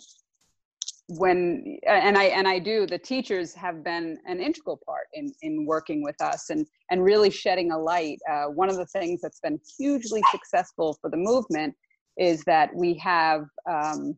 when 1.19 1.79
and 1.89 2.17
i 2.17 2.25
and 2.25 2.47
i 2.47 2.57
do 2.57 2.87
the 2.87 2.99
teachers 2.99 3.53
have 3.53 3.83
been 3.83 4.17
an 4.27 4.39
integral 4.39 4.79
part 4.87 5.09
in 5.15 5.33
in 5.43 5.67
working 5.67 6.05
with 6.05 6.15
us 6.23 6.51
and 6.51 6.65
and 6.91 7.03
really 7.03 7.31
shedding 7.31 7.73
a 7.73 7.79
light. 7.79 8.19
Uh, 8.31 8.45
one 8.45 8.69
of 8.69 8.77
the 8.77 8.87
things 8.87 9.21
that's 9.21 9.41
been 9.41 9.59
hugely 9.79 10.23
successful 10.31 10.97
for 11.01 11.11
the 11.11 11.17
movement 11.17 11.75
is 12.17 12.43
that 12.45 12.75
we 12.75 12.95
have 12.95 13.45
um, 13.69 14.17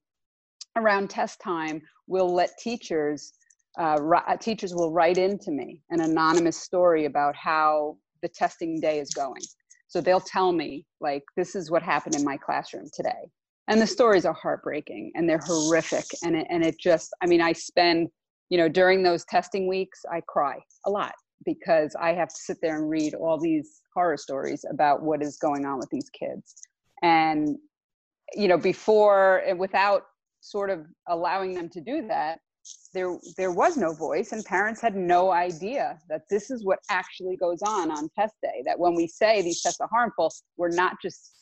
around 0.77 1.09
test 1.09 1.41
time 1.41 1.81
we'll 2.07 2.33
let 2.33 2.57
teachers 2.59 3.33
uh, 3.79 3.99
uh 4.27 4.37
teachers 4.37 4.75
will 4.75 4.93
write 4.93 5.19
into 5.19 5.51
me 5.51 5.81
an 5.91 6.01
anonymous 6.01 6.59
story 6.59 7.07
about 7.07 7.35
how 7.37 7.97
the 8.23 8.29
testing 8.29 8.81
day 8.81 8.99
is 9.01 9.11
going. 9.11 9.43
So 9.89 10.01
they'll 10.01 10.21
tell 10.21 10.53
me 10.53 10.87
like 11.01 11.23
this 11.37 11.55
is 11.55 11.71
what 11.71 11.83
happened 11.83 12.15
in 12.15 12.25
my 12.25 12.37
classroom 12.37 12.87
today. 12.95 13.31
And 13.69 13.81
the 13.81 13.87
stories 13.87 14.25
are 14.25 14.33
heartbreaking 14.33 15.13
and 15.15 15.29
they're 15.29 15.41
horrific 15.45 16.05
and 16.25 16.37
it, 16.37 16.47
and 16.51 16.65
it 16.65 16.79
just 16.79 17.15
i 17.23 17.27
mean 17.27 17.41
i 17.41 17.53
spend 17.53 18.09
you 18.51 18.59
know 18.59 18.69
during 18.69 19.03
those 19.03 19.25
testing 19.27 19.69
weeks 19.69 20.01
i 20.13 20.21
cry 20.27 20.59
a 20.87 20.91
lot 20.91 21.15
because 21.45 21.95
i 22.01 22.13
have 22.13 22.29
to 22.29 22.35
sit 22.35 22.59
there 22.61 22.77
and 22.77 22.91
read 22.91 23.15
all 23.15 23.39
these 23.39 23.81
horror 23.95 24.17
stories 24.17 24.65
about 24.71 25.03
what 25.03 25.23
is 25.23 25.37
going 25.37 25.65
on 25.65 25.79
with 25.79 25.91
these 25.91 26.11
kids. 26.11 26.55
And 27.03 27.57
you 28.35 28.49
know 28.49 28.59
before 28.59 29.39
and 29.47 29.59
without 29.59 30.05
sort 30.41 30.71
of 30.71 30.87
allowing 31.09 31.55
them 31.55 31.69
to 31.69 31.81
do 31.81 32.07
that 32.09 32.41
there 32.95 33.17
there 33.37 33.51
was 33.51 33.77
no 33.77 33.93
voice 33.93 34.33
and 34.33 34.45
parents 34.45 34.81
had 34.81 34.95
no 34.95 35.33
idea 35.33 35.99
that 36.09 36.23
this 36.31 36.51
is 36.51 36.65
what 36.65 36.79
actually 36.91 37.37
goes 37.37 37.61
on 37.63 37.91
on 37.91 38.09
test 38.19 38.35
day 38.43 38.63
that 38.65 38.79
when 38.79 38.95
we 38.95 39.07
say 39.07 39.43
these 39.43 39.63
tests 39.63 39.81
are 39.81 39.89
harmful 39.91 40.33
we're 40.57 40.69
not 40.69 40.95
just 41.03 41.33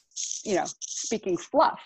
you 0.45 0.55
know 0.55 0.65
speaking 0.81 1.37
fluff 1.37 1.81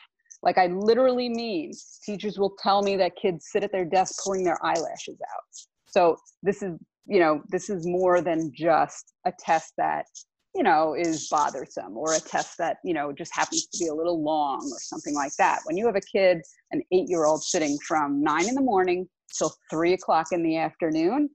like 0.45 0.59
I 0.59 0.67
literally 0.67 1.31
mean 1.31 1.73
teachers 2.05 2.39
will 2.39 2.55
tell 2.63 2.83
me 2.83 2.97
that 2.97 3.17
kids 3.17 3.47
sit 3.51 3.65
at 3.65 3.73
their 3.73 3.87
desk 3.87 4.23
pulling 4.23 4.45
their 4.45 4.63
eyelashes 4.65 5.19
out. 5.33 5.45
So 5.87 6.17
this 6.43 6.63
is, 6.63 6.79
you 7.07 7.19
know, 7.19 7.43
this 7.49 7.71
is 7.71 7.87
more 7.87 8.21
than 8.21 8.53
just 8.55 9.15
a 9.25 9.33
test 9.39 9.73
that, 9.79 10.05
you 10.55 10.63
know, 10.63 10.95
is 10.95 11.29
bothersome 11.29 11.97
or 11.97 12.15
a 12.15 12.21
test 12.21 12.59
that, 12.59 12.77
you 12.85 12.93
know, 12.93 13.11
just 13.11 13.35
happens 13.35 13.67
to 13.67 13.79
be 13.79 13.89
a 13.89 13.95
little 13.95 14.23
long 14.23 14.61
or 14.71 14.79
something 14.81 15.15
like 15.15 15.33
that. 15.39 15.61
When 15.65 15.79
you 15.79 15.87
have 15.87 15.97
a 15.97 16.01
kid, 16.01 16.43
an 16.73 16.83
eight 16.93 17.09
year 17.09 17.25
old 17.25 17.43
sitting 17.43 17.79
from 17.79 18.23
nine 18.23 18.47
in 18.47 18.55
the 18.55 18.61
morning 18.61 19.09
till 19.37 19.55
three 19.71 19.93
o'clock 19.93 20.29
in 20.33 20.43
the 20.43 20.57
afternoon, 20.57 21.31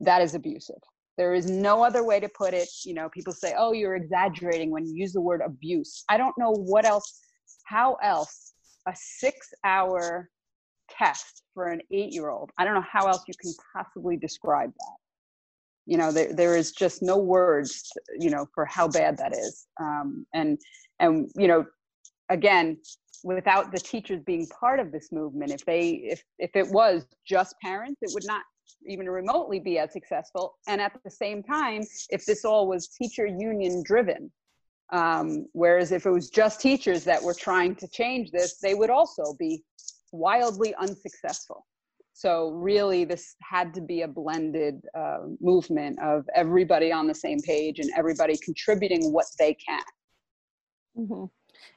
that 0.00 0.22
is 0.22 0.34
abusive. 0.34 0.82
There 1.18 1.34
is 1.34 1.50
no 1.50 1.84
other 1.84 2.04
way 2.04 2.20
to 2.20 2.28
put 2.28 2.54
it. 2.54 2.68
You 2.84 2.94
know, 2.94 3.08
people 3.10 3.32
say, 3.32 3.54
oh, 3.56 3.72
you're 3.72 3.96
exaggerating 3.96 4.70
when 4.70 4.86
you 4.86 4.94
use 4.94 5.12
the 5.12 5.20
word 5.20 5.42
abuse. 5.44 6.04
I 6.08 6.16
don't 6.16 6.36
know 6.38 6.52
what 6.52 6.84
else, 6.84 7.20
how 7.64 7.94
else 8.02 8.54
a 8.88 8.94
six 8.96 9.48
hour 9.64 10.30
test 10.90 11.42
for 11.54 11.68
an 11.68 11.80
eight 11.90 12.12
year 12.12 12.30
old. 12.30 12.50
I 12.58 12.64
don't 12.64 12.74
know 12.74 12.84
how 12.90 13.06
else 13.06 13.22
you 13.28 13.34
can 13.40 13.52
possibly 13.74 14.16
describe 14.16 14.70
that. 14.70 14.96
You 15.86 15.98
know, 15.98 16.12
there, 16.12 16.32
there 16.32 16.56
is 16.56 16.72
just 16.72 17.02
no 17.02 17.18
words, 17.18 17.90
you 18.18 18.30
know, 18.30 18.46
for 18.54 18.64
how 18.64 18.88
bad 18.88 19.18
that 19.18 19.32
is. 19.36 19.66
Um, 19.80 20.26
and, 20.32 20.58
and, 21.00 21.30
you 21.36 21.48
know, 21.48 21.66
again, 22.28 22.78
without 23.24 23.72
the 23.72 23.78
teachers 23.78 24.20
being 24.24 24.46
part 24.48 24.80
of 24.80 24.92
this 24.92 25.12
movement, 25.12 25.52
if 25.52 25.64
they, 25.64 25.90
if, 25.90 26.22
if 26.38 26.50
it 26.54 26.68
was 26.68 27.06
just 27.26 27.54
parents, 27.60 27.98
it 28.02 28.10
would 28.14 28.26
not 28.26 28.42
even 28.86 29.08
remotely 29.08 29.60
be 29.60 29.78
as 29.78 29.92
successful. 29.92 30.54
And 30.66 30.80
at 30.80 30.92
the 31.04 31.10
same 31.10 31.42
time, 31.42 31.82
if 32.10 32.24
this 32.24 32.44
all 32.44 32.66
was 32.68 32.88
teacher 32.88 33.26
union 33.26 33.82
driven, 33.84 34.30
um, 34.92 35.46
whereas 35.52 35.92
if 35.92 36.04
it 36.04 36.10
was 36.10 36.28
just 36.30 36.60
teachers 36.60 37.04
that 37.04 37.22
were 37.22 37.34
trying 37.34 37.74
to 37.76 37.88
change 37.88 38.30
this, 38.30 38.58
they 38.58 38.74
would 38.74 38.90
also 38.90 39.34
be 39.38 39.64
wildly 40.12 40.74
unsuccessful. 40.74 41.66
So 42.12 42.50
really, 42.50 43.04
this 43.04 43.34
had 43.42 43.72
to 43.74 43.80
be 43.80 44.02
a 44.02 44.08
blended 44.08 44.82
uh, 44.94 45.20
movement 45.40 45.98
of 46.02 46.26
everybody 46.34 46.92
on 46.92 47.06
the 47.06 47.14
same 47.14 47.40
page 47.40 47.78
and 47.78 47.90
everybody 47.96 48.36
contributing 48.36 49.12
what 49.12 49.26
they 49.38 49.54
can. 49.54 49.82
Mm-hmm. 50.98 51.24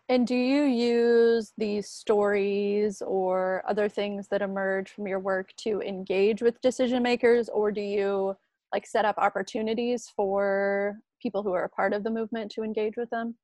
And 0.07 0.27
do 0.27 0.35
you 0.35 0.63
use 0.63 1.53
these 1.57 1.89
stories 1.89 3.01
or 3.01 3.63
other 3.67 3.89
things 3.89 4.27
that 4.27 4.41
emerge 4.41 4.91
from 4.91 5.07
your 5.07 5.19
work 5.19 5.53
to 5.57 5.81
engage 5.81 6.41
with 6.41 6.61
decision 6.61 7.01
makers, 7.01 7.49
or 7.49 7.71
do 7.71 7.81
you 7.81 8.37
like 8.73 8.85
set 8.85 9.05
up 9.05 9.17
opportunities 9.17 10.11
for 10.15 10.97
people 11.21 11.41
who 11.41 11.53
are 11.53 11.63
a 11.63 11.69
part 11.69 11.93
of 11.93 12.03
the 12.03 12.09
movement 12.11 12.51
to 12.51 12.63
engage 12.63 12.97
with 12.97 13.09
them? 13.09 13.35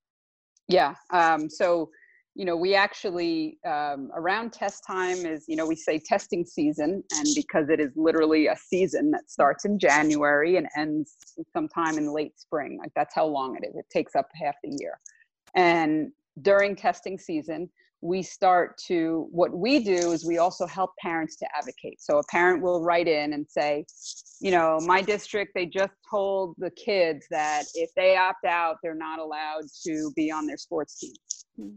Yeah. 0.67 0.95
Um, 1.11 1.49
so, 1.49 1.89
you 2.35 2.45
know, 2.45 2.55
we 2.55 2.75
actually, 2.75 3.57
um, 3.65 4.09
around 4.15 4.53
test 4.53 4.83
time 4.85 5.25
is, 5.25 5.45
you 5.47 5.55
know, 5.55 5.65
we 5.65 5.75
say 5.75 5.99
testing 5.99 6.45
season, 6.45 7.03
and 7.13 7.27
because 7.35 7.69
it 7.69 7.79
is 7.79 7.91
literally 7.95 8.47
a 8.47 8.55
season 8.55 9.11
that 9.11 9.29
starts 9.29 9.65
in 9.65 9.77
January 9.79 10.57
and 10.57 10.67
ends 10.77 11.15
sometime 11.51 11.97
in 11.97 12.13
late 12.13 12.39
spring, 12.39 12.77
like 12.79 12.91
that's 12.95 13.13
how 13.15 13.25
long 13.25 13.57
it 13.57 13.67
is. 13.67 13.75
It 13.75 13.89
takes 13.91 14.15
up 14.15 14.29
half 14.33 14.55
the 14.63 14.77
year. 14.79 14.99
And 15.55 16.11
during 16.41 16.75
testing 16.75 17.17
season, 17.17 17.69
we 18.01 18.23
start 18.23 18.77
to 18.77 19.27
what 19.31 19.51
we 19.55 19.83
do 19.83 20.11
is 20.11 20.25
we 20.25 20.39
also 20.39 20.65
help 20.65 20.91
parents 20.97 21.35
to 21.35 21.45
advocate 21.55 22.01
so 22.01 22.17
a 22.17 22.23
parent 22.31 22.61
will 22.61 22.83
write 22.83 23.07
in 23.07 23.33
and 23.33 23.45
say 23.47 23.85
you 24.39 24.51
know 24.51 24.79
my 24.81 25.01
district 25.01 25.51
they 25.53 25.65
just 25.67 25.93
told 26.09 26.55
the 26.57 26.71
kids 26.71 27.25
that 27.29 27.63
if 27.75 27.91
they 27.95 28.17
opt 28.17 28.43
out 28.45 28.77
they're 28.81 28.95
not 28.95 29.19
allowed 29.19 29.63
to 29.85 30.11
be 30.15 30.31
on 30.31 30.47
their 30.47 30.57
sports 30.57 30.97
team 30.97 31.13
mm-hmm. 31.59 31.75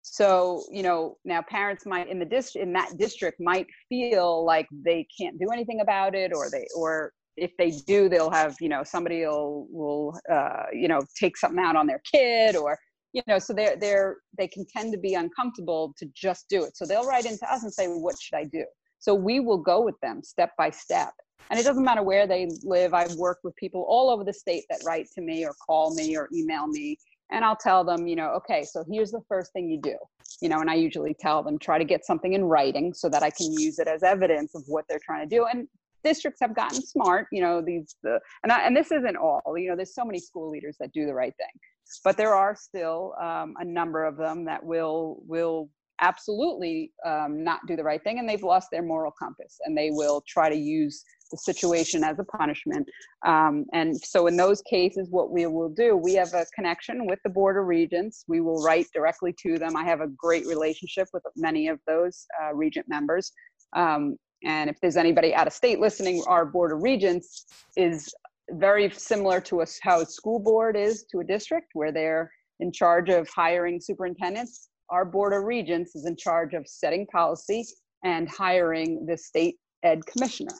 so 0.00 0.62
you 0.72 0.82
know 0.82 1.16
now 1.26 1.42
parents 1.42 1.84
might 1.84 2.08
in 2.08 2.18
the 2.18 2.24
district 2.24 2.66
in 2.66 2.72
that 2.72 2.96
district 2.96 3.38
might 3.38 3.66
feel 3.88 4.44
like 4.44 4.66
they 4.84 5.06
can't 5.18 5.38
do 5.38 5.48
anything 5.52 5.80
about 5.80 6.14
it 6.14 6.32
or 6.34 6.48
they 6.50 6.66
or 6.74 7.12
if 7.36 7.50
they 7.58 7.70
do 7.70 8.08
they'll 8.08 8.30
have 8.30 8.56
you 8.60 8.68
know 8.70 8.82
somebody 8.82 9.26
will 9.26 9.66
will 9.70 10.18
uh, 10.32 10.64
you 10.72 10.88
know 10.88 11.00
take 11.20 11.36
something 11.36 11.62
out 11.62 11.76
on 11.76 11.86
their 11.86 12.00
kid 12.10 12.56
or 12.56 12.78
you 13.16 13.22
know 13.26 13.38
so 13.38 13.54
they're 13.54 13.76
they're 13.76 14.18
they 14.36 14.46
can 14.46 14.66
tend 14.66 14.92
to 14.92 14.98
be 14.98 15.14
uncomfortable 15.14 15.94
to 15.98 16.06
just 16.14 16.48
do 16.48 16.62
it. 16.64 16.76
So 16.76 16.84
they'll 16.84 17.06
write 17.06 17.24
into 17.24 17.50
us 17.50 17.62
and 17.62 17.72
say 17.72 17.88
well, 17.88 18.02
what 18.02 18.20
should 18.20 18.36
i 18.36 18.44
do? 18.44 18.64
So 18.98 19.14
we 19.14 19.40
will 19.40 19.58
go 19.58 19.82
with 19.82 19.98
them 20.02 20.22
step 20.22 20.50
by 20.58 20.70
step. 20.70 21.12
And 21.48 21.58
it 21.58 21.62
doesn't 21.62 21.84
matter 21.84 22.02
where 22.02 22.26
they 22.26 22.48
live. 22.62 22.92
I've 22.92 23.14
worked 23.14 23.44
with 23.44 23.54
people 23.56 23.86
all 23.88 24.10
over 24.10 24.24
the 24.24 24.32
state 24.32 24.64
that 24.68 24.80
write 24.84 25.06
to 25.14 25.22
me 25.22 25.46
or 25.46 25.54
call 25.66 25.94
me 25.94 26.16
or 26.16 26.28
email 26.34 26.66
me 26.66 26.98
and 27.30 27.44
i'll 27.44 27.56
tell 27.56 27.82
them 27.82 28.06
you 28.06 28.14
know 28.14 28.28
okay 28.28 28.62
so 28.62 28.84
here's 28.88 29.10
the 29.10 29.20
first 29.28 29.52
thing 29.52 29.68
you 29.68 29.80
do 29.80 29.96
you 30.40 30.48
know 30.48 30.60
and 30.60 30.70
i 30.70 30.74
usually 30.74 31.14
tell 31.18 31.42
them 31.42 31.58
try 31.58 31.76
to 31.76 31.84
get 31.84 32.04
something 32.06 32.34
in 32.34 32.44
writing 32.44 32.94
so 32.94 33.08
that 33.08 33.22
i 33.24 33.30
can 33.30 33.50
use 33.52 33.80
it 33.80 33.88
as 33.88 34.04
evidence 34.04 34.54
of 34.54 34.62
what 34.68 34.84
they're 34.88 35.00
trying 35.04 35.28
to 35.28 35.36
do. 35.36 35.46
And 35.46 35.66
districts 36.04 36.38
have 36.40 36.54
gotten 36.54 36.80
smart 36.80 37.26
you 37.32 37.40
know 37.40 37.60
these 37.60 37.96
the 38.04 38.20
and 38.44 38.52
I, 38.52 38.64
and 38.64 38.76
this 38.76 38.92
isn't 38.92 39.16
all 39.16 39.42
you 39.56 39.68
know 39.68 39.74
there's 39.74 39.92
so 39.92 40.04
many 40.04 40.20
school 40.20 40.48
leaders 40.48 40.76
that 40.78 40.92
do 40.92 41.04
the 41.04 41.14
right 41.14 41.34
thing 41.36 41.60
but 42.04 42.16
there 42.16 42.34
are 42.34 42.56
still 42.56 43.14
um, 43.20 43.54
a 43.58 43.64
number 43.64 44.04
of 44.04 44.16
them 44.16 44.44
that 44.44 44.64
will 44.64 45.22
will 45.26 45.70
absolutely 46.00 46.92
um, 47.06 47.42
not 47.42 47.60
do 47.66 47.76
the 47.76 47.82
right 47.82 48.02
thing 48.02 48.18
and 48.18 48.28
they've 48.28 48.42
lost 48.42 48.68
their 48.70 48.82
moral 48.82 49.12
compass 49.18 49.58
and 49.64 49.76
they 49.76 49.90
will 49.90 50.22
try 50.26 50.48
to 50.48 50.56
use 50.56 51.02
the 51.30 51.38
situation 51.38 52.04
as 52.04 52.18
a 52.18 52.24
punishment. 52.24 52.86
Um, 53.26 53.64
and 53.72 53.96
so 53.96 54.26
in 54.26 54.36
those 54.36 54.62
cases 54.62 55.08
what 55.10 55.30
we 55.30 55.46
will 55.46 55.70
do 55.70 55.96
we 55.96 56.12
have 56.14 56.34
a 56.34 56.44
connection 56.54 57.06
with 57.06 57.18
the 57.24 57.30
board 57.30 57.56
of 57.56 57.66
regents. 57.66 58.24
We 58.28 58.40
will 58.40 58.62
write 58.62 58.86
directly 58.94 59.34
to 59.42 59.58
them. 59.58 59.76
I 59.76 59.84
have 59.84 60.02
a 60.02 60.08
great 60.08 60.46
relationship 60.46 61.08
with 61.14 61.22
many 61.34 61.68
of 61.68 61.80
those 61.86 62.26
uh, 62.42 62.54
regent 62.54 62.86
members. 62.88 63.32
Um, 63.74 64.16
and 64.44 64.68
if 64.68 64.78
there's 64.80 64.96
anybody 64.96 65.34
out 65.34 65.46
of 65.46 65.52
state 65.52 65.80
listening 65.80 66.22
our 66.26 66.44
board 66.44 66.72
of 66.72 66.82
regents 66.82 67.46
is 67.76 68.14
very 68.50 68.90
similar 68.90 69.40
to 69.42 69.62
us 69.62 69.78
how 69.82 70.00
a 70.00 70.06
school 70.06 70.38
board 70.38 70.76
is 70.76 71.04
to 71.10 71.20
a 71.20 71.24
district 71.24 71.70
where 71.74 71.92
they're 71.92 72.30
in 72.60 72.72
charge 72.72 73.10
of 73.10 73.28
hiring 73.28 73.80
superintendents. 73.80 74.68
Our 74.90 75.04
board 75.04 75.32
of 75.32 75.44
regents 75.44 75.96
is 75.96 76.06
in 76.06 76.16
charge 76.16 76.54
of 76.54 76.66
setting 76.66 77.06
policy 77.06 77.64
and 78.04 78.28
hiring 78.28 79.04
the 79.06 79.16
state 79.16 79.56
ed 79.82 80.04
commissioner 80.06 80.54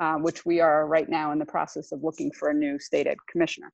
uh, 0.00 0.14
which 0.16 0.44
we 0.44 0.60
are 0.60 0.86
right 0.86 1.08
now 1.08 1.32
in 1.32 1.38
the 1.38 1.46
process 1.46 1.92
of 1.92 2.02
looking 2.02 2.30
for 2.32 2.50
a 2.50 2.54
new 2.54 2.78
state 2.78 3.06
ed 3.06 3.18
commissioner. 3.30 3.72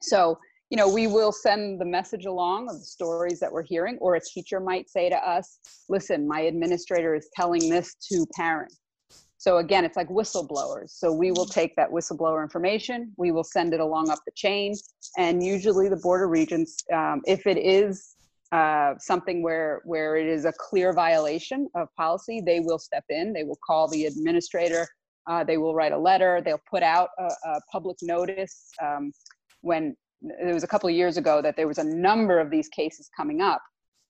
So 0.00 0.38
you 0.70 0.76
know 0.76 0.88
we 0.88 1.06
will 1.06 1.32
send 1.32 1.80
the 1.80 1.84
message 1.84 2.24
along 2.24 2.70
of 2.70 2.78
the 2.78 2.84
stories 2.84 3.38
that 3.40 3.52
we're 3.52 3.62
hearing 3.62 3.98
or 4.00 4.14
a 4.14 4.20
teacher 4.20 4.58
might 4.58 4.88
say 4.88 5.10
to 5.10 5.16
us 5.16 5.58
listen 5.90 6.26
my 6.26 6.40
administrator 6.40 7.14
is 7.14 7.28
telling 7.36 7.68
this 7.68 7.94
to 8.10 8.24
parents 8.34 8.78
so 9.42 9.56
again, 9.56 9.84
it's 9.84 9.96
like 9.96 10.08
whistleblowers. 10.08 10.90
So 10.90 11.12
we 11.12 11.32
will 11.32 11.46
take 11.46 11.74
that 11.74 11.90
whistleblower 11.90 12.44
information, 12.44 13.12
we 13.16 13.32
will 13.32 13.42
send 13.42 13.74
it 13.74 13.80
along 13.80 14.08
up 14.08 14.20
the 14.24 14.30
chain, 14.36 14.76
and 15.18 15.42
usually 15.42 15.88
the 15.88 15.96
Board 15.96 16.22
of 16.22 16.30
Regents, 16.30 16.76
um, 16.92 17.22
if 17.24 17.44
it 17.44 17.58
is 17.58 18.14
uh, 18.52 18.94
something 19.00 19.42
where 19.42 19.82
where 19.84 20.14
it 20.14 20.28
is 20.28 20.44
a 20.44 20.52
clear 20.52 20.92
violation 20.92 21.68
of 21.74 21.88
policy, 21.96 22.40
they 22.40 22.60
will 22.60 22.78
step 22.78 23.02
in. 23.08 23.32
They 23.32 23.42
will 23.42 23.58
call 23.66 23.88
the 23.88 24.06
administrator. 24.06 24.86
Uh, 25.28 25.42
they 25.42 25.56
will 25.56 25.74
write 25.74 25.90
a 25.90 25.98
letter. 25.98 26.40
They'll 26.44 26.66
put 26.70 26.84
out 26.84 27.08
a, 27.18 27.24
a 27.24 27.60
public 27.72 27.96
notice. 28.00 28.68
Um, 28.80 29.10
when 29.62 29.96
it 30.22 30.54
was 30.54 30.62
a 30.62 30.68
couple 30.68 30.88
years 30.88 31.16
ago 31.16 31.42
that 31.42 31.56
there 31.56 31.66
was 31.66 31.78
a 31.78 31.84
number 31.84 32.38
of 32.38 32.48
these 32.48 32.68
cases 32.68 33.10
coming 33.16 33.40
up, 33.40 33.60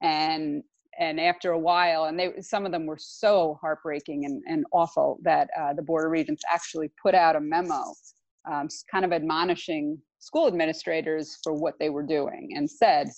and 0.02 0.62
and 0.98 1.20
after 1.20 1.52
a 1.52 1.58
while, 1.58 2.04
and 2.04 2.18
they 2.18 2.32
some 2.40 2.66
of 2.66 2.72
them 2.72 2.86
were 2.86 2.98
so 2.98 3.58
heartbreaking 3.60 4.24
and, 4.24 4.42
and 4.46 4.64
awful 4.72 5.18
that 5.22 5.48
uh, 5.58 5.72
the 5.72 5.82
Board 5.82 6.06
of 6.06 6.10
Regents 6.10 6.42
actually 6.52 6.90
put 7.02 7.14
out 7.14 7.36
a 7.36 7.40
memo, 7.40 7.94
um, 8.50 8.68
kind 8.90 9.04
of 9.04 9.12
admonishing 9.12 9.98
school 10.18 10.46
administrators 10.46 11.38
for 11.42 11.52
what 11.52 11.74
they 11.80 11.90
were 11.90 12.02
doing, 12.02 12.50
and 12.56 12.70
said, 12.70 13.08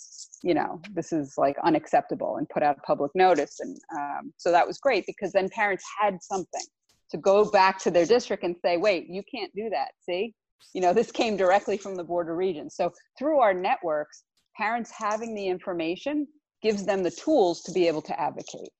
you 0.42 0.54
know, 0.54 0.80
this 0.94 1.12
is 1.12 1.34
like 1.36 1.56
unacceptable, 1.64 2.36
and 2.36 2.48
put 2.48 2.62
out 2.62 2.78
a 2.78 2.80
public 2.82 3.10
notice. 3.14 3.60
And 3.60 3.76
um, 3.96 4.32
so 4.36 4.50
that 4.50 4.66
was 4.66 4.78
great 4.78 5.04
because 5.06 5.32
then 5.32 5.48
parents 5.50 5.84
had 6.00 6.18
something 6.22 6.64
to 7.10 7.18
go 7.18 7.50
back 7.50 7.78
to 7.80 7.90
their 7.90 8.06
district 8.06 8.44
and 8.44 8.56
say, 8.64 8.76
wait, 8.76 9.06
you 9.08 9.22
can't 9.30 9.52
do 9.54 9.68
that. 9.70 9.88
See, 10.08 10.34
you 10.72 10.80
know, 10.80 10.92
this 10.92 11.10
came 11.12 11.36
directly 11.36 11.76
from 11.76 11.94
the 11.94 12.04
Board 12.04 12.28
of 12.28 12.36
Regents. 12.36 12.76
So 12.76 12.92
through 13.18 13.40
our 13.40 13.52
networks, 13.52 14.24
parents 14.56 14.90
having 14.90 15.34
the 15.34 15.46
information 15.46 16.26
gives 16.64 16.84
them 16.86 17.02
the 17.02 17.10
tools 17.10 17.60
to 17.62 17.72
be 17.72 17.86
able 17.86 18.00
to 18.00 18.18
advocate. 18.18 18.70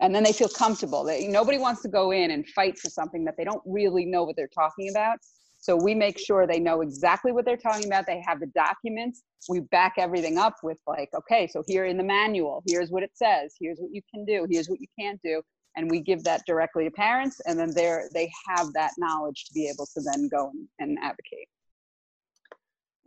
And 0.00 0.14
then 0.14 0.22
they 0.22 0.32
feel 0.32 0.48
comfortable. 0.48 1.02
They, 1.04 1.26
nobody 1.26 1.58
wants 1.58 1.82
to 1.82 1.88
go 1.88 2.12
in 2.12 2.30
and 2.30 2.46
fight 2.48 2.78
for 2.78 2.88
something 2.88 3.24
that 3.24 3.34
they 3.36 3.44
don't 3.44 3.62
really 3.66 4.06
know 4.06 4.22
what 4.22 4.36
they're 4.36 4.48
talking 4.54 4.88
about. 4.90 5.18
So 5.58 5.76
we 5.76 5.94
make 5.94 6.18
sure 6.18 6.46
they 6.46 6.60
know 6.60 6.80
exactly 6.80 7.32
what 7.32 7.44
they're 7.44 7.56
talking 7.56 7.86
about. 7.86 8.06
They 8.06 8.22
have 8.26 8.38
the 8.38 8.50
documents. 8.54 9.22
We 9.48 9.60
back 9.60 9.94
everything 9.98 10.38
up 10.38 10.56
with 10.62 10.78
like 10.86 11.10
okay 11.14 11.46
so 11.46 11.62
here 11.66 11.84
in 11.84 11.98
the 11.98 12.02
manual 12.02 12.62
here's 12.66 12.90
what 12.90 13.02
it 13.02 13.10
says. 13.14 13.54
Here's 13.60 13.78
what 13.78 13.90
you 13.92 14.00
can 14.14 14.24
do. 14.24 14.46
Here's 14.50 14.68
what 14.68 14.80
you 14.80 14.86
can't 14.98 15.20
do. 15.22 15.42
And 15.76 15.90
we 15.90 16.00
give 16.00 16.24
that 16.24 16.42
directly 16.46 16.84
to 16.84 16.90
parents. 16.90 17.40
And 17.46 17.58
then 17.58 17.70
they're 17.74 18.08
they 18.14 18.30
have 18.48 18.72
that 18.72 18.92
knowledge 18.96 19.44
to 19.46 19.52
be 19.54 19.68
able 19.68 19.86
to 19.94 20.00
then 20.00 20.28
go 20.28 20.50
and 20.78 20.98
advocate 21.02 21.48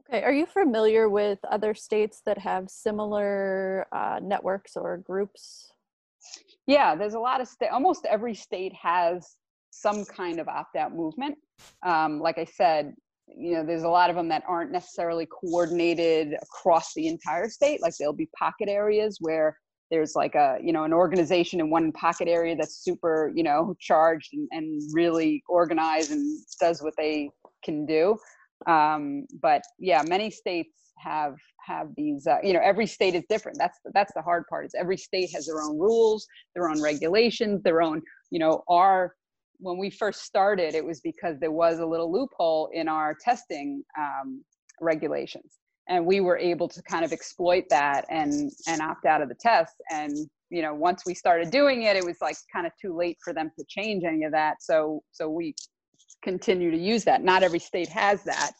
Okay, 0.09 0.23
are 0.23 0.31
you 0.31 0.45
familiar 0.45 1.09
with 1.09 1.39
other 1.51 1.73
states 1.73 2.21
that 2.25 2.37
have 2.37 2.69
similar 2.69 3.87
uh, 3.91 4.19
networks 4.23 4.77
or 4.77 4.97
groups? 4.97 5.73
Yeah, 6.65 6.95
there's 6.95 7.13
a 7.13 7.19
lot 7.19 7.41
of 7.41 7.47
state. 7.47 7.71
Almost 7.71 8.05
every 8.05 8.33
state 8.33 8.73
has 8.73 9.35
some 9.71 10.05
kind 10.05 10.39
of 10.39 10.47
opt-out 10.47 10.95
movement. 10.95 11.37
Um, 11.85 12.21
like 12.21 12.37
I 12.37 12.45
said, 12.45 12.93
you 13.27 13.55
know, 13.55 13.65
there's 13.65 13.83
a 13.83 13.89
lot 13.89 14.09
of 14.09 14.15
them 14.15 14.29
that 14.29 14.43
aren't 14.47 14.71
necessarily 14.71 15.25
coordinated 15.25 16.35
across 16.41 16.93
the 16.93 17.07
entire 17.07 17.49
state. 17.49 17.81
Like 17.81 17.93
there'll 17.99 18.13
be 18.13 18.29
pocket 18.39 18.69
areas 18.69 19.17
where 19.19 19.57
there's 19.91 20.15
like 20.15 20.35
a 20.35 20.57
you 20.61 20.73
know 20.73 20.83
an 20.83 20.93
organization 20.93 21.59
in 21.59 21.69
one 21.69 21.91
pocket 21.93 22.27
area 22.27 22.55
that's 22.55 22.83
super 22.83 23.31
you 23.33 23.43
know 23.43 23.73
charged 23.79 24.33
and, 24.33 24.47
and 24.51 24.81
really 24.93 25.41
organized 25.47 26.11
and 26.11 26.39
does 26.59 26.81
what 26.81 26.93
they 26.97 27.29
can 27.63 27.85
do 27.85 28.17
um, 28.65 29.25
but 29.41 29.61
yeah 29.79 30.01
many 30.07 30.29
states 30.29 30.87
have 30.97 31.35
have 31.65 31.89
these 31.95 32.27
uh, 32.27 32.37
you 32.43 32.53
know 32.53 32.61
every 32.63 32.87
state 32.87 33.13
is 33.15 33.23
different. 33.29 33.57
That's 33.57 33.77
that's 33.93 34.13
the 34.13 34.21
hard 34.21 34.45
part. 34.49 34.65
Is 34.65 34.75
every 34.77 34.97
state 34.97 35.29
has 35.33 35.45
their 35.45 35.61
own 35.61 35.77
rules 35.77 36.27
their 36.55 36.69
own 36.69 36.81
regulations 36.81 37.61
their 37.63 37.81
own 37.81 38.01
you 38.31 38.39
know 38.39 38.63
our 38.67 39.13
when 39.59 39.77
we 39.77 39.89
first 39.89 40.21
started 40.21 40.75
it 40.75 40.85
was 40.85 41.01
because 41.01 41.39
there 41.39 41.51
was 41.51 41.79
a 41.79 41.85
little 41.85 42.11
loophole 42.11 42.69
in 42.73 42.87
our 42.87 43.15
testing 43.23 43.83
um, 43.97 44.43
regulations. 44.81 45.57
And 45.89 46.05
we 46.05 46.19
were 46.19 46.37
able 46.37 46.67
to 46.67 46.81
kind 46.83 47.05
of 47.05 47.13
exploit 47.13 47.63
that 47.69 48.05
and 48.09 48.51
and 48.67 48.81
opt 48.81 49.05
out 49.05 49.21
of 49.21 49.29
the 49.29 49.35
test 49.35 49.75
and 49.91 50.15
you 50.49 50.61
know 50.61 50.73
once 50.73 51.03
we 51.05 51.13
started 51.13 51.49
doing 51.49 51.83
it 51.83 51.95
it 51.95 52.03
was 52.03 52.17
like 52.21 52.35
kind 52.53 52.65
of 52.65 52.73
too 52.81 52.95
late 52.95 53.17
for 53.23 53.33
them 53.33 53.51
to 53.57 53.65
change 53.67 54.03
any 54.03 54.23
of 54.23 54.31
that. 54.31 54.57
So 54.61 55.01
so 55.11 55.29
we 55.29 55.55
continue 56.23 56.71
to 56.71 56.77
use 56.77 57.03
that. 57.05 57.23
Not 57.23 57.43
every 57.43 57.59
state 57.59 57.89
has 57.89 58.23
that. 58.23 58.51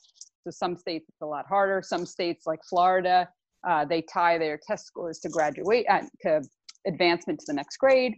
So 0.44 0.52
some 0.52 0.78
states 0.78 1.06
it's 1.10 1.22
a 1.22 1.26
lot 1.26 1.46
harder. 1.48 1.82
Some 1.84 2.06
states 2.06 2.46
like 2.46 2.60
Florida, 2.70 3.28
uh, 3.68 3.86
they 3.86 4.02
tie 4.02 4.38
their 4.38 4.60
test 4.66 4.86
scores 4.86 5.20
to 5.20 5.30
graduate 5.30 5.86
uh, 5.90 6.02
to 6.22 6.42
advancement 6.86 7.40
to 7.40 7.46
the 7.48 7.54
next 7.54 7.78
grade. 7.78 8.14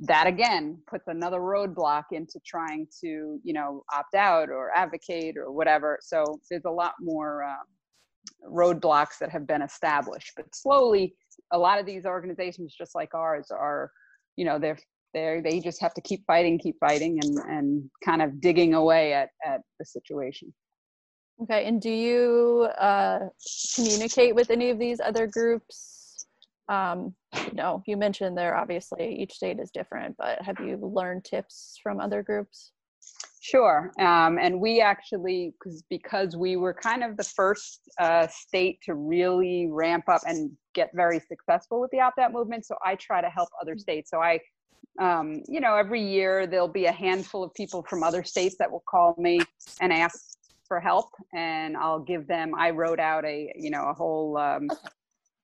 That 0.00 0.26
again 0.26 0.78
puts 0.88 1.08
another 1.08 1.40
roadblock 1.40 2.04
into 2.12 2.38
trying 2.46 2.86
to 3.00 3.40
you 3.42 3.52
know 3.52 3.82
opt 3.92 4.14
out 4.14 4.50
or 4.50 4.70
advocate 4.76 5.36
or 5.36 5.52
whatever. 5.52 5.98
So 6.02 6.24
there's 6.50 6.66
a 6.66 6.70
lot 6.70 6.92
more 7.00 7.44
um, 7.44 8.52
roadblocks 8.52 9.18
that 9.20 9.30
have 9.30 9.46
been 9.46 9.62
established. 9.62 10.32
But 10.36 10.54
slowly, 10.54 11.14
a 11.52 11.58
lot 11.58 11.80
of 11.80 11.86
these 11.86 12.04
organizations, 12.04 12.74
just 12.76 12.94
like 12.94 13.14
ours, 13.14 13.50
are 13.50 13.90
you 14.36 14.44
know 14.44 14.58
they're 14.58 14.78
they 15.14 15.40
they 15.42 15.60
just 15.60 15.80
have 15.80 15.94
to 15.94 16.00
keep 16.00 16.24
fighting, 16.26 16.58
keep 16.58 16.76
fighting, 16.80 17.18
and 17.22 17.38
and 17.38 17.90
kind 18.04 18.22
of 18.22 18.40
digging 18.40 18.74
away 18.74 19.12
at 19.12 19.30
at 19.44 19.60
the 19.78 19.84
situation. 19.84 20.52
Okay, 21.42 21.64
and 21.66 21.80
do 21.80 21.90
you 21.90 22.68
uh, 22.78 23.20
communicate 23.74 24.34
with 24.34 24.50
any 24.50 24.70
of 24.70 24.78
these 24.78 25.00
other 25.00 25.26
groups? 25.26 26.26
Um, 26.68 27.14
no, 27.52 27.82
you 27.86 27.96
mentioned 27.96 28.36
there 28.36 28.56
obviously 28.56 29.16
each 29.20 29.32
state 29.32 29.58
is 29.58 29.70
different, 29.70 30.16
but 30.18 30.40
have 30.42 30.60
you 30.60 30.76
learned 30.76 31.24
tips 31.24 31.78
from 31.82 32.00
other 32.00 32.22
groups? 32.22 32.72
Sure, 33.40 33.90
um, 33.98 34.38
and 34.38 34.60
we 34.60 34.80
actually 34.80 35.52
because 35.58 35.82
because 35.90 36.36
we 36.36 36.56
were 36.56 36.72
kind 36.72 37.02
of 37.02 37.16
the 37.16 37.24
first 37.24 37.80
uh, 37.98 38.28
state 38.28 38.78
to 38.84 38.94
really 38.94 39.66
ramp 39.68 40.04
up 40.08 40.20
and 40.26 40.52
get 40.74 40.90
very 40.94 41.18
successful 41.18 41.80
with 41.80 41.90
the 41.90 41.98
opt-out 41.98 42.32
movement. 42.32 42.64
So 42.64 42.76
I 42.84 42.94
try 42.94 43.20
to 43.20 43.28
help 43.28 43.48
other 43.60 43.74
mm. 43.74 43.80
states. 43.80 44.10
So 44.10 44.20
I 44.20 44.38
um, 45.00 45.42
you 45.48 45.60
know, 45.60 45.74
every 45.74 46.02
year 46.02 46.46
there'll 46.46 46.68
be 46.68 46.86
a 46.86 46.92
handful 46.92 47.42
of 47.42 47.52
people 47.54 47.84
from 47.88 48.02
other 48.02 48.22
states 48.22 48.56
that 48.58 48.70
will 48.70 48.84
call 48.88 49.14
me 49.18 49.40
and 49.80 49.92
ask 49.92 50.36
for 50.66 50.80
help, 50.80 51.10
and 51.34 51.76
I'll 51.76 52.00
give 52.00 52.26
them. 52.26 52.52
I 52.56 52.70
wrote 52.70 53.00
out 53.00 53.24
a, 53.24 53.52
you 53.56 53.70
know, 53.70 53.88
a 53.88 53.94
whole, 53.94 54.36
um, 54.36 54.68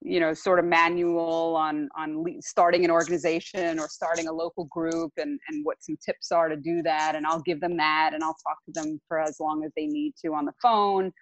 you 0.00 0.20
know, 0.20 0.32
sort 0.34 0.58
of 0.58 0.64
manual 0.64 1.56
on 1.56 1.88
on 1.96 2.24
starting 2.40 2.84
an 2.84 2.90
organization 2.90 3.78
or 3.78 3.88
starting 3.88 4.28
a 4.28 4.32
local 4.32 4.64
group, 4.66 5.12
and 5.16 5.38
and 5.48 5.64
what 5.64 5.82
some 5.82 5.96
tips 6.04 6.30
are 6.30 6.48
to 6.48 6.56
do 6.56 6.82
that, 6.82 7.14
and 7.14 7.26
I'll 7.26 7.42
give 7.42 7.60
them 7.60 7.76
that, 7.78 8.10
and 8.14 8.22
I'll 8.22 8.36
talk 8.46 8.58
to 8.66 8.72
them 8.72 9.00
for 9.08 9.20
as 9.20 9.40
long 9.40 9.64
as 9.64 9.72
they 9.76 9.86
need 9.86 10.14
to 10.24 10.34
on 10.34 10.44
the 10.44 10.54
phone. 10.62 11.12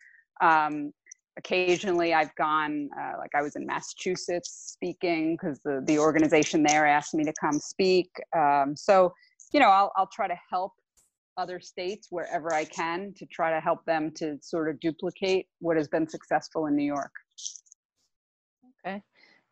Um, 0.40 0.92
occasionally 1.36 2.14
I've 2.14 2.34
gone, 2.36 2.88
uh, 2.98 3.12
like 3.18 3.34
I 3.34 3.42
was 3.42 3.56
in 3.56 3.66
Massachusetts 3.66 4.72
speaking 4.72 5.36
because 5.36 5.60
the, 5.64 5.82
the 5.86 5.98
organization 5.98 6.62
there 6.62 6.86
asked 6.86 7.14
me 7.14 7.24
to 7.24 7.32
come 7.38 7.58
speak. 7.58 8.10
Um, 8.36 8.74
so, 8.76 9.12
you 9.52 9.60
know, 9.60 9.68
I'll, 9.68 9.92
I'll 9.96 10.08
try 10.08 10.28
to 10.28 10.38
help 10.50 10.72
other 11.36 11.60
states 11.60 12.08
wherever 12.10 12.52
I 12.54 12.64
can 12.64 13.12
to 13.18 13.26
try 13.26 13.50
to 13.50 13.60
help 13.60 13.84
them 13.84 14.10
to 14.12 14.38
sort 14.40 14.70
of 14.70 14.80
duplicate 14.80 15.46
what 15.60 15.76
has 15.76 15.88
been 15.88 16.08
successful 16.08 16.66
in 16.66 16.74
New 16.74 16.84
York. 16.84 17.12
Okay. 18.86 19.02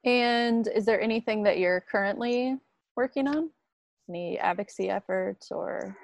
And 0.04 0.68
is 0.68 0.86
there 0.86 1.00
anything 1.00 1.42
that 1.42 1.58
you're 1.58 1.84
currently 1.90 2.56
working 2.96 3.28
on? 3.28 3.50
Any 4.08 4.38
advocacy 4.38 4.90
efforts 4.90 5.50
or? 5.50 5.96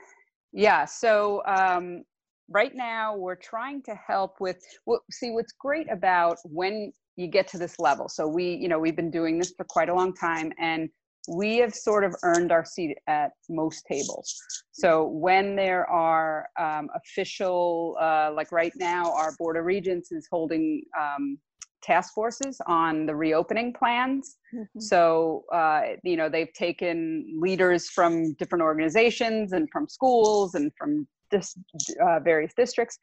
Yeah, 0.53 0.85
so 0.85 1.43
um, 1.47 2.05
right 2.51 2.75
now 2.75 3.17
we're 3.17 3.37
trying 3.37 3.83
to 3.83 3.95
help 3.95 4.41
with 4.41 4.59
what 4.85 5.01
see 5.11 5.31
what's 5.31 5.53
great 5.53 5.91
about 5.91 6.37
when 6.45 6.93
you 7.17 7.27
get 7.27 7.47
to 7.49 7.59
this 7.59 7.79
level 7.79 8.09
so 8.09 8.27
we 8.27 8.55
you 8.55 8.69
know 8.69 8.79
we've 8.79 8.97
been 8.97 9.11
doing 9.11 9.39
this 9.39 9.53
for 9.57 9.65
quite 9.65 9.89
a 9.89 9.95
long 9.95 10.13
time 10.15 10.53
and 10.59 10.89
we 11.29 11.59
have 11.59 11.75
sort 11.75 12.03
of 12.03 12.15
earned 12.23 12.51
our 12.51 12.65
seat 12.65 12.97
at 13.07 13.31
most 13.49 13.85
tables 13.87 14.35
so 14.73 15.07
when 15.07 15.55
there 15.55 15.89
are 15.89 16.49
um, 16.59 16.89
official 16.97 17.97
uh, 18.01 18.31
like 18.35 18.51
right 18.53 18.73
now 18.77 19.13
our 19.13 19.33
board 19.39 19.57
of 19.57 19.65
regents 19.65 20.13
is 20.13 20.27
holding 20.31 20.83
um, 20.99 21.39
task 21.83 22.15
forces 22.15 22.61
on 22.67 23.07
the 23.07 23.15
reopening 23.15 23.73
plans. 23.73 24.37
Mm-hmm. 24.55 24.81
So, 24.81 25.45
uh, 25.53 25.83
you 26.05 26.17
know, 26.17 26.29
they've 26.29 26.53
taken 26.53 27.39
leaders 27.41 27.89
from 27.89 28.35
different 28.35 28.63
organizations 28.63 29.53
and 29.53 29.69
from 29.71 29.89
schools 29.89 30.55
and 30.55 30.71
from 30.77 31.07
dis- 31.31 31.57
uh, 32.05 32.21
various 32.21 32.53
districts. 32.55 32.99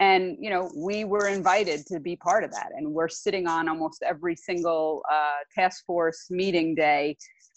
And, 0.00 0.38
you 0.40 0.48
know, 0.48 0.70
we 0.74 1.04
were 1.04 1.28
invited 1.28 1.86
to 1.88 2.00
be 2.00 2.16
part 2.16 2.42
of 2.42 2.50
that. 2.52 2.68
And 2.74 2.92
we're 2.92 3.08
sitting 3.08 3.46
on 3.46 3.68
almost 3.68 4.02
every 4.02 4.34
single 4.34 5.02
uh, 5.12 5.44
task 5.54 5.84
force 5.84 6.26
meeting 6.30 6.74
day. 6.74 7.16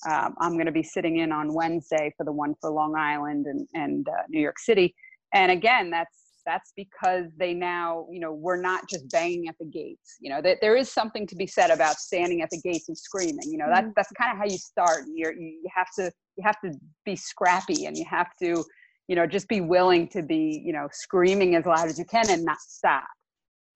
Um, 0.10 0.36
I'm 0.40 0.54
going 0.54 0.66
to 0.66 0.74
be 0.74 0.84
sitting 0.84 1.20
in 1.20 1.32
on 1.32 1.54
Wednesday 1.54 2.14
for 2.18 2.26
the 2.26 2.34
one 2.34 2.54
for 2.60 2.70
Long 2.70 2.96
Island 2.96 3.46
and, 3.46 3.66
and 3.74 4.08
uh, 4.10 4.24
New 4.28 4.42
York 4.42 4.60
City. 4.60 4.94
And 5.34 5.52
again, 5.52 5.90
that's 5.90 6.24
that's 6.46 6.74
because 6.76 7.26
they 7.38 7.54
now 7.54 8.06
you 8.12 8.20
know 8.20 8.34
we're 8.34 8.62
not 8.62 8.90
just 8.90 9.10
banging 9.10 9.48
at 9.48 9.56
the 9.60 9.66
gates 9.66 10.18
you 10.20 10.30
know 10.30 10.42
that 10.42 10.58
there 10.62 10.76
is 10.76 10.92
something 10.92 11.26
to 11.28 11.36
be 11.36 11.48
said 11.48 11.70
about 11.70 11.96
standing 11.96 12.42
at 12.42 12.50
the 12.50 12.60
gates 12.62 12.90
and 12.90 12.98
screaming 12.98 13.50
you 13.50 13.58
know 13.58 13.68
that, 13.68 13.84
mm-hmm. 13.84 13.94
that's 13.96 14.12
kind 14.20 14.32
of 14.32 14.38
how 14.38 14.46
you 14.46 14.58
start 14.58 15.04
You're, 15.14 15.34
you 15.34 15.62
have 15.74 15.88
to 15.98 16.12
you 16.36 16.44
have 16.44 16.60
to 16.62 16.72
be 17.06 17.16
scrappy 17.16 17.86
and 17.86 17.98
you 17.98 18.06
have 18.10 18.30
to 18.42 18.64
you 19.08 19.16
know 19.16 19.26
just 19.26 19.48
be 19.48 19.62
willing 19.62 20.08
to 20.08 20.22
be 20.22 20.62
you 20.66 20.74
know 20.74 20.88
screaming 20.92 21.56
as 21.56 21.66
loud 21.66 21.88
as 21.88 21.98
you 21.98 22.06
can 22.06 22.30
and 22.30 22.44
not 22.44 22.60
stop 22.60 23.08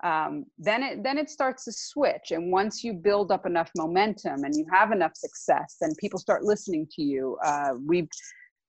um, 0.04 0.46
then 0.60 0.84
it 0.84 1.04
then 1.04 1.18
it 1.18 1.30
starts 1.30 1.66
to 1.66 1.72
switch 1.72 2.32
and 2.32 2.52
once 2.52 2.84
you 2.84 2.94
build 2.94 3.32
up 3.32 3.46
enough 3.46 3.72
momentum 3.76 4.44
and 4.44 4.56
you 4.56 4.66
have 4.72 4.92
enough 4.92 5.16
success 5.16 5.78
then 5.82 5.92
people 6.00 6.20
start 6.20 6.44
listening 6.44 6.88
to 6.96 7.02
you 7.02 7.38
uh, 7.44 7.72
we've 7.86 8.08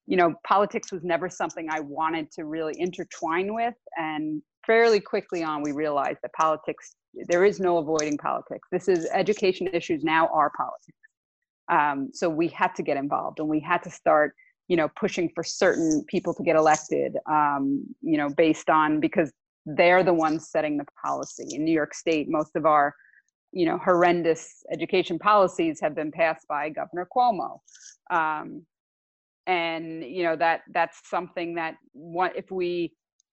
you 0.08 0.16
know, 0.16 0.34
politics 0.42 0.90
was 0.90 1.04
never 1.04 1.28
something 1.28 1.68
I 1.70 1.80
wanted 1.80 2.32
to 2.32 2.46
really 2.46 2.74
intertwine 2.78 3.54
with. 3.54 3.74
And 3.98 4.42
fairly 4.66 5.00
quickly 5.00 5.44
on, 5.44 5.62
we 5.62 5.72
realized 5.72 6.20
that 6.22 6.32
politics, 6.32 6.96
there 7.28 7.44
is 7.44 7.60
no 7.60 7.76
avoiding 7.76 8.16
politics. 8.16 8.66
This 8.72 8.88
is 8.88 9.06
education 9.12 9.68
issues 9.74 10.02
now 10.02 10.28
are 10.28 10.50
politics. 10.56 10.98
Um, 11.70 12.08
so 12.14 12.30
we 12.30 12.48
had 12.48 12.74
to 12.76 12.82
get 12.82 12.96
involved 12.96 13.38
and 13.38 13.48
we 13.50 13.60
had 13.60 13.82
to 13.82 13.90
start, 13.90 14.34
you 14.68 14.76
know, 14.76 14.88
pushing 14.96 15.30
for 15.34 15.42
certain 15.42 16.04
people 16.08 16.34
to 16.34 16.42
get 16.42 16.56
elected, 16.56 17.16
um, 17.30 17.84
you 18.00 18.16
know, 18.16 18.28
based 18.28 18.70
on 18.70 19.00
because 19.00 19.32
they're 19.66 20.02
the 20.02 20.14
ones 20.14 20.48
setting 20.50 20.76
the 20.76 20.84
policy. 21.04 21.54
In 21.54 21.64
New 21.64 21.72
York 21.72 21.94
State, 21.94 22.28
most 22.28 22.54
of 22.54 22.66
our, 22.66 22.94
you 23.52 23.66
know, 23.66 23.78
horrendous 23.78 24.62
education 24.72 25.18
policies 25.18 25.80
have 25.80 25.94
been 25.94 26.12
passed 26.12 26.46
by 26.48 26.68
Governor 26.68 27.08
Cuomo. 27.14 27.58
Um, 28.10 28.66
and 29.48 30.04
you 30.04 30.22
know 30.22 30.36
that 30.36 30.60
that's 30.72 31.00
something 31.08 31.54
that 31.54 31.74
what 31.92 32.36
if 32.36 32.50
we 32.50 32.92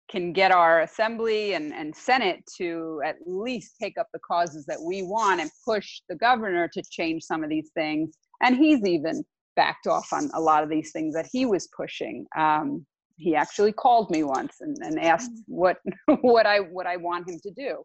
can 0.10 0.32
get 0.32 0.52
our 0.52 0.82
assembly 0.82 1.54
and, 1.54 1.74
and 1.74 1.96
senate 1.96 2.40
to 2.58 3.02
at 3.04 3.16
least 3.26 3.76
take 3.82 3.98
up 3.98 4.08
the 4.14 4.20
causes 4.20 4.66
that 4.66 4.82
we 4.82 5.04
want 5.04 5.42
and 5.42 5.50
push 5.66 6.00
the 6.08 6.16
governor 6.16 6.70
to 6.70 6.82
change 6.90 7.22
some 7.22 7.44
of 7.44 7.50
these 7.50 7.70
things 7.76 8.16
and 8.42 8.56
he's 8.56 8.84
even 8.86 9.24
backed 9.56 9.88
off 9.88 10.12
on 10.12 10.30
a 10.34 10.40
lot 10.40 10.64
of 10.64 10.70
these 10.70 10.92
things 10.92 11.14
that 11.14 11.28
he 11.32 11.46
was 11.46 11.68
pushing 11.76 12.26
um, 12.38 12.86
he 13.18 13.36
actually 13.36 13.72
called 13.72 14.10
me 14.10 14.24
once 14.24 14.58
and, 14.62 14.78
and 14.82 15.00
asked 15.00 15.32
mm. 15.32 15.44
what 15.48 15.78
what 16.22 16.46
i 16.46 16.60
what 16.60 16.88
i 16.88 16.98
want 16.98 17.28
him 17.28 17.40
to 17.42 17.52
do 17.52 17.84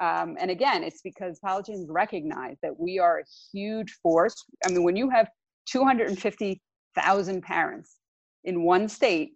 um, 0.00 0.36
and 0.40 0.50
again 0.50 0.82
it's 0.82 1.02
because 1.02 1.38
politicians 1.40 1.88
recognize 1.90 2.56
that 2.62 2.78
we 2.78 2.98
are 2.98 3.18
a 3.18 3.24
huge 3.52 3.92
force 4.02 4.34
i 4.66 4.70
mean 4.70 4.82
when 4.82 4.96
you 4.96 5.10
have 5.10 5.28
250 5.66 6.60
thousand 6.96 7.42
parents 7.42 7.96
in 8.44 8.62
one 8.62 8.88
state 8.88 9.32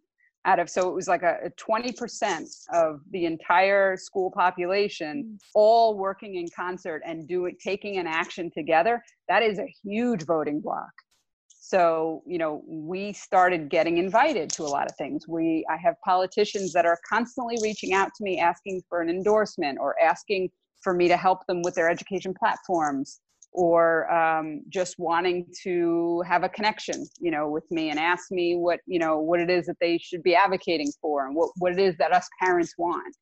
out 0.46 0.58
of 0.58 0.68
so 0.68 0.88
it 0.88 0.94
was 0.94 1.08
like 1.08 1.22
a, 1.22 1.38
a 1.44 1.50
20% 1.50 2.46
of 2.72 3.00
the 3.12 3.24
entire 3.24 3.96
school 3.96 4.30
population 4.30 5.24
mm. 5.24 5.38
all 5.54 5.96
working 5.96 6.36
in 6.36 6.46
concert 6.54 7.02
and 7.06 7.26
doing 7.28 7.56
taking 7.62 7.98
an 7.98 8.06
action 8.06 8.50
together 8.50 9.02
that 9.28 9.42
is 9.42 9.58
a 9.58 9.74
huge 9.82 10.24
voting 10.24 10.60
block 10.60 10.90
so 11.74 12.22
you 12.24 12.38
know 12.38 12.62
we 12.68 13.12
started 13.12 13.68
getting 13.68 13.98
invited 13.98 14.48
to 14.48 14.62
a 14.62 14.70
lot 14.76 14.88
of 14.88 14.96
things. 14.96 15.26
We 15.26 15.66
i 15.68 15.76
have 15.76 15.96
politicians 16.04 16.72
that 16.72 16.86
are 16.86 16.98
constantly 17.08 17.56
reaching 17.62 17.92
out 17.92 18.10
to 18.16 18.22
me 18.22 18.38
asking 18.38 18.82
for 18.88 19.00
an 19.00 19.10
endorsement 19.10 19.78
or 19.80 19.96
asking 20.00 20.50
for 20.84 20.94
me 20.94 21.08
to 21.08 21.16
help 21.16 21.44
them 21.48 21.62
with 21.62 21.74
their 21.74 21.90
education 21.90 22.32
platforms 22.32 23.20
or 23.50 24.12
um, 24.12 24.62
just 24.68 24.94
wanting 24.98 25.46
to 25.64 26.22
have 26.26 26.44
a 26.44 26.48
connection 26.48 27.04
you 27.18 27.32
know 27.32 27.48
with 27.48 27.68
me 27.72 27.90
and 27.90 27.98
ask 27.98 28.30
me 28.30 28.54
what 28.54 28.78
you 28.86 29.00
know 29.00 29.18
what 29.18 29.40
it 29.40 29.50
is 29.50 29.66
that 29.66 29.78
they 29.80 29.98
should 29.98 30.22
be 30.22 30.34
advocating 30.36 30.90
for 31.00 31.26
and 31.26 31.34
what, 31.34 31.50
what 31.58 31.72
it 31.72 31.80
is 31.80 31.96
that 31.96 32.12
us 32.12 32.28
parents 32.40 32.74
want. 32.78 33.14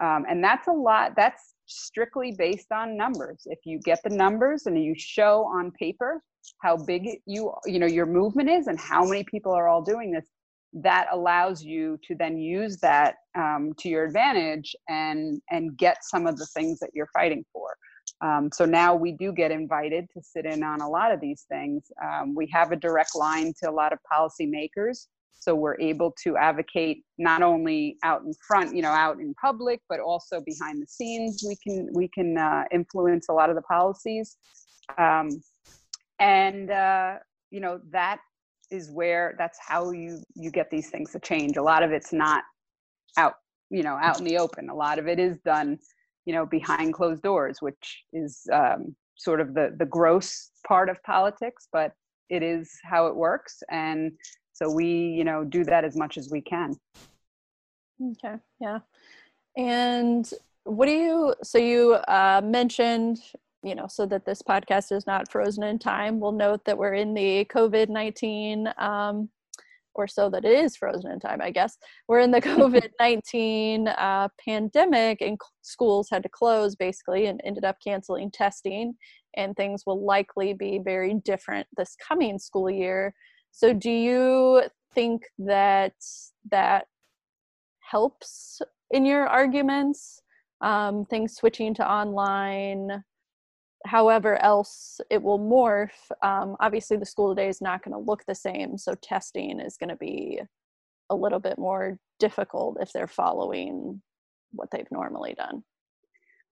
Um, 0.00 0.26
and 0.30 0.44
that's 0.44 0.68
a 0.68 0.78
lot 0.90 1.14
that's 1.16 1.54
strictly 1.66 2.36
based 2.38 2.70
on 2.70 2.96
numbers. 2.96 3.40
If 3.46 3.60
you 3.64 3.80
get 3.80 3.98
the 4.04 4.14
numbers 4.24 4.66
and 4.66 4.80
you 4.80 4.94
show 4.96 5.44
on 5.56 5.72
paper 5.72 6.22
how 6.62 6.76
big 6.76 7.20
you 7.26 7.52
you 7.64 7.78
know 7.78 7.86
your 7.86 8.06
movement 8.06 8.48
is 8.48 8.66
and 8.66 8.78
how 8.78 9.04
many 9.04 9.24
people 9.24 9.52
are 9.52 9.68
all 9.68 9.82
doing 9.82 10.10
this 10.10 10.26
that 10.72 11.06
allows 11.10 11.62
you 11.62 11.98
to 12.06 12.14
then 12.14 12.36
use 12.36 12.78
that 12.78 13.14
um, 13.36 13.72
to 13.78 13.88
your 13.88 14.04
advantage 14.04 14.74
and 14.88 15.40
and 15.50 15.76
get 15.76 15.98
some 16.02 16.26
of 16.26 16.36
the 16.36 16.46
things 16.46 16.78
that 16.78 16.90
you're 16.94 17.08
fighting 17.14 17.44
for 17.52 17.70
um, 18.20 18.50
so 18.52 18.64
now 18.64 18.94
we 18.94 19.12
do 19.12 19.32
get 19.32 19.50
invited 19.50 20.08
to 20.14 20.22
sit 20.22 20.46
in 20.46 20.62
on 20.62 20.80
a 20.80 20.88
lot 20.88 21.12
of 21.12 21.20
these 21.20 21.44
things. 21.48 21.90
Um, 22.02 22.34
we 22.34 22.48
have 22.52 22.72
a 22.72 22.76
direct 22.76 23.14
line 23.14 23.52
to 23.62 23.70
a 23.70 23.72
lot 23.72 23.92
of 23.92 23.98
policymakers. 24.10 25.06
So 25.38 25.54
we're 25.54 25.78
able 25.78 26.14
to 26.24 26.36
advocate 26.36 27.04
not 27.18 27.42
only 27.42 27.98
out 28.02 28.22
in 28.22 28.32
front, 28.48 28.74
you 28.74 28.82
know, 28.82 28.90
out 28.90 29.20
in 29.20 29.34
public, 29.34 29.80
but 29.88 30.00
also 30.00 30.40
behind 30.40 30.82
the 30.82 30.86
scenes. 30.86 31.44
We 31.46 31.56
can 31.56 31.88
we 31.92 32.08
can 32.08 32.38
uh, 32.38 32.64
influence 32.72 33.26
a 33.28 33.32
lot 33.32 33.50
of 33.50 33.56
the 33.56 33.62
policies, 33.62 34.38
um, 34.98 35.28
and 36.18 36.70
uh, 36.70 37.14
you 37.50 37.60
know 37.60 37.80
that 37.90 38.18
is 38.70 38.90
where 38.90 39.34
that's 39.38 39.58
how 39.64 39.90
you 39.90 40.22
you 40.34 40.50
get 40.50 40.70
these 40.70 40.90
things 40.90 41.12
to 41.12 41.20
change. 41.20 41.56
A 41.56 41.62
lot 41.62 41.82
of 41.82 41.92
it's 41.92 42.12
not 42.12 42.42
out, 43.16 43.34
you 43.70 43.82
know, 43.82 43.98
out 44.00 44.18
in 44.18 44.24
the 44.24 44.38
open. 44.38 44.68
A 44.68 44.74
lot 44.74 44.98
of 44.98 45.06
it 45.06 45.18
is 45.18 45.38
done 45.38 45.78
you 46.26 46.34
know 46.34 46.44
behind 46.44 46.92
closed 46.92 47.22
doors 47.22 47.62
which 47.62 48.02
is 48.12 48.46
um, 48.52 48.94
sort 49.16 49.40
of 49.40 49.54
the 49.54 49.74
the 49.78 49.86
gross 49.86 50.50
part 50.68 50.90
of 50.90 51.02
politics 51.04 51.68
but 51.72 51.92
it 52.28 52.42
is 52.42 52.70
how 52.82 53.06
it 53.06 53.16
works 53.16 53.62
and 53.70 54.12
so 54.52 54.70
we 54.70 54.88
you 54.88 55.24
know 55.24 55.44
do 55.44 55.64
that 55.64 55.84
as 55.84 55.96
much 55.96 56.18
as 56.18 56.28
we 56.30 56.40
can 56.40 56.74
okay 58.10 58.34
yeah 58.60 58.80
and 59.56 60.32
what 60.64 60.86
do 60.86 60.92
you 60.92 61.34
so 61.42 61.58
you 61.58 61.94
uh, 62.08 62.42
mentioned 62.44 63.18
you 63.66 63.74
know 63.74 63.86
so 63.88 64.06
that 64.06 64.24
this 64.24 64.42
podcast 64.42 64.92
is 64.92 65.06
not 65.06 65.30
frozen 65.30 65.64
in 65.64 65.78
time 65.78 66.20
we'll 66.20 66.32
note 66.32 66.64
that 66.64 66.78
we're 66.78 66.94
in 66.94 67.14
the 67.14 67.44
covid-19 67.46 68.80
um, 68.80 69.28
or 69.96 70.06
so 70.06 70.30
that 70.30 70.44
it 70.44 70.52
is 70.52 70.76
frozen 70.76 71.10
in 71.10 71.18
time, 71.18 71.40
I 71.42 71.50
guess. 71.50 71.76
We're 72.06 72.20
in 72.20 72.30
the 72.30 72.40
COVID 72.42 72.90
19 73.00 73.88
uh, 73.88 74.28
pandemic, 74.44 75.20
and 75.20 75.38
schools 75.62 76.08
had 76.10 76.22
to 76.22 76.28
close 76.28 76.76
basically 76.76 77.26
and 77.26 77.40
ended 77.44 77.64
up 77.64 77.76
canceling 77.82 78.30
testing, 78.30 78.94
and 79.36 79.56
things 79.56 79.84
will 79.86 80.04
likely 80.04 80.52
be 80.52 80.80
very 80.82 81.14
different 81.24 81.66
this 81.76 81.96
coming 81.96 82.38
school 82.38 82.70
year. 82.70 83.14
So, 83.50 83.72
do 83.72 83.90
you 83.90 84.62
think 84.94 85.22
that 85.38 85.94
that 86.50 86.86
helps 87.80 88.60
in 88.90 89.04
your 89.04 89.26
arguments? 89.26 90.20
Um, 90.62 91.04
things 91.04 91.34
switching 91.34 91.74
to 91.74 91.90
online, 91.90 93.04
however 93.86 94.42
else 94.42 95.00
it 95.10 95.22
will 95.22 95.38
morph 95.38 96.10
um, 96.22 96.56
obviously 96.60 96.96
the 96.96 97.06
school 97.06 97.34
day 97.34 97.48
is 97.48 97.60
not 97.60 97.82
going 97.82 97.92
to 97.92 97.98
look 97.98 98.24
the 98.26 98.34
same 98.34 98.76
so 98.76 98.94
testing 99.02 99.60
is 99.60 99.76
going 99.76 99.88
to 99.88 99.96
be 99.96 100.40
a 101.10 101.14
little 101.14 101.38
bit 101.38 101.58
more 101.58 101.98
difficult 102.18 102.78
if 102.80 102.92
they're 102.92 103.06
following 103.06 104.00
what 104.52 104.68
they've 104.72 104.90
normally 104.90 105.34
done. 105.34 105.62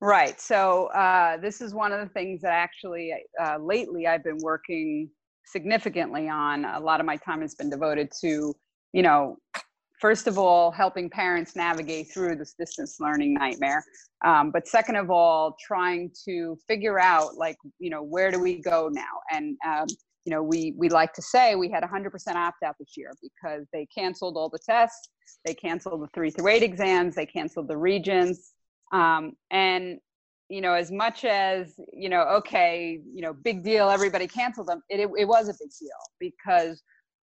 Right 0.01 0.41
so 0.41 0.87
uh, 0.89 1.39
this 1.39 1.61
is 1.61 1.75
one 1.75 1.93
of 1.93 2.01
the 2.01 2.13
things 2.13 2.43
that 2.43 2.53
actually 2.53 3.13
uh, 3.43 3.59
lately 3.59 4.07
i've 4.07 4.25
been 4.25 4.39
working 4.43 5.11
significantly 5.47 6.29
on. 6.29 6.65
A 6.65 6.81
lot 6.81 7.01
of 7.01 7.07
my 7.07 7.17
time 7.17 7.41
has 7.43 7.55
been 7.55 7.71
devoted 7.71 8.11
to 8.21 8.55
you 8.93 9.03
know 9.03 9.37
first 10.05 10.27
of 10.27 10.37
all, 10.37 10.71
helping 10.71 11.09
parents 11.09 11.57
navigate 11.57 12.13
through 12.13 12.37
this 12.37 12.53
distance 12.59 12.97
learning 13.01 13.33
nightmare. 13.33 13.83
Um, 14.23 14.51
but 14.51 14.69
second 14.69 14.97
of 14.97 15.11
all, 15.11 15.57
trying 15.59 16.11
to 16.27 16.59
figure 16.69 17.01
out 17.01 17.39
like, 17.39 17.57
you 17.79 17.89
know, 17.89 18.03
where 18.03 18.31
do 18.31 18.39
we 18.39 18.61
go 18.61 18.91
now? 18.93 19.15
And, 19.33 19.57
um, 19.67 19.87
you 20.27 20.31
know, 20.31 20.43
we, 20.43 20.75
we 20.77 20.91
like 20.91 21.15
to 21.15 21.23
say 21.23 21.55
we 21.55 21.71
had 21.71 21.83
100% 21.83 22.35
opt 22.35 22.63
out 22.63 22.75
this 22.79 22.99
year 22.99 23.13
because 23.23 23.67
they 23.73 23.87
canceled 23.87 24.37
all 24.37 24.51
the 24.51 24.59
tests. 24.59 25.09
They 25.47 25.55
canceled 25.55 26.03
the 26.03 26.09
three 26.13 26.29
through 26.29 26.49
eight 26.49 26.63
exams. 26.63 27.15
They 27.15 27.25
canceled 27.25 27.69
the 27.69 27.79
regents. 27.79 28.53
Um, 28.93 29.33
and 29.51 30.01
you 30.51 30.61
know, 30.61 30.75
as 30.75 30.93
much 30.93 31.25
as 31.25 31.81
you 31.95 32.11
know, 32.11 32.25
okay, 32.25 33.01
you 33.11 33.23
know, 33.23 33.33
big 33.33 33.65
deal. 33.65 33.89
Everybody 33.89 34.29
canceled 34.29 34.67
them. 34.67 34.83
It, 34.91 35.01
it, 35.01 35.09
it 35.17 35.25
was 35.25 35.49
a 35.49 35.55
big 35.55 35.71
deal 35.81 35.91
because 36.21 36.83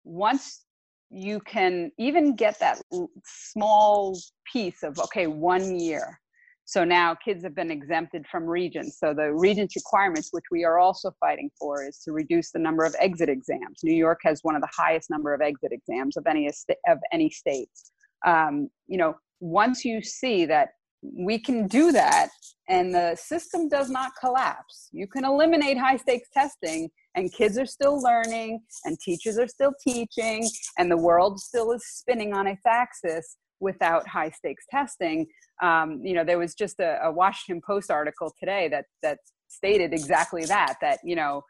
once 0.03 0.65
you 1.09 1.39
can 1.41 1.91
even 1.97 2.35
get 2.35 2.59
that 2.59 2.81
small 3.25 4.17
piece 4.51 4.83
of 4.83 4.99
okay, 4.99 5.27
one 5.27 5.79
year 5.79 6.19
so 6.67 6.83
now 6.83 7.15
kids 7.15 7.45
have 7.45 7.55
been 7.55 7.71
exempted 7.71 8.25
from 8.29 8.43
regents. 8.43 8.99
So 8.99 9.13
the 9.13 9.33
regents 9.33 9.77
requirements, 9.77 10.27
which 10.33 10.43
we 10.51 10.65
are 10.65 10.79
also 10.79 11.11
fighting 11.17 11.49
for, 11.57 11.81
is 11.87 11.99
to 11.99 12.11
reduce 12.11 12.51
the 12.51 12.59
number 12.59 12.83
of 12.83 12.93
exit 12.99 13.29
exams. 13.29 13.79
New 13.83 13.95
York 13.95 14.19
has 14.25 14.41
one 14.43 14.53
of 14.53 14.61
the 14.61 14.69
highest 14.75 15.09
number 15.09 15.33
of 15.33 15.39
exit 15.39 15.71
exams 15.71 16.17
of 16.17 16.27
any 16.27 16.45
of 16.45 16.99
any 17.13 17.29
states. 17.29 17.93
Um, 18.25 18.69
you 18.85 18.97
know, 18.97 19.15
once 19.39 19.85
you 19.85 20.01
see 20.01 20.45
that 20.47 20.71
we 21.01 21.39
can 21.39 21.67
do 21.67 21.91
that 21.91 22.29
and 22.69 22.93
the 22.93 23.15
system 23.15 23.69
does 23.69 23.89
not 23.89 24.11
collapse, 24.19 24.89
you 24.91 25.07
can 25.07 25.23
eliminate 25.23 25.77
high 25.77 25.97
stakes 25.97 26.29
testing 26.33 26.89
and 27.15 27.33
kids 27.33 27.57
are 27.57 27.65
still 27.65 28.01
learning 28.01 28.59
and 28.85 28.99
teachers 28.99 29.37
are 29.37 29.47
still 29.47 29.73
teaching 29.85 30.47
and 30.77 30.91
the 30.91 30.97
world 30.97 31.39
still 31.39 31.71
is 31.71 31.83
spinning 31.85 32.33
on 32.33 32.47
its 32.47 32.65
axis 32.65 33.37
without 33.59 34.07
high 34.07 34.29
stakes 34.29 34.65
testing. 34.69 35.25
Um, 35.61 36.01
you 36.03 36.13
know 36.13 36.23
there 36.23 36.37
was 36.37 36.53
just 36.53 36.79
a, 36.79 36.99
a, 37.03 37.11
washington 37.11 37.61
post 37.65 37.89
article 37.89 38.31
today 38.39 38.67
that 38.69 38.85
that 39.01 39.17
stated 39.47 39.91
exactly 39.91 40.45
that 40.45 40.75
that 40.81 40.99
you 41.03 41.15
know 41.15 41.41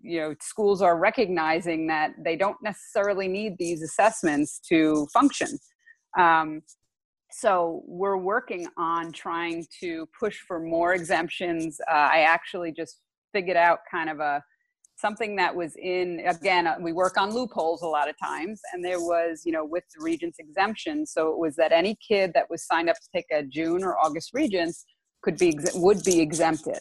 you 0.00 0.18
know 0.18 0.34
schools 0.40 0.80
are 0.80 0.98
recognizing 0.98 1.86
that 1.88 2.12
they 2.24 2.36
don't 2.36 2.56
necessarily 2.62 3.28
need 3.28 3.56
these 3.58 3.82
assessments 3.82 4.60
to 4.68 5.06
function. 5.12 5.58
Um, 6.18 6.62
so 7.32 7.82
we're 7.86 8.16
working 8.16 8.66
on 8.76 9.12
trying 9.12 9.66
to 9.80 10.06
push 10.18 10.38
for 10.46 10.60
more 10.60 10.94
exemptions 10.94 11.80
uh, 11.90 11.94
i 11.94 12.20
actually 12.20 12.72
just 12.72 13.00
figured 13.32 13.56
out 13.56 13.80
kind 13.90 14.10
of 14.10 14.20
a 14.20 14.42
something 14.96 15.34
that 15.36 15.54
was 15.54 15.74
in 15.76 16.20
again 16.26 16.66
uh, 16.66 16.76
we 16.80 16.92
work 16.92 17.16
on 17.16 17.32
loopholes 17.32 17.82
a 17.82 17.86
lot 17.86 18.08
of 18.08 18.18
times 18.18 18.60
and 18.72 18.84
there 18.84 19.00
was 19.00 19.42
you 19.44 19.52
know 19.52 19.64
with 19.64 19.84
the 19.96 20.04
regents 20.04 20.38
exemption 20.38 21.06
so 21.06 21.28
it 21.28 21.38
was 21.38 21.56
that 21.56 21.72
any 21.72 21.96
kid 22.06 22.32
that 22.34 22.48
was 22.50 22.66
signed 22.66 22.90
up 22.90 22.96
to 22.96 23.08
take 23.14 23.26
a 23.32 23.42
june 23.42 23.82
or 23.82 23.98
august 23.98 24.30
regents 24.34 24.84
could 25.22 25.38
be 25.38 25.58
would 25.74 26.02
be 26.04 26.20
exempted 26.20 26.78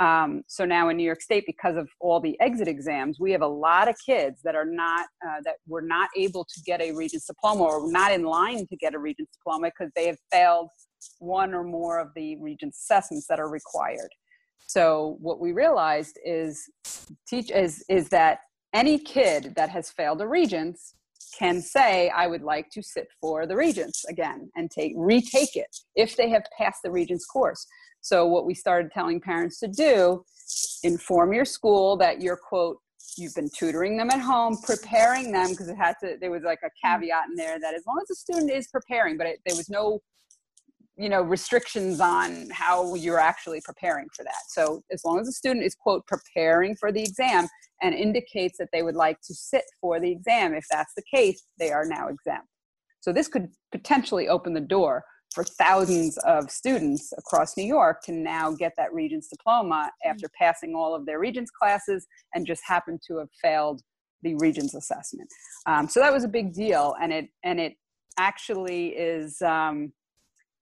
um, 0.00 0.42
so 0.46 0.64
now 0.64 0.88
in 0.88 0.96
new 0.96 1.04
york 1.04 1.20
state 1.20 1.44
because 1.46 1.76
of 1.76 1.88
all 2.00 2.20
the 2.20 2.38
exit 2.40 2.68
exams 2.68 3.20
we 3.20 3.30
have 3.30 3.42
a 3.42 3.46
lot 3.46 3.88
of 3.88 3.94
kids 4.04 4.40
that 4.42 4.54
are 4.54 4.64
not 4.64 5.06
uh, 5.26 5.40
that 5.44 5.56
were 5.66 5.82
not 5.82 6.08
able 6.16 6.44
to 6.44 6.60
get 6.64 6.80
a 6.80 6.92
regents 6.92 7.26
diploma 7.26 7.62
or 7.62 7.90
not 7.90 8.12
in 8.12 8.24
line 8.24 8.66
to 8.66 8.76
get 8.76 8.94
a 8.94 8.98
regents 8.98 9.32
diploma 9.36 9.68
because 9.68 9.92
they 9.94 10.06
have 10.06 10.16
failed 10.30 10.68
one 11.18 11.54
or 11.54 11.64
more 11.64 11.98
of 11.98 12.08
the 12.14 12.36
regents 12.36 12.80
assessments 12.80 13.26
that 13.28 13.40
are 13.40 13.48
required. 13.48 14.10
So 14.66 15.16
what 15.20 15.40
we 15.40 15.52
realized 15.52 16.18
is 16.24 16.68
teach 17.26 17.50
is 17.50 17.84
is 17.88 18.08
that 18.10 18.40
any 18.72 18.98
kid 18.98 19.54
that 19.56 19.68
has 19.68 19.90
failed 19.90 20.20
a 20.22 20.26
regents 20.26 20.94
can 21.38 21.60
say 21.60 22.10
i 22.10 22.26
would 22.26 22.42
like 22.42 22.68
to 22.70 22.82
sit 22.82 23.08
for 23.20 23.46
the 23.46 23.56
regents 23.56 24.04
again 24.08 24.50
and 24.56 24.70
take 24.70 24.92
retake 24.96 25.56
it 25.56 25.74
if 25.94 26.16
they 26.16 26.28
have 26.28 26.44
passed 26.58 26.80
the 26.82 26.90
regents 26.90 27.26
course. 27.26 27.66
So 28.00 28.26
what 28.26 28.46
we 28.46 28.54
started 28.54 28.90
telling 28.90 29.20
parents 29.20 29.60
to 29.60 29.68
do 29.68 30.24
inform 30.82 31.32
your 31.32 31.44
school 31.44 31.96
that 31.96 32.20
you're 32.20 32.36
quote 32.36 32.78
you've 33.16 33.34
been 33.34 33.50
tutoring 33.56 33.96
them 33.96 34.10
at 34.10 34.20
home 34.20 34.56
preparing 34.64 35.32
them 35.32 35.50
because 35.50 35.68
it 35.68 35.76
had 35.76 35.94
to 36.02 36.16
there 36.20 36.30
was 36.30 36.42
like 36.42 36.58
a 36.64 36.70
hmm. 36.82 36.88
caveat 36.88 37.28
in 37.30 37.36
there 37.36 37.58
that 37.60 37.74
as 37.74 37.82
long 37.86 37.98
as 38.02 38.08
the 38.08 38.14
student 38.14 38.50
is 38.50 38.68
preparing 38.68 39.16
but 39.16 39.26
it, 39.26 39.38
there 39.46 39.56
was 39.56 39.68
no 39.70 40.00
you 41.02 41.08
know 41.08 41.22
restrictions 41.22 42.00
on 42.00 42.48
how 42.52 42.94
you're 42.94 43.18
actually 43.18 43.60
preparing 43.64 44.06
for 44.14 44.22
that. 44.22 44.42
So 44.48 44.82
as 44.92 45.04
long 45.04 45.18
as 45.18 45.26
the 45.26 45.32
student 45.32 45.64
is 45.64 45.74
quote 45.74 46.06
preparing 46.06 46.76
for 46.76 46.92
the 46.92 47.02
exam 47.02 47.48
and 47.82 47.94
indicates 47.94 48.56
that 48.58 48.68
they 48.72 48.82
would 48.82 48.94
like 48.94 49.20
to 49.26 49.34
sit 49.34 49.64
for 49.80 49.98
the 49.98 50.12
exam 50.12 50.54
if 50.54 50.64
that's 50.70 50.94
the 50.94 51.02
case 51.12 51.44
they 51.58 51.72
are 51.72 51.84
now 51.84 52.06
exempt. 52.06 52.46
So 53.00 53.12
this 53.12 53.26
could 53.26 53.48
potentially 53.72 54.28
open 54.28 54.54
the 54.54 54.60
door 54.60 55.02
for 55.34 55.42
thousands 55.42 56.18
of 56.18 56.50
students 56.50 57.12
across 57.18 57.56
new 57.56 57.64
york 57.64 58.02
to 58.02 58.12
now 58.12 58.52
get 58.52 58.74
that 58.76 58.92
regents 58.92 59.28
diploma 59.28 59.90
after 60.04 60.28
passing 60.38 60.74
all 60.76 60.94
of 60.94 61.06
their 61.06 61.18
regents 61.18 61.50
classes 61.50 62.06
and 62.34 62.46
just 62.46 62.62
happen 62.66 62.98
to 63.08 63.16
have 63.16 63.30
failed 63.40 63.80
the 64.22 64.36
regents 64.36 64.74
assessment. 64.74 65.28
Um, 65.66 65.88
so 65.88 65.98
that 65.98 66.12
was 66.12 66.22
a 66.22 66.28
big 66.28 66.52
deal 66.52 66.94
and 67.02 67.12
it 67.12 67.28
and 67.42 67.58
it 67.58 67.74
actually 68.18 68.88
is 68.88 69.40
um, 69.42 69.92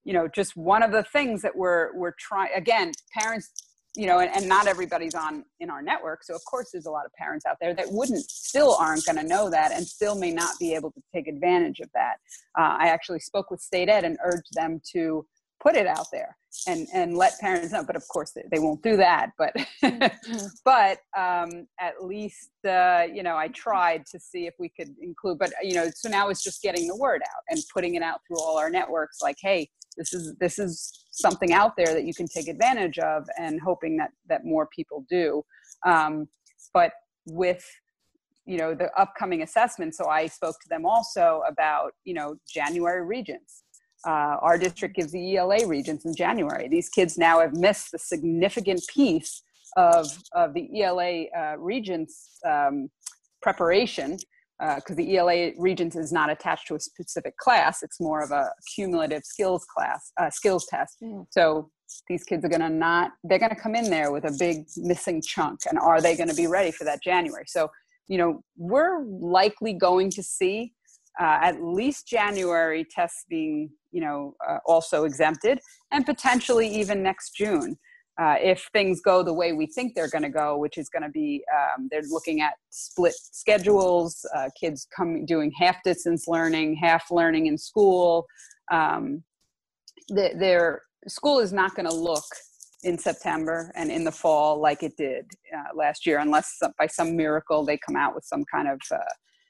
you 0.03 0.13
know 0.13 0.27
just 0.27 0.55
one 0.55 0.83
of 0.83 0.91
the 0.91 1.03
things 1.03 1.41
that 1.41 1.55
we're 1.55 1.95
we're 1.95 2.13
trying 2.19 2.49
again 2.55 2.91
parents 3.13 3.51
you 3.95 4.07
know 4.07 4.19
and, 4.19 4.31
and, 4.35 4.47
not 4.47 4.67
everybody's 4.67 5.15
on 5.15 5.43
in 5.59 5.69
our 5.69 5.81
network. 5.81 6.23
So 6.23 6.33
of 6.33 6.43
course 6.45 6.69
there's 6.71 6.85
a 6.85 6.91
lot 6.91 7.05
of 7.05 7.11
parents 7.13 7.45
out 7.45 7.57
there 7.59 7.73
that 7.73 7.87
wouldn't 7.89 8.23
still 8.29 8.75
aren't 8.79 9.05
going 9.05 9.17
to 9.17 9.23
know 9.23 9.49
that 9.49 9.71
and 9.71 9.85
still 9.85 10.15
may 10.15 10.31
not 10.31 10.57
be 10.59 10.73
able 10.73 10.91
to 10.91 11.01
take 11.13 11.27
advantage 11.27 11.79
of 11.79 11.89
that. 11.93 12.15
Uh, 12.57 12.77
i 12.79 12.87
actually 12.87 13.19
spoke 13.19 13.51
with 13.51 13.59
state 13.59 13.89
ed 13.89 14.03
and 14.03 14.17
urged 14.23 14.53
them 14.53 14.81
to 14.93 15.25
put 15.61 15.75
it 15.75 15.85
out 15.85 16.07
there 16.11 16.35
and 16.67 16.87
and 16.93 17.17
let 17.17 17.37
parents 17.39 17.71
know 17.71 17.83
but 17.83 17.95
of 17.95 18.07
course 18.07 18.31
they, 18.31 18.43
they 18.51 18.59
won't 18.59 18.81
do 18.81 18.95
that. 18.95 19.31
But 19.37 19.55
mm-hmm. 19.83 20.45
but 20.65 20.99
um, 21.17 21.67
at 21.79 22.03
least 22.03 22.51
uh, 22.65 23.03
you 23.13 23.23
know 23.23 23.35
i 23.35 23.49
tried 23.49 24.05
to 24.07 24.19
see 24.19 24.47
if 24.47 24.53
we 24.57 24.69
could 24.69 24.95
include 25.01 25.37
but 25.37 25.51
you 25.61 25.75
know 25.75 25.89
so 25.93 26.09
now 26.09 26.29
it's 26.29 26.43
just 26.43 26.61
getting 26.61 26.87
the 26.87 26.95
word 26.95 27.21
out 27.23 27.43
and 27.49 27.59
putting 27.73 27.95
it 27.95 28.01
out 28.01 28.21
through 28.25 28.39
all 28.39 28.57
our 28.57 28.69
networks 28.69 29.21
like 29.21 29.37
hey 29.41 29.69
this 29.97 30.13
is 30.13 30.33
this 30.39 30.57
is 30.59 31.05
something 31.11 31.53
out 31.53 31.75
there 31.75 31.93
that 31.93 32.05
you 32.05 32.13
can 32.13 32.27
take 32.27 32.47
advantage 32.47 32.97
of 32.99 33.27
and 33.37 33.59
hoping 33.61 33.97
that 33.97 34.11
that 34.27 34.45
more 34.45 34.67
people 34.75 35.05
do. 35.09 35.43
Um, 35.85 36.27
but 36.73 36.93
with 37.25 37.65
you 38.45 38.57
know 38.57 38.73
the 38.73 38.89
upcoming 38.99 39.43
assessment 39.43 39.93
so 39.93 40.07
i 40.07 40.25
spoke 40.25 40.55
to 40.59 40.67
them 40.67 40.83
also 40.85 41.41
about 41.47 41.91
you 42.03 42.13
know 42.13 42.35
january 42.51 43.05
regents. 43.05 43.63
Uh, 44.03 44.35
our 44.41 44.57
district 44.57 44.95
gives 44.95 45.11
the 45.11 45.37
ela 45.37 45.67
regents 45.67 46.05
in 46.05 46.15
january. 46.15 46.67
These 46.67 46.89
kids 46.89 47.19
now 47.19 47.39
have 47.39 47.53
missed 47.53 47.91
the 47.91 47.99
significant 47.99 48.81
piece 48.91 49.43
of 49.77 50.07
of 50.33 50.53
the 50.55 50.81
ela 50.81 51.25
uh, 51.37 51.55
regents 51.59 52.39
um, 52.43 52.89
preparation 53.43 54.17
because 54.75 54.91
uh, 54.91 54.95
the 54.95 55.17
ELA 55.17 55.51
Regents 55.57 55.95
is 55.95 56.11
not 56.11 56.29
attached 56.29 56.67
to 56.67 56.75
a 56.75 56.79
specific 56.79 57.35
class. 57.37 57.81
It's 57.81 57.99
more 57.99 58.21
of 58.21 58.29
a 58.29 58.51
cumulative 58.75 59.23
skills 59.23 59.65
class, 59.65 60.11
uh, 60.19 60.29
skills 60.29 60.67
test. 60.69 60.97
Mm. 61.03 61.25
So 61.31 61.71
these 62.07 62.23
kids 62.23 62.45
are 62.45 62.49
going 62.49 62.61
to 62.61 62.69
not, 62.69 63.11
they're 63.23 63.39
going 63.39 63.49
to 63.49 63.59
come 63.59 63.73
in 63.73 63.89
there 63.89 64.11
with 64.11 64.23
a 64.25 64.35
big 64.37 64.65
missing 64.77 65.21
chunk. 65.21 65.61
And 65.67 65.79
are 65.79 65.99
they 65.99 66.15
going 66.15 66.29
to 66.29 66.35
be 66.35 66.45
ready 66.45 66.71
for 66.71 66.83
that 66.83 67.01
January? 67.01 67.45
So, 67.47 67.69
you 68.07 68.19
know, 68.19 68.43
we're 68.55 69.03
likely 69.03 69.73
going 69.73 70.11
to 70.11 70.21
see 70.21 70.73
uh, 71.19 71.39
at 71.41 71.61
least 71.61 72.07
January 72.07 72.85
tests 72.89 73.25
being, 73.27 73.71
you 73.91 74.01
know, 74.01 74.35
uh, 74.47 74.57
also 74.67 75.05
exempted 75.05 75.59
and 75.91 76.05
potentially 76.05 76.67
even 76.67 77.01
next 77.01 77.31
June 77.35 77.77
uh, 78.21 78.35
if 78.39 78.69
things 78.71 79.01
go 79.01 79.23
the 79.23 79.33
way 79.33 79.51
we 79.51 79.65
think 79.65 79.95
they're 79.95 80.09
going 80.09 80.21
to 80.21 80.29
go, 80.29 80.55
which 80.57 80.77
is 80.77 80.89
going 80.89 81.01
to 81.01 81.09
be 81.09 81.43
um, 81.51 81.87
they're 81.89 82.03
looking 82.09 82.41
at 82.41 82.53
split 82.69 83.15
schedules, 83.15 84.23
uh, 84.35 84.49
kids 84.59 84.87
coming 84.95 85.25
doing 85.25 85.51
half 85.59 85.77
distance 85.83 86.27
learning, 86.27 86.75
half 86.75 87.09
learning 87.09 87.47
in 87.47 87.57
school. 87.57 88.27
Um, 88.71 89.23
the, 90.09 90.31
their 90.37 90.83
school 91.07 91.39
is 91.39 91.51
not 91.51 91.73
going 91.73 91.89
to 91.89 91.95
look 91.95 92.23
in 92.83 92.97
September 92.97 93.71
and 93.75 93.89
in 93.89 94.03
the 94.03 94.11
fall 94.11 94.59
like 94.59 94.83
it 94.83 94.95
did 94.97 95.25
uh, 95.55 95.75
last 95.75 96.05
year, 96.05 96.19
unless 96.19 96.57
some, 96.59 96.73
by 96.77 96.85
some 96.85 97.15
miracle 97.15 97.65
they 97.65 97.77
come 97.77 97.95
out 97.95 98.13
with 98.13 98.25
some 98.25 98.43
kind 98.53 98.67
of 98.67 98.79
uh, 98.91 98.97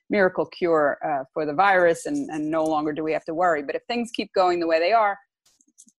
miracle 0.09 0.45
cure 0.45 0.97
uh, 1.05 1.25
for 1.33 1.45
the 1.45 1.53
virus, 1.53 2.05
and, 2.05 2.29
and 2.29 2.49
no 2.49 2.63
longer 2.63 2.93
do 2.93 3.03
we 3.03 3.11
have 3.11 3.25
to 3.25 3.33
worry. 3.33 3.63
But 3.63 3.75
if 3.75 3.81
things 3.89 4.11
keep 4.13 4.31
going 4.33 4.61
the 4.61 4.67
way 4.67 4.79
they 4.79 4.93
are, 4.93 5.17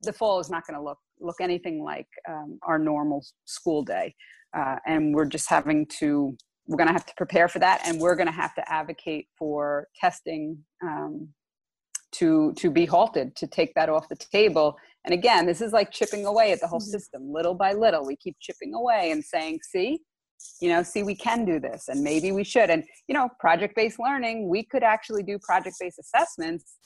the 0.03 0.12
fall 0.12 0.41
is 0.41 0.51
not 0.51 0.66
going 0.66 0.79
to 0.79 0.83
look 0.83 0.99
look 1.23 1.37
anything 1.41 1.83
like 1.83 2.09
um, 2.29 2.59
our 2.62 2.79
normal 2.79 3.25
school 3.45 3.83
day. 3.83 4.14
Uh, 4.57 4.77
and 4.87 5.14
we're 5.14 5.25
just 5.27 5.49
having 5.49 5.87
to, 5.87 6.37
we're 6.66 6.77
going 6.77 6.89
to 6.89 6.93
have 6.93 7.07
to 7.07 7.14
prepare 7.16 7.49
for 7.49 7.59
that. 7.59 7.81
And 7.87 8.01
we're 8.01 8.16
going 8.16 8.27
to 8.27 8.33
have 8.33 8.55
to 8.55 8.73
advocate 8.73 9.27
for 9.39 9.89
testing 9.99 10.59
um, 10.83 11.29
to, 12.12 12.53
to 12.55 12.70
be 12.70 12.85
halted, 12.85 13.35
to 13.37 13.47
take 13.47 13.75
that 13.75 13.89
off 13.89 14.09
the 14.09 14.16
table. 14.16 14.77
And 15.05 15.14
again, 15.14 15.47
this 15.47 15.61
is 15.61 15.73
like 15.73 15.91
chipping 15.91 16.27
away 16.27 16.53
at 16.53 16.61
the 16.61 16.66
whole 16.66 16.81
mm-hmm. 16.81 16.91
system 16.91 17.33
little 17.33 17.55
by 17.55 17.73
little. 17.73 18.07
We 18.07 18.16
keep 18.16 18.37
chipping 18.41 18.75
away 18.75 19.11
and 19.11 19.25
saying, 19.25 19.61
see, 19.62 20.01
you 20.61 20.68
know, 20.68 20.83
see, 20.83 21.03
we 21.03 21.14
can 21.14 21.45
do 21.45 21.59
this 21.59 21.89
and 21.89 22.03
maybe 22.03 22.33
we 22.33 22.45
should. 22.45 22.68
And, 22.68 22.85
you 23.09 23.14
know, 23.14 23.29
project 23.41 23.75
based 23.75 23.99
learning, 23.99 24.49
we 24.49 24.64
could 24.64 24.83
actually 24.83 25.23
do 25.23 25.39
project 25.39 25.77
based 25.81 25.99
assessments 25.99 26.77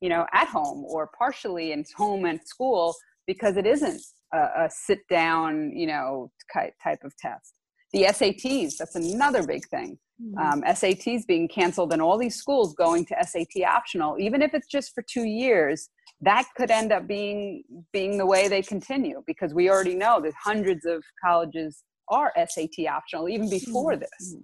you 0.00 0.08
know 0.08 0.26
at 0.32 0.48
home 0.48 0.84
or 0.86 1.10
partially 1.16 1.72
in 1.72 1.84
home 1.96 2.24
and 2.24 2.40
school 2.44 2.94
because 3.26 3.56
it 3.56 3.66
isn't 3.66 4.00
a, 4.32 4.38
a 4.38 4.68
sit 4.70 5.00
down, 5.08 5.72
you 5.74 5.86
know, 5.86 6.30
type 6.52 7.00
of 7.04 7.16
test. 7.16 7.54
the 7.92 8.04
SATs, 8.04 8.76
that's 8.78 8.96
another 8.96 9.46
big 9.46 9.66
thing. 9.68 9.98
Mm-hmm. 10.22 10.38
Um, 10.38 10.62
SATs 10.62 11.26
being 11.26 11.48
canceled 11.48 11.92
and 11.92 12.02
all 12.02 12.18
these 12.18 12.36
schools 12.36 12.74
going 12.74 13.06
to 13.06 13.16
SAT 13.22 13.64
optional, 13.66 14.16
even 14.18 14.42
if 14.42 14.52
it's 14.54 14.66
just 14.66 14.94
for 14.94 15.02
two 15.10 15.24
years, 15.24 15.88
that 16.20 16.46
could 16.56 16.70
end 16.70 16.92
up 16.92 17.06
being 17.06 17.62
being 17.92 18.18
the 18.18 18.26
way 18.26 18.46
they 18.48 18.62
continue 18.62 19.22
because 19.26 19.54
we 19.54 19.70
already 19.70 19.94
know 19.94 20.20
that 20.20 20.34
hundreds 20.42 20.84
of 20.84 21.02
colleges 21.24 21.82
are 22.08 22.32
SAT 22.36 22.86
optional 22.90 23.28
even 23.28 23.48
before 23.48 23.92
mm-hmm. 23.92 24.00
this. 24.00 24.36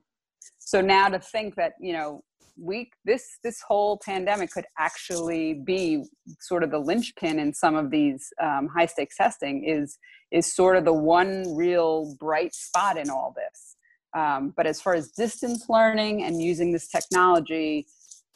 So 0.58 0.80
now 0.80 1.08
to 1.08 1.18
think 1.18 1.54
that 1.56 1.74
you 1.80 1.92
know 1.92 2.22
we 2.58 2.90
this 3.04 3.38
this 3.44 3.60
whole 3.66 3.98
pandemic 4.04 4.50
could 4.50 4.66
actually 4.78 5.54
be 5.54 6.04
sort 6.40 6.62
of 6.62 6.70
the 6.70 6.78
linchpin 6.78 7.38
in 7.38 7.52
some 7.52 7.74
of 7.74 7.90
these 7.90 8.32
um, 8.42 8.68
high 8.68 8.86
stakes 8.86 9.16
testing 9.16 9.64
is 9.64 9.98
is 10.30 10.54
sort 10.54 10.76
of 10.76 10.84
the 10.84 10.92
one 10.92 11.44
real 11.54 12.16
bright 12.18 12.54
spot 12.54 12.96
in 12.96 13.10
all 13.10 13.34
this. 13.36 13.76
Um, 14.16 14.54
but 14.56 14.66
as 14.66 14.80
far 14.80 14.94
as 14.94 15.10
distance 15.10 15.66
learning 15.68 16.22
and 16.22 16.42
using 16.42 16.72
this 16.72 16.88
technology, 16.88 17.86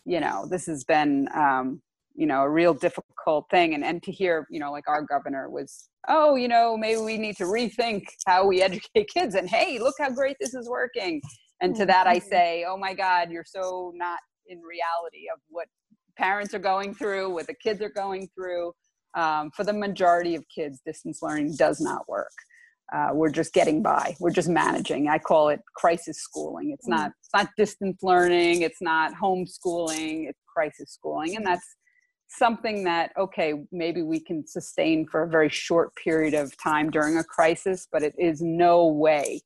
you 0.04 0.20
know, 0.20 0.46
this 0.50 0.66
has 0.66 0.84
been 0.84 1.28
um, 1.34 1.80
you 2.14 2.26
know 2.26 2.42
a 2.42 2.50
real 2.50 2.74
difficult 2.74 3.46
thing 3.50 3.74
and 3.74 3.84
and 3.84 4.02
to 4.02 4.12
hear 4.12 4.46
you 4.50 4.60
know 4.60 4.70
like 4.70 4.88
our 4.88 5.02
governor 5.02 5.48
was 5.48 5.88
oh 6.08 6.34
you 6.34 6.48
know 6.48 6.76
maybe 6.76 7.00
we 7.00 7.16
need 7.16 7.36
to 7.36 7.44
rethink 7.44 8.02
how 8.26 8.46
we 8.46 8.62
educate 8.68 9.08
kids 9.08 9.34
and 9.34 9.48
hey 9.48 9.78
look 9.78 9.94
how 9.98 10.10
great 10.10 10.36
this 10.40 10.54
is 10.54 10.68
working 10.68 11.22
and 11.60 11.74
to 11.76 11.86
that 11.86 12.06
i 12.06 12.18
say 12.18 12.64
oh 12.66 12.76
my 12.76 12.94
god 12.94 13.30
you're 13.30 13.44
so 13.44 13.92
not 13.94 14.18
in 14.46 14.60
reality 14.60 15.26
of 15.32 15.40
what 15.48 15.66
parents 16.20 16.52
are 16.52 16.60
going 16.60 16.94
through 16.94 17.30
what 17.30 17.46
the 17.46 17.54
kids 17.54 17.80
are 17.80 17.90
going 17.90 18.28
through. 18.34 18.72
Um, 19.14 19.50
for 19.50 19.64
the 19.64 19.72
majority 19.72 20.36
of 20.36 20.44
kids 20.54 20.80
distance 20.86 21.18
learning 21.20 21.56
does 21.56 21.80
not 21.80 22.08
work. 22.08 22.30
Uh, 22.92 23.08
we're 23.12 23.30
just 23.30 23.52
getting 23.52 23.82
by. 23.82 24.14
We're 24.20 24.30
just 24.30 24.48
managing. 24.48 25.08
I 25.08 25.18
call 25.18 25.48
it 25.48 25.60
crisis 25.74 26.18
schooling. 26.18 26.70
It's 26.70 26.86
not 26.86 27.12
it's 27.20 27.30
not 27.34 27.48
distance 27.56 27.98
learning. 28.02 28.62
It's 28.62 28.80
not 28.80 29.12
homeschooling. 29.14 30.28
It's 30.28 30.38
crisis 30.46 30.92
schooling. 30.92 31.36
And 31.36 31.44
that's 31.44 31.66
something 32.28 32.84
that 32.84 33.10
okay 33.18 33.54
maybe 33.72 34.02
we 34.02 34.20
can 34.20 34.46
sustain 34.46 35.04
for 35.06 35.24
a 35.24 35.28
very 35.28 35.48
short 35.48 35.94
period 35.96 36.34
of 36.34 36.56
time 36.62 36.88
during 36.88 37.18
a 37.18 37.24
crisis 37.24 37.88
but 37.90 38.04
it 38.04 38.14
is 38.16 38.40
no 38.40 38.86
way 38.86 39.40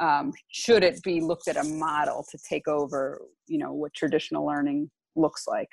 um, 0.00 0.32
should 0.50 0.82
it 0.82 1.02
be 1.02 1.20
looked 1.20 1.48
at 1.48 1.56
a 1.56 1.64
model 1.64 2.24
to 2.30 2.38
take 2.48 2.66
over 2.68 3.20
you 3.46 3.58
know 3.58 3.72
what 3.72 3.92
traditional 3.94 4.46
learning 4.46 4.90
looks 5.16 5.46
like 5.46 5.68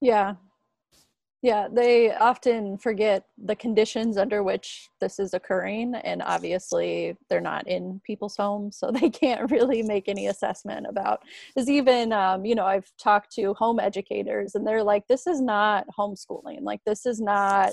yeah 0.00 0.34
yeah, 1.44 1.68
they 1.70 2.10
often 2.10 2.78
forget 2.78 3.26
the 3.36 3.54
conditions 3.54 4.16
under 4.16 4.42
which 4.42 4.88
this 4.98 5.18
is 5.18 5.34
occurring. 5.34 5.94
And 5.94 6.22
obviously, 6.22 7.18
they're 7.28 7.38
not 7.38 7.68
in 7.68 8.00
people's 8.02 8.34
homes, 8.34 8.78
so 8.78 8.90
they 9.00 9.10
can't 9.10 9.50
really 9.50 9.82
make 9.82 10.08
any 10.08 10.28
assessment 10.28 10.86
about. 10.88 11.20
Is 11.54 11.68
even, 11.68 12.14
um, 12.14 12.46
you 12.46 12.54
know, 12.54 12.64
I've 12.64 12.90
talked 12.98 13.30
to 13.34 13.52
home 13.52 13.78
educators, 13.78 14.54
and 14.54 14.66
they're 14.66 14.82
like, 14.82 15.06
this 15.06 15.26
is 15.26 15.42
not 15.42 15.84
homeschooling. 15.98 16.62
Like, 16.62 16.80
this 16.86 17.04
is 17.04 17.20
not 17.20 17.72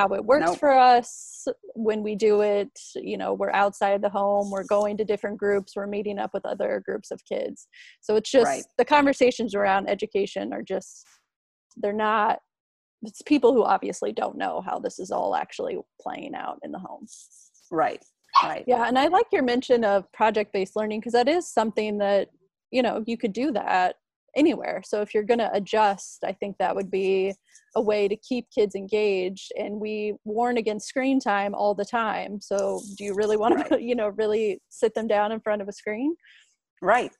how 0.00 0.14
it 0.14 0.24
works 0.24 0.46
nope. 0.46 0.58
for 0.58 0.70
us 0.70 1.46
when 1.74 2.02
we 2.02 2.14
do 2.14 2.40
it. 2.40 2.70
You 2.94 3.18
know, 3.18 3.34
we're 3.34 3.52
outside 3.52 4.02
the 4.02 4.08
home, 4.08 4.50
we're 4.50 4.64
going 4.64 4.96
to 4.98 5.04
different 5.04 5.38
groups, 5.38 5.74
we're 5.76 5.86
meeting 5.86 6.18
up 6.18 6.30
with 6.32 6.46
other 6.46 6.82
groups 6.84 7.10
of 7.10 7.20
kids. 7.24 7.68
So 8.00 8.16
it's 8.16 8.30
just 8.30 8.46
right. 8.46 8.64
the 8.78 8.84
conversations 8.84 9.54
around 9.54 9.88
education 9.88 10.52
are 10.52 10.62
just, 10.62 11.06
they're 11.76 11.92
not 11.92 12.38
it's 13.02 13.22
people 13.22 13.54
who 13.54 13.64
obviously 13.64 14.12
don't 14.12 14.36
know 14.36 14.60
how 14.60 14.78
this 14.78 14.98
is 14.98 15.10
all 15.10 15.34
actually 15.34 15.78
playing 16.00 16.34
out 16.34 16.58
in 16.62 16.70
the 16.70 16.78
home. 16.78 17.06
Right. 17.70 18.04
Right. 18.42 18.64
Yeah, 18.66 18.86
and 18.86 18.98
I 18.98 19.08
like 19.08 19.26
your 19.32 19.42
mention 19.42 19.84
of 19.84 20.10
project-based 20.12 20.76
learning 20.76 21.00
because 21.00 21.14
that 21.14 21.28
is 21.28 21.52
something 21.52 21.98
that 21.98 22.28
you 22.70 22.82
know 22.82 23.02
you 23.06 23.16
could 23.16 23.32
do 23.32 23.50
that 23.52 23.96
anywhere. 24.36 24.82
So 24.84 25.00
if 25.00 25.14
you're 25.14 25.22
going 25.22 25.38
to 25.38 25.52
adjust, 25.52 26.24
I 26.24 26.32
think 26.32 26.56
that 26.58 26.74
would 26.74 26.90
be 26.90 27.34
a 27.76 27.82
way 27.82 28.08
to 28.08 28.16
keep 28.16 28.46
kids 28.54 28.74
engaged. 28.74 29.52
And 29.56 29.80
we 29.80 30.14
warn 30.24 30.56
against 30.56 30.88
screen 30.88 31.20
time 31.20 31.54
all 31.54 31.74
the 31.74 31.84
time. 31.84 32.40
So 32.40 32.80
do 32.96 33.04
you 33.04 33.14
really 33.14 33.36
want 33.36 33.56
right. 33.56 33.68
to, 33.70 33.82
you 33.82 33.94
know, 33.94 34.08
really 34.08 34.60
sit 34.68 34.94
them 34.94 35.06
down 35.06 35.32
in 35.32 35.40
front 35.40 35.62
of 35.62 35.68
a 35.68 35.72
screen? 35.72 36.16
Right. 36.82 37.12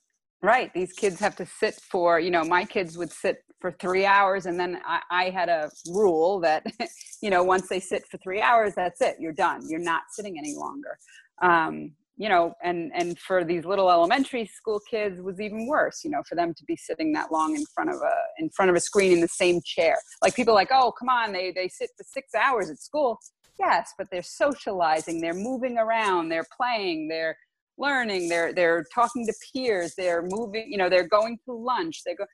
Right. 0.42 0.72
These 0.72 0.94
kids 0.94 1.20
have 1.20 1.36
to 1.36 1.46
sit 1.46 1.74
for, 1.74 2.18
you 2.18 2.30
know, 2.30 2.44
my 2.44 2.64
kids 2.64 2.96
would 2.96 3.12
sit 3.12 3.38
for 3.61 3.72
three 3.72 4.06
hours 4.06 4.46
and 4.46 4.58
then 4.58 4.80
I, 4.86 5.00
I, 5.11 5.30
had 5.30 5.48
a 5.48 5.70
rule 5.88 6.40
that 6.40 6.64
you 7.22 7.28
know 7.28 7.44
once 7.44 7.68
they 7.68 7.78
sit 7.78 8.06
for 8.11 8.16
three 8.18 8.40
hours 8.40 8.72
that's 8.74 9.00
it 9.02 9.16
you're 9.20 9.32
done 9.32 9.61
you're 9.68 9.80
not 9.80 10.02
sitting 10.11 10.38
any 10.38 10.54
longer 10.56 10.96
um, 11.42 11.92
you 12.20 12.28
know 12.28 12.52
and 12.62 12.92
and 12.94 13.18
for 13.18 13.44
these 13.44 13.64
little 13.64 13.90
elementary 13.90 14.44
school 14.44 14.78
kids 14.90 15.22
was 15.22 15.40
even 15.40 15.66
worse 15.66 16.04
you 16.04 16.10
know 16.10 16.22
for 16.28 16.34
them 16.34 16.52
to 16.52 16.64
be 16.66 16.76
sitting 16.76 17.12
that 17.14 17.32
long 17.32 17.56
in 17.56 17.64
front 17.74 17.88
of 17.88 17.96
a 17.96 18.14
in 18.38 18.50
front 18.50 18.70
of 18.70 18.76
a 18.76 18.80
screen 18.80 19.12
in 19.12 19.20
the 19.20 19.28
same 19.28 19.60
chair. 19.64 19.96
Like 20.22 20.36
people 20.36 20.52
like 20.52 20.68
oh 20.70 20.92
come 20.92 21.08
on 21.08 21.32
they 21.32 21.50
they 21.50 21.68
sit 21.68 21.88
for 21.96 22.04
six 22.04 22.34
hours 22.34 22.68
at 22.70 22.78
school. 22.78 23.18
Yes 23.58 23.94
but 23.96 24.08
they're 24.10 24.22
socializing 24.22 25.20
they're 25.20 25.32
moving 25.32 25.78
around 25.78 26.28
they're 26.28 26.46
playing 26.54 27.08
they're 27.08 27.36
learning 27.78 28.28
they're 28.28 28.52
they're 28.52 28.84
talking 28.94 29.26
to 29.26 29.32
peers 29.52 29.94
they're 29.96 30.22
moving 30.22 30.66
you 30.70 30.76
know 30.76 30.90
they're 30.90 31.08
going 31.08 31.38
to 31.46 31.52
lunch 31.54 32.02
they 32.04 32.14
go 32.14 32.26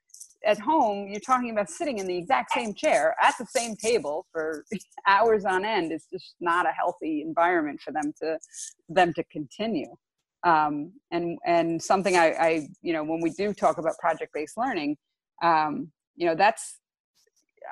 at 0.45 0.59
home 0.59 1.09
you're 1.09 1.21
talking 1.21 1.51
about 1.51 1.69
sitting 1.69 1.99
in 1.99 2.07
the 2.07 2.17
exact 2.17 2.53
same 2.53 2.75
chair 2.75 3.15
at 3.23 3.35
the 3.39 3.47
same 3.47 3.77
table 3.77 4.27
for 4.33 4.65
hours 5.07 5.45
on 5.45 5.65
end. 5.65 5.93
It's 5.93 6.07
just 6.13 6.35
not 6.41 6.67
a 6.67 6.73
healthy 6.73 7.23
environment 7.23 7.81
for 7.81 7.93
them 7.93 8.13
to 8.21 8.39
them 8.89 9.13
to 9.15 9.25
continue. 9.25 9.95
Um, 10.45 10.93
and 11.11 11.39
and 11.45 11.83
something 11.83 12.17
I, 12.17 12.27
I 12.33 12.69
you 12.83 12.93
know 12.93 13.03
when 13.03 13.21
we 13.21 13.31
do 13.31 13.53
talk 13.53 13.79
about 13.79 13.99
project 13.99 14.33
based 14.35 14.57
learning 14.57 14.97
um, 15.43 15.91
you 16.15 16.27
know 16.27 16.35
that's 16.35 16.79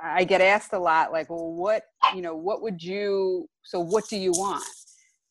i 0.02 0.24
get 0.24 0.40
asked 0.40 0.72
a 0.72 0.78
lot 0.78 1.12
like 1.12 1.30
well 1.30 1.52
what 1.52 1.84
you 2.14 2.20
know 2.20 2.34
what 2.34 2.62
would 2.62 2.82
you 2.82 3.48
so 3.62 3.78
what 3.80 4.08
do 4.08 4.16
you 4.16 4.32
want? 4.32 4.64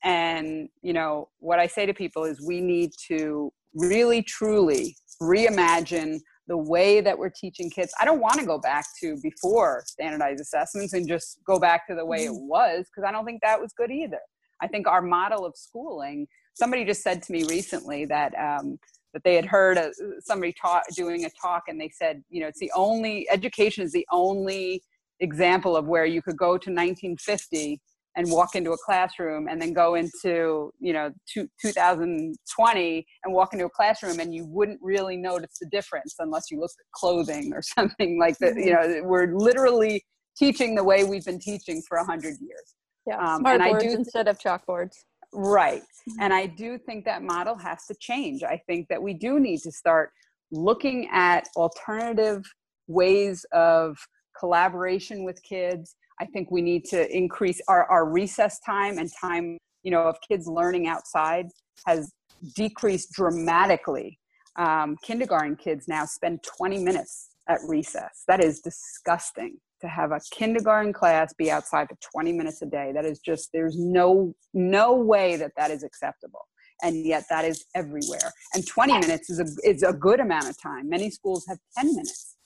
And 0.05 0.69
you 0.81 0.93
know 0.93 1.29
what 1.39 1.59
i 1.59 1.67
say 1.67 1.85
to 1.85 1.93
people 1.93 2.23
is 2.23 2.45
we 2.45 2.61
need 2.61 2.91
to 3.07 3.51
really 3.73 4.21
truly 4.21 4.95
reimagine 5.21 6.19
the 6.47 6.57
way 6.57 7.01
that 7.01 7.17
we're 7.17 7.29
teaching 7.29 7.69
kids. 7.69 7.93
I 7.99 8.05
don't 8.05 8.19
want 8.19 8.39
to 8.39 8.45
go 8.45 8.57
back 8.57 8.85
to 9.01 9.17
before 9.21 9.83
standardized 9.85 10.41
assessments 10.41 10.93
and 10.93 11.07
just 11.07 11.39
go 11.45 11.59
back 11.59 11.87
to 11.87 11.95
the 11.95 12.05
way 12.05 12.25
it 12.25 12.31
mm-hmm. 12.31 12.47
was 12.47 12.85
because 12.87 13.07
I 13.07 13.11
don't 13.11 13.25
think 13.25 13.41
that 13.41 13.61
was 13.61 13.73
good 13.73 13.91
either. 13.91 14.19
I 14.61 14.67
think 14.67 14.87
our 14.87 15.01
model 15.01 15.45
of 15.45 15.53
schooling. 15.55 16.27
Somebody 16.53 16.85
just 16.85 17.01
said 17.01 17.23
to 17.23 17.31
me 17.31 17.43
recently 17.45 18.05
that 18.05 18.33
um, 18.37 18.77
that 19.13 19.23
they 19.23 19.35
had 19.35 19.45
heard 19.45 19.77
a, 19.77 19.91
somebody 20.19 20.53
taught 20.59 20.83
doing 20.95 21.25
a 21.25 21.29
talk 21.29 21.63
and 21.67 21.79
they 21.79 21.89
said, 21.89 22.23
you 22.29 22.41
know, 22.41 22.47
it's 22.47 22.59
the 22.59 22.71
only 22.75 23.27
education 23.29 23.83
is 23.83 23.91
the 23.91 24.07
only 24.11 24.83
example 25.19 25.77
of 25.77 25.85
where 25.85 26.05
you 26.05 26.21
could 26.21 26.37
go 26.37 26.57
to 26.57 26.69
1950 26.69 27.79
and 28.15 28.29
walk 28.31 28.55
into 28.55 28.71
a 28.71 28.77
classroom 28.85 29.47
and 29.47 29.61
then 29.61 29.73
go 29.73 29.95
into 29.95 30.71
you 30.79 30.93
know 30.93 31.11
two, 31.31 31.47
2020 31.61 33.05
and 33.23 33.33
walk 33.33 33.53
into 33.53 33.65
a 33.65 33.69
classroom 33.69 34.19
and 34.19 34.33
you 34.33 34.45
wouldn't 34.45 34.79
really 34.81 35.17
notice 35.17 35.57
the 35.59 35.67
difference 35.67 36.15
unless 36.19 36.51
you 36.51 36.59
looked 36.59 36.75
at 36.79 36.91
clothing 36.93 37.51
or 37.53 37.61
something 37.77 38.19
like 38.19 38.37
that. 38.39 38.55
You 38.55 38.73
know 38.73 39.01
we're 39.03 39.35
literally 39.35 40.03
teaching 40.37 40.75
the 40.75 40.83
way 40.83 41.03
we've 41.03 41.25
been 41.25 41.39
teaching 41.39 41.81
for 41.87 41.97
a 41.97 42.05
hundred 42.05 42.35
years. 42.39 42.75
Yeah 43.07 43.17
um, 43.17 43.39
smart 43.41 43.61
and 43.61 43.69
boards 43.69 43.83
I 43.83 43.87
do, 43.87 43.93
instead 43.95 44.27
of 44.27 44.39
chalkboards. 44.39 44.93
Right. 45.35 45.81
Mm-hmm. 45.81 46.21
and 46.21 46.33
i 46.33 46.45
do 46.45 46.77
think 46.77 47.05
that 47.05 47.23
model 47.23 47.55
has 47.57 47.85
to 47.87 47.95
change. 47.99 48.43
I 48.43 48.61
think 48.67 48.87
that 48.89 49.01
we 49.01 49.13
do 49.13 49.39
need 49.39 49.59
to 49.61 49.71
start 49.71 50.11
looking 50.51 51.09
at 51.11 51.47
alternative 51.55 52.43
ways 52.87 53.45
of 53.51 53.97
collaboration 54.37 55.23
with 55.23 55.41
kids 55.43 55.95
I 56.19 56.25
think 56.25 56.51
we 56.51 56.61
need 56.61 56.85
to 56.85 57.15
increase 57.15 57.61
our, 57.67 57.85
our 57.89 58.09
recess 58.09 58.59
time 58.65 58.97
and 58.97 59.09
time, 59.19 59.57
you 59.83 59.91
know, 59.91 60.03
of 60.03 60.17
kids 60.27 60.47
learning 60.47 60.87
outside 60.87 61.47
has 61.85 62.11
decreased 62.55 63.11
dramatically. 63.13 64.19
Um, 64.57 64.95
kindergarten 65.03 65.55
kids 65.55 65.87
now 65.87 66.05
spend 66.05 66.43
20 66.43 66.83
minutes 66.83 67.29
at 67.49 67.59
recess. 67.67 68.23
That 68.27 68.43
is 68.43 68.59
disgusting 68.59 69.57
to 69.81 69.87
have 69.87 70.11
a 70.11 70.19
kindergarten 70.31 70.93
class 70.93 71.33
be 71.33 71.51
outside 71.51 71.87
for 71.89 71.97
20 72.13 72.31
minutes 72.33 72.61
a 72.61 72.65
day. 72.65 72.91
That 72.93 73.05
is 73.05 73.19
just, 73.19 73.49
there's 73.51 73.77
no, 73.77 74.33
no 74.53 74.95
way 74.95 75.35
that 75.35 75.51
that 75.57 75.71
is 75.71 75.83
acceptable. 75.83 76.47
And 76.81 77.05
yet 77.05 77.25
that 77.29 77.45
is 77.45 77.65
everywhere. 77.75 78.31
And 78.53 78.65
20 78.65 78.93
minutes 78.99 79.29
is 79.29 79.39
a, 79.39 79.69
is 79.69 79.83
a 79.83 79.93
good 79.93 80.19
amount 80.19 80.49
of 80.49 80.61
time. 80.61 80.89
Many 80.89 81.09
schools 81.09 81.45
have 81.47 81.57
10 81.77 81.87
minutes 81.87 82.37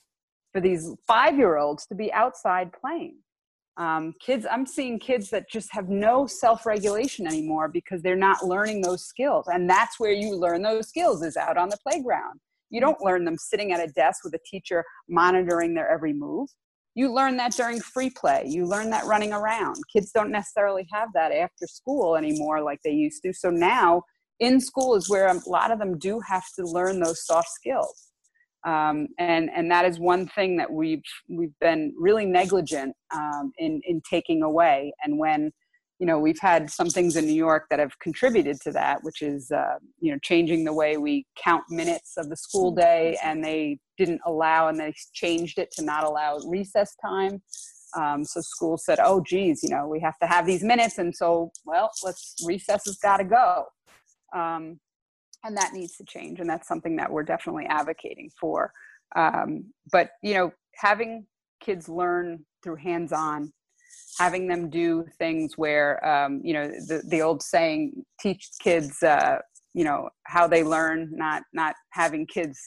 for 0.53 0.61
these 0.61 0.91
five 1.07 1.37
year 1.37 1.57
olds 1.57 1.85
to 1.87 1.95
be 1.95 2.11
outside 2.13 2.71
playing 2.73 3.17
um, 3.77 4.13
kids 4.19 4.45
i'm 4.49 4.65
seeing 4.65 4.99
kids 4.99 5.29
that 5.29 5.49
just 5.49 5.71
have 5.71 5.89
no 5.89 6.25
self-regulation 6.25 7.27
anymore 7.27 7.67
because 7.67 8.01
they're 8.01 8.15
not 8.15 8.43
learning 8.43 8.81
those 8.81 9.05
skills. 9.05 9.47
And 9.47 9.69
that's 9.69 9.99
where 9.99 10.11
you 10.11 10.35
learn 10.35 10.61
those 10.61 10.87
skills 10.87 11.23
is 11.23 11.37
out 11.37 11.57
on 11.57 11.69
the 11.69 11.77
playground. 11.87 12.39
You 12.69 12.81
don't 12.81 13.01
learn 13.01 13.25
them 13.25 13.37
sitting 13.37 13.71
at 13.71 13.83
a 13.83 13.91
desk 13.93 14.23
with 14.23 14.33
a 14.33 14.39
teacher 14.45 14.83
monitoring 15.09 15.73
their 15.73 15.89
every 15.89 16.13
move. 16.13 16.49
You 16.95 17.13
learn 17.13 17.37
that 17.37 17.53
during 17.53 17.79
free 17.79 18.09
play. 18.09 18.43
You 18.47 18.65
learn 18.65 18.89
that 18.89 19.05
running 19.05 19.31
around. 19.31 19.77
Kids 19.91 20.11
don't 20.11 20.31
necessarily 20.31 20.87
have 20.91 21.09
that 21.13 21.31
after 21.31 21.67
school 21.67 22.15
anymore 22.15 22.61
like 22.61 22.79
they 22.83 22.91
used 22.91 23.21
to. 23.23 23.33
So 23.33 23.49
now 23.49 24.03
in 24.39 24.59
school 24.59 24.95
is 24.95 25.09
where 25.09 25.27
a 25.27 25.39
lot 25.47 25.71
of 25.71 25.79
them 25.79 25.97
do 25.97 26.19
have 26.27 26.45
to 26.55 26.63
learn 26.63 26.99
those 26.99 27.25
soft 27.25 27.49
skills 27.49 28.06
um, 28.65 29.07
and 29.19 29.49
and 29.55 29.69
that 29.71 29.85
is 29.85 29.99
one 29.99 30.27
thing 30.27 30.57
that 30.57 30.71
we've 30.71 31.03
we've 31.29 31.57
been 31.61 31.93
really 31.97 32.25
negligent 32.25 32.95
um, 33.13 33.51
in 33.57 33.81
in 33.85 34.01
taking 34.09 34.43
away. 34.43 34.93
And 35.03 35.17
when 35.17 35.51
you 35.99 36.05
know 36.05 36.19
we've 36.19 36.39
had 36.39 36.69
some 36.69 36.89
things 36.89 37.15
in 37.15 37.25
new 37.25 37.33
york 37.33 37.65
that 37.69 37.79
have 37.79 37.97
contributed 37.99 38.61
to 38.61 38.71
that 38.71 38.99
which 39.01 39.23
is 39.23 39.49
uh, 39.51 39.77
you 39.99 40.11
know 40.11 40.19
changing 40.21 40.63
the 40.63 40.73
way 40.73 40.97
we 40.97 41.25
count 41.43 41.63
minutes 41.69 42.17
of 42.17 42.29
the 42.29 42.37
school 42.37 42.71
day 42.71 43.17
and 43.23 43.43
they 43.43 43.79
didn't 43.97 44.21
allow 44.25 44.67
and 44.67 44.79
they 44.79 44.93
changed 45.13 45.57
it 45.57 45.71
to 45.71 45.83
not 45.83 46.03
allow 46.03 46.37
recess 46.47 46.95
time. 47.03 47.41
Um, 47.95 48.23
so 48.23 48.41
schools 48.41 48.85
said 48.85 48.99
oh 49.01 49.23
geez 49.25 49.63
you 49.63 49.69
know 49.69 49.87
we 49.87 49.99
have 50.01 50.19
to 50.19 50.27
have 50.27 50.45
these 50.45 50.63
minutes 50.63 50.97
and 50.97 51.15
so 51.15 51.51
well 51.65 51.89
let's 52.03 52.35
recess 52.45 52.85
has 52.85 52.97
got 52.97 53.17
to 53.17 53.23
go. 53.23 53.65
Um, 54.35 54.79
and 55.47 55.57
that 55.57 55.73
needs 55.73 55.95
to 55.97 56.05
change 56.05 56.39
and 56.39 56.49
that's 56.49 56.67
something 56.67 56.95
that 56.97 57.11
we're 57.11 57.23
definitely 57.23 57.65
advocating 57.65 58.29
for. 58.39 58.71
Um, 59.15 59.73
but 59.91 60.11
you 60.21 60.33
know 60.33 60.51
having 60.75 61.25
kids 61.61 61.89
learn 61.89 62.45
through 62.63 62.75
hands-on 62.75 63.51
having 64.19 64.47
them 64.47 64.69
do 64.69 65.05
things 65.17 65.57
where 65.57 66.05
um, 66.05 66.41
you 66.43 66.53
know 66.53 66.67
the, 66.67 67.01
the 67.09 67.21
old 67.21 67.41
saying 67.41 68.03
teach 68.19 68.49
kids 68.61 69.01
uh, 69.03 69.37
you 69.73 69.83
know 69.83 70.09
how 70.23 70.47
they 70.47 70.63
learn 70.63 71.09
not 71.11 71.43
not 71.53 71.75
having 71.91 72.25
kids 72.25 72.59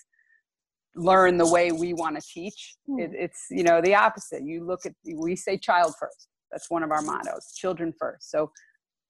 learn 0.97 1.37
the 1.37 1.49
way 1.49 1.71
we 1.73 1.95
want 1.95 2.17
to 2.17 2.23
teach 2.23 2.77
mm. 2.89 3.01
it, 3.01 3.11
it's 3.15 3.47
you 3.51 3.63
know 3.63 3.81
the 3.81 3.95
opposite. 3.95 4.43
You 4.45 4.65
look 4.65 4.87
at 4.87 4.93
we 5.17 5.37
say 5.37 5.59
child 5.59 5.95
first. 5.99 6.29
That's 6.51 6.71
one 6.71 6.83
of 6.83 6.91
our 6.91 7.03
mottos 7.03 7.53
children 7.55 7.93
first. 7.99 8.31
So 8.31 8.51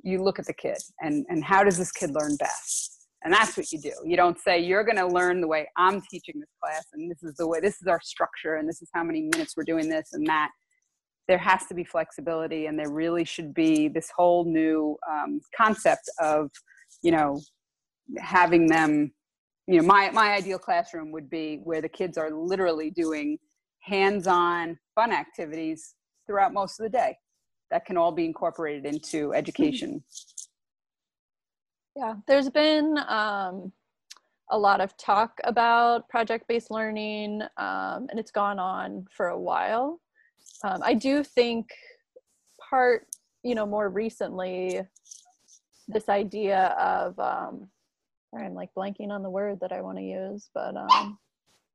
you 0.03 0.23
look 0.23 0.39
at 0.39 0.47
the 0.47 0.55
kid 0.55 0.79
and 1.01 1.27
and 1.29 1.45
how 1.45 1.63
does 1.65 1.79
this 1.79 1.93
kid 1.93 2.11
learn 2.11 2.37
best 2.37 3.00
and 3.23 3.33
that's 3.33 3.57
what 3.57 3.71
you 3.73 3.79
do. 3.79 3.93
You 4.05 4.17
don't 4.17 4.39
say 4.39 4.61
you're 4.61 4.85
going 4.85 4.97
to 4.97 5.07
learn 5.07 5.41
the 5.41 5.49
way 5.49 5.69
i'm 5.77 6.01
teaching 6.11 6.41
this 6.41 6.49
class 6.63 6.87
and 6.93 7.11
this 7.11 7.23
is 7.23 7.37
the 7.37 7.47
way 7.47 7.61
this 7.61 7.81
is 7.81 7.87
our 7.87 8.01
structure 8.03 8.57
and 8.57 8.69
this 8.69 8.83
is 8.83 8.89
how 8.95 9.05
many 9.05 9.23
minutes 9.23 9.55
we're 9.57 9.65
doing 9.65 9.89
this 9.89 10.11
and 10.13 10.27
that. 10.27 10.51
There 11.29 11.39
has 11.39 11.67
to 11.67 11.75
be 11.75 11.85
flexibility 11.85 12.67
and 12.67 12.79
there 12.79 12.91
really 12.91 13.25
should 13.25 13.55
be 13.55 13.87
this 13.89 14.11
whole 14.17 14.45
new 14.45 14.97
um, 15.09 15.41
concept 15.57 16.11
of 16.19 16.51
you 17.03 17.13
know 17.13 17.41
having 18.19 18.67
them 18.67 19.13
you 19.67 19.81
know 19.81 19.87
my, 19.87 20.11
my 20.11 20.33
ideal 20.33 20.59
classroom 20.59 21.13
would 21.13 21.31
be 21.31 21.61
where 21.63 21.81
the 21.81 21.89
kids 21.89 22.19
are 22.19 22.31
literally 22.31 22.91
doing 22.91 23.39
hands-on 23.81 24.79
fun 24.95 25.13
activities 25.13 25.95
throughout 26.27 26.53
most 26.53 26.81
of 26.81 26.85
the 26.85 26.91
day 26.91 27.17
that 27.71 27.85
can 27.85 27.97
all 27.97 28.13
be 28.13 28.25
incorporated 28.25 28.85
into 28.85 29.33
education 29.33 30.03
yeah 31.97 32.15
there's 32.27 32.51
been 32.51 32.99
um, 33.09 33.73
a 34.51 34.59
lot 34.59 34.81
of 34.81 34.97
talk 34.97 35.41
about 35.45 36.09
project-based 36.09 36.71
learning 36.71 37.43
um, 37.57 38.07
and 38.11 38.19
it's 38.19 38.31
gone 38.31 38.59
on 38.59 39.07
for 39.11 39.29
a 39.29 39.39
while 39.39 40.01
um, 40.63 40.81
I 40.83 40.95
do 40.95 41.25
think 41.25 41.71
part, 42.69 43.07
you 43.43 43.55
know, 43.55 43.67
more 43.67 43.89
recently, 43.89 44.81
this 45.89 46.09
idea 46.09 46.67
of, 46.79 47.19
um, 47.19 47.69
I'm 48.39 48.55
like 48.55 48.71
blanking 48.77 49.11
on 49.11 49.23
the 49.23 49.31
word 49.31 49.59
that 49.61 49.73
I 49.73 49.81
want 49.81 49.99
to 49.99 50.05
use, 50.05 50.51
but 50.55 50.77
um, 50.77 51.19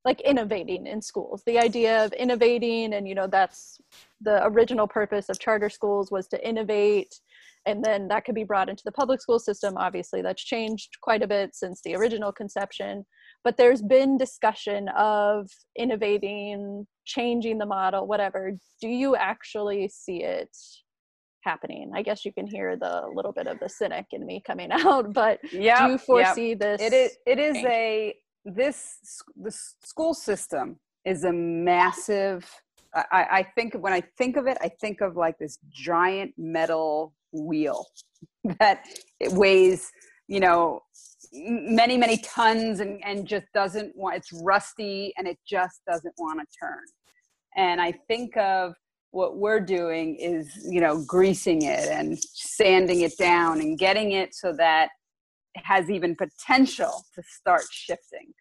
like 0.06 0.22
innovating 0.22 0.88
in 0.88 1.02
schools. 1.02 1.44
The 1.46 1.60
idea 1.60 2.06
of 2.06 2.14
innovating, 2.14 2.94
and 2.94 3.08
you 3.08 3.16
know, 3.16 3.28
that's 3.28 3.82
the 4.22 4.46
original 4.46 4.88
purpose 4.88 5.28
of 5.28 5.40
charter 5.40 5.70
schools 5.70 6.12
was 6.12 6.28
to 6.30 6.48
innovate 6.48 7.20
and 7.66 7.84
then 7.84 8.08
that 8.08 8.26
could 8.26 8.36
be 8.36 8.44
brought 8.44 8.70
into 8.70 8.84
the 8.86 8.92
public 8.92 9.22
school 9.22 9.40
system 9.40 9.76
obviously 9.78 10.22
that's 10.22 10.44
changed 10.44 10.98
quite 11.02 11.24
a 11.24 11.28
bit 11.28 11.56
since 11.56 11.82
the 11.84 11.96
original 11.96 12.32
conception 12.32 13.06
but 13.44 13.58
there's 13.58 13.82
been 13.82 14.18
discussion 14.18 14.90
of 14.98 15.50
innovating 15.78 16.86
changing 17.06 17.58
the 17.58 17.66
model 17.66 18.08
whatever 18.08 18.52
do 18.82 18.88
you 18.88 19.16
actually 19.16 19.88
see 19.88 20.24
it 20.24 20.56
happening 21.44 21.92
i 21.94 22.02
guess 22.02 22.26
you 22.26 22.34
can 22.34 22.48
hear 22.48 22.76
the 22.76 23.04
little 23.14 23.32
bit 23.32 23.48
of 23.48 23.60
the 23.60 23.70
cynic 23.70 24.06
in 24.12 24.26
me 24.26 24.42
coming 24.46 24.72
out 24.72 25.14
but 25.14 25.40
yeah 25.52 25.86
do 25.86 25.94
you 25.94 25.98
foresee 25.98 26.50
yep. 26.50 26.60
this 26.60 26.82
it 26.82 26.94
is 26.94 27.18
it 27.26 27.40
is 27.40 27.54
change? 27.56 27.68
a 27.68 28.16
this 28.46 28.98
the 29.36 29.52
school 29.84 30.14
system 30.14 30.78
is 31.04 31.24
a 31.24 31.32
massive 31.32 32.50
I, 32.96 33.26
I 33.32 33.44
think 33.56 33.74
when 33.76 33.92
I 33.92 34.02
think 34.18 34.38
of 34.38 34.48
it, 34.48 34.58
I 34.62 34.70
think 34.70 35.02
of 35.02 35.18
like 35.18 35.38
this 35.38 35.58
giant 35.70 36.34
metal 36.38 37.14
wheel 37.44 37.86
that 38.60 38.86
it 39.20 39.32
weighs, 39.32 39.92
you 40.28 40.40
know, 40.40 40.82
many 41.34 41.98
many 41.98 42.18
tons 42.18 42.80
and 42.80 43.04
and 43.04 43.28
just 43.28 43.46
doesn't 43.54 43.96
want 43.96 44.16
it's 44.16 44.32
rusty 44.44 45.14
and 45.18 45.28
it 45.28 45.38
just 45.48 45.82
doesn't 45.88 46.14
want 46.18 46.40
to 46.40 46.46
turn. 46.60 46.84
And 47.58 47.82
i 47.82 47.94
think 48.08 48.36
of 48.38 48.74
what 49.16 49.38
we're 49.38 49.62
doing 49.62 50.16
is 50.16 50.50
you 50.70 50.82
know 50.82 51.02
greasing 51.08 51.62
it 51.62 51.88
and 51.90 52.20
sanding 52.34 53.00
it 53.00 53.18
down 53.18 53.62
and 53.62 53.80
getting 53.80 54.12
it 54.12 54.36
so 54.36 54.52
that 54.52 54.90
it 55.56 55.64
has 55.64 55.90
even 55.90 56.18
potential 56.18 57.06
to 57.16 57.24
start 57.24 57.64
shifting. 57.72 58.34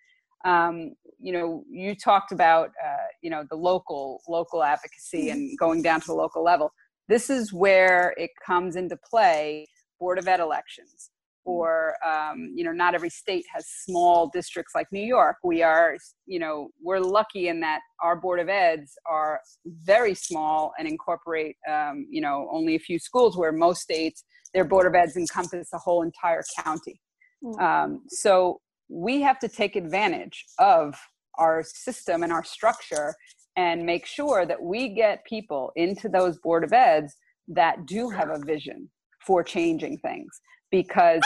Um, 0.45 0.95
you 1.21 1.33
know 1.33 1.65
you 1.71 1.95
talked 1.95 2.33
about 2.33 2.71
uh, 2.85 3.07
you 3.23 3.31
know 3.31 3.45
the 3.49 3.57
local 3.57 4.21
local 4.29 4.63
advocacy 4.65 5.31
and 5.31 5.57
going 5.59 5.81
down 5.81 6.01
to 6.01 6.07
the 6.09 6.15
local 6.15 6.43
level 6.43 6.73
this 7.09 7.31
is 7.31 7.53
where 7.53 8.15
it 8.17 8.31
comes 8.45 8.77
into 8.77 8.97
play 9.09 9.67
board 10.01 10.19
of 10.19 10.29
ed 10.29 10.41
elections. 10.41 11.11
Or 11.47 11.95
um, 12.07 12.53
you 12.55 12.65
know 12.65 12.73
not 12.73 12.95
every 12.95 13.11
state 13.11 13.45
has 13.55 13.67
small 13.85 14.31
districts 14.33 14.75
like 14.75 14.87
new 14.91 15.05
york. 15.05 15.37
We 15.45 15.63
are 15.63 15.99
you 16.25 16.39
know 16.39 16.71
we're 16.83 17.01
lucky 17.01 17.49
in 17.49 17.61
that 17.61 17.81
our 18.03 18.17
board 18.17 18.41
of 18.41 18.49
eds 18.49 18.93
are 19.07 19.41
very 19.83 20.15
small 20.15 20.73
and 20.79 20.89
incorporate 20.89 21.57
um, 21.71 22.07
you 22.09 22.23
know 22.23 22.49
only 22.51 22.77
a 22.77 22.79
few 22.79 22.99
schools 22.99 23.37
where 23.37 23.53
most 23.53 23.83
states 23.83 24.25
their 24.55 24.65
board 24.65 24.87
of 24.87 24.95
eds 24.95 25.19
encompass 25.19 25.69
a 25.75 25.79
whole 25.79 26.03
entire 26.03 26.43
county. 26.63 26.99
Mm. 27.45 27.61
um, 27.61 28.03
so 28.09 28.61
we 28.89 29.21
have 29.21 29.39
to 29.41 29.49
take 29.49 29.77
advantage 29.77 30.47
of 30.59 30.95
our 31.37 31.63
system 31.63 32.23
and 32.23 32.33
our 32.33 32.45
structure 32.45 33.15
and 33.57 33.85
make 33.85 34.07
sure 34.07 34.47
that 34.47 34.61
we 34.61 34.89
get 34.89 35.25
people 35.25 35.73
into 35.77 36.09
those 36.09 36.39
board 36.39 36.65
of 36.65 36.73
eds 36.73 37.15
that 37.49 37.87
do 37.87 38.09
have 38.09 38.31
a 38.31 38.39
vision 38.45 38.89
for 39.25 39.43
changing 39.43 39.99
things. 39.99 40.41
Because 40.71 41.23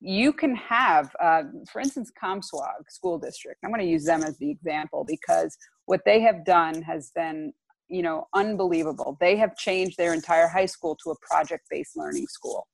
you 0.00 0.32
can 0.32 0.54
have 0.56 1.14
uh, 1.22 1.42
for 1.72 1.80
instance 1.80 2.10
Comsewogue 2.22 2.88
school 2.88 3.18
district. 3.18 3.60
I'm 3.64 3.70
going 3.70 3.80
to 3.80 3.86
use 3.86 4.04
them 4.04 4.22
as 4.22 4.36
the 4.38 4.50
example 4.50 5.04
because 5.06 5.56
what 5.86 6.00
they 6.04 6.20
have 6.20 6.44
done 6.44 6.82
has 6.82 7.10
been 7.14 7.52
you 7.88 8.02
know 8.02 8.26
unbelievable. 8.34 9.16
They 9.20 9.36
have 9.36 9.56
changed 9.56 9.96
their 9.96 10.12
entire 10.12 10.48
high 10.48 10.66
school 10.66 10.96
to 11.04 11.10
a 11.10 11.14
project 11.28 11.64
based 11.70 11.96
learning 11.96 12.26
school. 12.26 12.66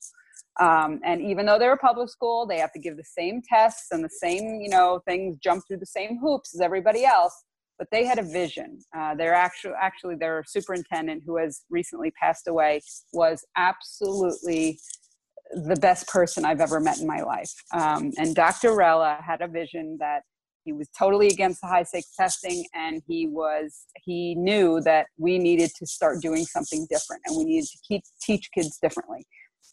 Um, 0.59 1.01
and 1.05 1.21
even 1.21 1.45
though 1.45 1.59
they're 1.59 1.75
a 1.75 1.79
public 1.79 2.09
school 2.09 2.47
they 2.47 2.59
have 2.59 2.73
to 2.73 2.79
give 2.79 2.97
the 2.97 3.05
same 3.05 3.43
tests 3.47 3.89
and 3.91 4.03
the 4.03 4.11
same 4.11 4.61
you 4.61 4.71
know 4.71 5.01
things 5.07 5.37
jump 5.43 5.65
through 5.69 5.79
the 5.79 5.87
same 5.87 6.19
hoops 6.19 6.55
as 6.55 6.63
everybody 6.63 7.05
else 7.05 7.45
but 7.79 7.89
they 7.91 8.05
had 8.05 8.19
a 8.19 8.23
vision. 8.23 8.79
Uh, 8.97 9.15
their 9.15 9.35
actual, 9.35 9.75
actually, 9.81 10.17
their 10.17 10.45
superintendent, 10.47 11.23
who 11.27 11.37
has 11.37 11.63
recently 11.71 12.13
passed 12.21 12.49
away, 12.49 12.81
was 13.13 13.45
absolutely 13.57 14.79
the 15.53 15.77
best 15.77 16.09
person 16.09 16.45
I've 16.45 16.61
ever 16.61 16.81
met 16.81 16.99
in 16.99 17.07
my 17.07 17.23
life. 17.23 17.53
Um, 17.73 18.11
and 18.19 18.35
Dr. 18.35 18.75
Rella 18.75 19.19
had 19.25 19.41
a 19.43 19.49
vision 19.49 19.97
that 20.01 20.23
he 20.65 20.73
was 20.73 20.89
totally 20.99 21.29
against 21.29 21.61
the 21.61 21.69
high 21.69 21.85
stakes 21.85 22.15
testing, 22.17 22.65
and 22.75 23.01
he 23.07 23.29
was 23.29 23.85
he 24.05 24.35
knew 24.35 24.81
that 24.81 25.07
we 25.17 25.39
needed 25.39 25.71
to 25.79 25.87
start 25.87 26.21
doing 26.21 26.45
something 26.45 26.87
different, 26.91 27.23
and 27.27 27.37
we 27.37 27.45
needed 27.45 27.69
to 27.69 27.79
keep 27.87 28.03
teach 28.21 28.51
kids 28.53 28.77
differently. 28.83 29.25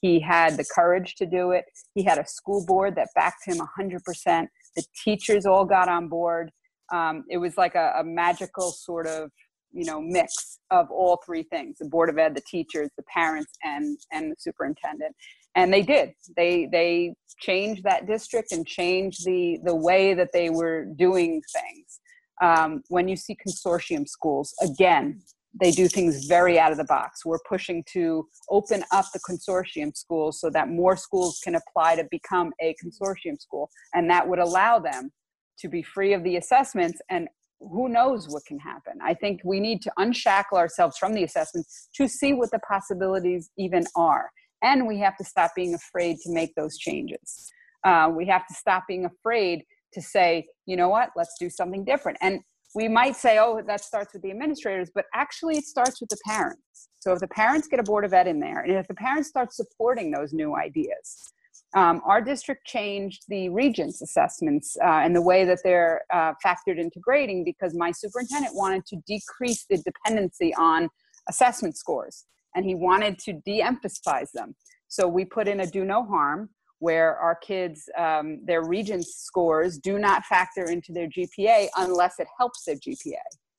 He 0.02 0.20
had 0.20 0.58
the 0.58 0.66
courage 0.66 1.16
to 1.16 1.26
do 1.26 1.52
it. 1.52 1.66
He 1.96 2.04
had 2.04 2.20
a 2.20 2.28
school 2.28 2.64
board 2.66 2.96
that 2.96 3.08
backed 3.16 3.48
him 3.48 3.58
100%. 3.58 4.48
The 4.76 4.84
teachers 5.04 5.46
all 5.46 5.66
got 5.66 5.88
on 5.88 6.10
board 6.10 6.52
um, 6.92 7.24
it 7.30 7.38
was 7.38 7.58
like 7.58 7.76
a, 7.76 7.94
a, 8.00 8.04
magical 8.04 8.72
sort 8.72 9.08
of 9.08 9.32
you 9.72 9.86
know 9.86 10.02
mix 10.02 10.60
of 10.72 10.90
all 10.92 11.22
three 11.26 11.44
things 11.44 11.78
the 11.80 11.86
board 11.86 12.10
of 12.10 12.18
ed 12.18 12.36
the 12.36 12.42
teachers 12.50 12.90
the 12.98 13.04
parents 13.04 13.52
and 13.64 13.98
and 14.12 14.32
the 14.32 14.36
superintendent. 14.38 15.16
And 15.56 15.72
they 15.72 15.84
did. 15.84 16.14
They 16.36 16.68
they 16.72 17.16
changed 17.40 17.84
that 17.84 18.08
district 18.08 18.52
and 18.52 18.66
changed 18.66 19.26
the 19.26 19.60
the 19.64 19.76
way 19.76 20.14
that 20.14 20.30
they 20.34 20.50
were 20.50 20.86
doing 20.96 21.42
things. 21.54 22.00
Um, 22.42 22.84
when 22.90 23.08
you 23.08 23.16
see 23.16 23.38
consortium 23.48 24.08
schools 24.08 24.54
again 24.62 25.22
they 25.60 25.72
do 25.72 25.88
things 25.88 26.26
very 26.26 26.60
out 26.60 26.72
of 26.72 26.78
the 26.78 26.84
box. 26.86 27.26
We're 27.26 27.40
pushing 27.48 27.84
to 27.94 28.28
open 28.50 28.84
up 28.92 29.06
the 29.14 29.20
consortium 29.20 29.96
schools 29.96 30.40
so 30.40 30.50
that 30.50 30.70
more 30.70 30.98
schools 30.98 31.40
can 31.44 31.56
apply 31.56 31.96
to 31.98 32.08
become 32.10 32.52
a 32.60 32.76
consortium 32.84 33.40
school 33.40 33.70
and 33.94 34.10
that 34.10 34.28
would 34.28 34.40
allow 34.40 34.80
them 34.80 35.12
to 35.60 35.68
be 35.68 35.82
free 35.82 36.14
of 36.14 36.24
the 36.24 36.38
assessments 36.38 37.00
and 37.10 37.28
who 37.60 37.88
knows 37.90 38.28
what 38.30 38.44
can 38.46 38.60
happen 38.60 38.94
i 39.04 39.14
think 39.14 39.42
we 39.46 39.60
need 39.60 39.82
to 39.82 39.92
unshackle 39.98 40.58
ourselves 40.58 40.98
from 40.98 41.14
the 41.14 41.24
assessments 41.24 41.90
to 41.96 42.08
see 42.08 42.34
what 42.34 42.52
the 42.52 42.60
possibilities 42.68 43.50
even 43.58 43.84
are 43.96 44.30
and 44.62 44.88
we 44.88 44.98
have 45.00 45.16
to 45.18 45.24
stop 45.24 45.52
being 45.56 45.74
afraid 45.74 46.18
to 46.24 46.32
make 46.32 46.54
those 46.56 46.78
changes 46.78 47.52
Uh, 47.86 48.10
we 48.16 48.26
have 48.26 48.46
to 48.48 48.54
stop 48.54 48.84
being 48.88 49.06
afraid 49.06 49.64
to 49.94 50.02
say, 50.02 50.46
you 50.66 50.76
know 50.76 50.90
what, 50.90 51.10
let's 51.16 51.36
do 51.40 51.50
something 51.50 51.84
different. 51.86 52.18
And 52.22 52.40
we 52.76 52.88
might 52.88 53.16
say, 53.16 53.38
oh, 53.40 53.62
that 53.68 53.82
starts 53.84 54.14
with 54.14 54.24
the 54.24 54.32
administrators, 54.32 54.90
but 54.96 55.06
actually 55.14 55.58
it 55.58 55.66
starts 55.66 56.00
with 56.02 56.10
the 56.10 56.18
parents. 56.26 56.90
So 57.02 57.14
if 57.14 57.20
the 57.20 57.28
parents 57.28 57.68
get 57.68 57.80
a 57.80 57.84
board 57.84 58.06
of 58.06 58.14
ed 58.14 58.28
in 58.28 58.40
there, 58.40 58.62
and 58.62 58.74
if 58.74 58.88
the 58.88 58.96
parents 58.96 59.30
start 59.30 59.54
supporting 59.54 60.12
those 60.12 60.34
new 60.34 60.56
ideas, 60.56 61.34
um, 61.76 62.02
our 62.06 62.22
district 62.22 62.66
changed 62.66 63.24
the 63.28 63.50
regents 63.50 64.02
assessments 64.02 64.78
uh, 64.84 65.02
and 65.04 65.16
the 65.16 65.22
way 65.22 65.44
that 65.46 65.60
they're 65.64 66.02
uh, 66.12 66.34
factored 66.46 66.78
into 66.78 67.00
grading 67.00 67.44
because 67.44 67.76
my 67.76 67.92
superintendent 67.92 68.56
wanted 68.56 68.86
to 68.88 68.98
decrease 69.08 69.66
the 69.70 69.78
dependency 69.78 70.54
on 70.56 70.90
assessment 71.30 71.78
scores 71.78 72.26
and 72.56 72.66
he 72.66 72.76
wanted 72.76 73.18
to 73.20 73.34
de-emphasize 73.46 74.32
them. 74.34 74.56
So 74.88 75.08
we 75.08 75.26
put 75.26 75.48
in 75.48 75.62
a 75.62 75.68
do 75.68 75.84
no 75.86 76.06
harm 76.06 76.50
where 76.80 77.16
our 77.18 77.36
kids 77.36 77.90
um, 77.98 78.42
their 78.46 78.64
regents 78.64 79.16
scores 79.24 79.78
do 79.78 79.98
not 79.98 80.26
factor 80.26 80.66
into 80.70 80.92
their 80.92 81.08
gpa 81.08 81.68
unless 81.78 82.20
it 82.20 82.28
helps 82.38 82.66
their 82.66 82.76
gpa 82.76 83.14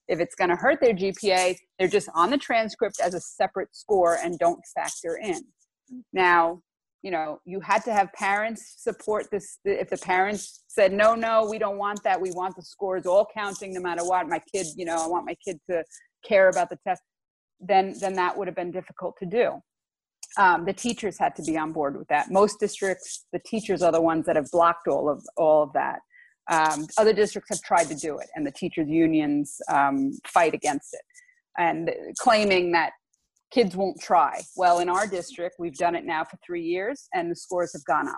if 0.09 0.21
it's 0.21 0.35
going 0.35 0.51
to 0.51 0.57
hurt 0.57 0.79
their 0.83 0.93
gpa 0.93 1.57
they're 1.79 1.89
just 1.89 2.11
on 2.15 2.29
the 2.29 2.37
transcript 2.37 3.01
as 3.03 3.15
a 3.15 3.21
separate 3.21 3.75
score 3.75 4.19
and 4.23 4.39
don't 4.39 4.61
factor 4.75 5.17
in. 5.17 5.41
Now 6.13 6.61
you 7.05 7.11
know 7.11 7.39
you 7.45 7.61
had 7.61 7.85
to 7.85 7.93
have 7.93 8.11
parents 8.15 8.77
support 8.79 9.31
this 9.31 9.59
if 9.67 9.91
the 9.91 9.99
parents 9.99 10.65
said 10.69 10.91
no 10.91 11.15
no 11.15 11.47
we 11.49 11.59
don't 11.59 11.77
want 11.77 12.03
that. 12.03 12.19
We 12.21 12.31
want 12.33 12.57
the 12.57 12.63
scores 12.63 13.05
all 13.05 13.27
counting 13.33 13.75
no 13.75 13.81
matter 13.81 14.03
what. 14.05 14.27
My 14.27 14.41
kid 14.53 14.67
you 14.75 14.87
know 14.87 14.97
i 14.97 15.07
want 15.07 15.27
my 15.27 15.37
kid 15.47 15.61
to 15.71 15.85
care 16.27 16.49
about 16.49 16.71
the 16.71 16.79
test 16.89 17.03
then 17.61 17.95
then 18.01 18.15
that 18.15 18.37
would 18.37 18.49
have 18.49 18.57
been 18.57 18.73
difficult 18.73 19.15
to 19.19 19.27
do. 19.27 19.61
Um, 20.39 20.65
the 20.65 20.73
teachers 20.73 21.17
had 21.19 21.37
to 21.37 21.43
be 21.43 21.57
on 21.59 21.73
board 21.73 21.97
with 21.97 22.09
that. 22.09 22.31
Most 22.31 22.59
districts 22.59 23.27
the 23.35 23.41
teachers 23.47 23.83
are 23.83 23.93
the 23.93 24.01
ones 24.01 24.25
that 24.25 24.37
have 24.37 24.51
blocked 24.51 24.89
all 24.89 25.11
of 25.11 25.23
all 25.37 25.63
of 25.63 25.73
that. 25.75 26.01
Um, 26.51 26.87
other 26.97 27.13
districts 27.13 27.51
have 27.51 27.61
tried 27.61 27.89
to 27.89 27.95
do 27.95 28.19
it 28.19 28.29
and 28.35 28.47
the 28.47 28.51
teachers 28.51 28.89
unions 28.89 29.61
um, 29.71 30.13
fight 30.27 30.55
against 30.55 30.95
it. 30.95 31.03
And 31.59 31.91
claiming 32.19 32.73
that 32.73 32.93
kids 33.55 33.77
won't 33.77 34.01
try. 34.01 34.43
Well, 34.57 34.81
in 34.81 34.89
our 34.89 35.07
district, 35.07 35.57
we've 35.61 35.77
done 35.77 35.95
it 35.95 36.05
now 36.05 36.25
for 36.25 36.37
three 36.45 36.65
years 36.65 37.09
and 37.15 37.31
the 37.31 37.37
scores 37.37 37.73
have 37.73 37.85
gone 37.85 38.09
up. 38.09 38.17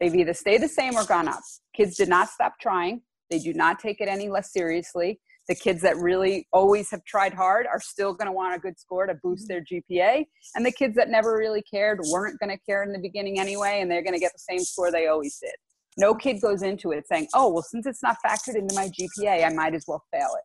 They've 0.00 0.14
either 0.14 0.32
stayed 0.32 0.62
the 0.62 0.68
same 0.68 0.96
or 0.96 1.04
gone 1.04 1.28
up. 1.28 1.40
Kids 1.76 1.96
did 1.96 2.08
not 2.08 2.30
stop 2.30 2.54
trying, 2.60 3.02
they 3.30 3.38
do 3.38 3.52
not 3.52 3.78
take 3.78 4.00
it 4.00 4.08
any 4.08 4.30
less 4.30 4.52
seriously. 4.52 5.20
The 5.48 5.54
kids 5.54 5.82
that 5.82 5.96
really 5.96 6.46
always 6.52 6.90
have 6.90 7.04
tried 7.04 7.32
hard 7.34 7.66
are 7.66 7.80
still 7.80 8.12
going 8.12 8.26
to 8.26 8.32
want 8.32 8.54
a 8.54 8.58
good 8.58 8.78
score 8.78 9.06
to 9.06 9.14
boost 9.22 9.48
mm-hmm. 9.48 9.64
their 9.98 10.06
GPA. 10.10 10.24
And 10.54 10.64
the 10.64 10.72
kids 10.72 10.94
that 10.96 11.08
never 11.08 11.36
really 11.36 11.62
cared 11.62 12.00
weren't 12.10 12.38
going 12.38 12.50
to 12.50 12.58
care 12.64 12.82
in 12.82 12.92
the 12.92 12.98
beginning 12.98 13.40
anyway, 13.40 13.80
and 13.80 13.90
they're 13.90 14.02
going 14.02 14.14
to 14.14 14.20
get 14.20 14.32
the 14.32 14.38
same 14.38 14.60
score 14.60 14.90
they 14.90 15.06
always 15.08 15.38
did. 15.38 15.54
No 15.96 16.14
kid 16.14 16.40
goes 16.40 16.62
into 16.62 16.92
it 16.92 17.06
saying, 17.08 17.28
oh, 17.34 17.50
well, 17.52 17.62
since 17.62 17.86
it's 17.86 18.02
not 18.02 18.16
factored 18.24 18.56
into 18.56 18.74
my 18.74 18.88
GPA, 18.88 19.44
I 19.44 19.52
might 19.54 19.74
as 19.74 19.84
well 19.88 20.04
fail 20.12 20.28
it 20.36 20.44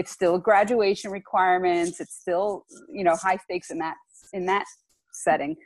it's 0.00 0.12
still 0.18 0.36
graduation 0.38 1.10
requirements 1.10 2.00
it's 2.00 2.16
still 2.24 2.64
you 2.98 3.04
know 3.04 3.16
high 3.26 3.36
stakes 3.36 3.70
in 3.70 3.78
that 3.78 3.96
in 4.32 4.46
that 4.46 4.64
setting. 5.12 5.56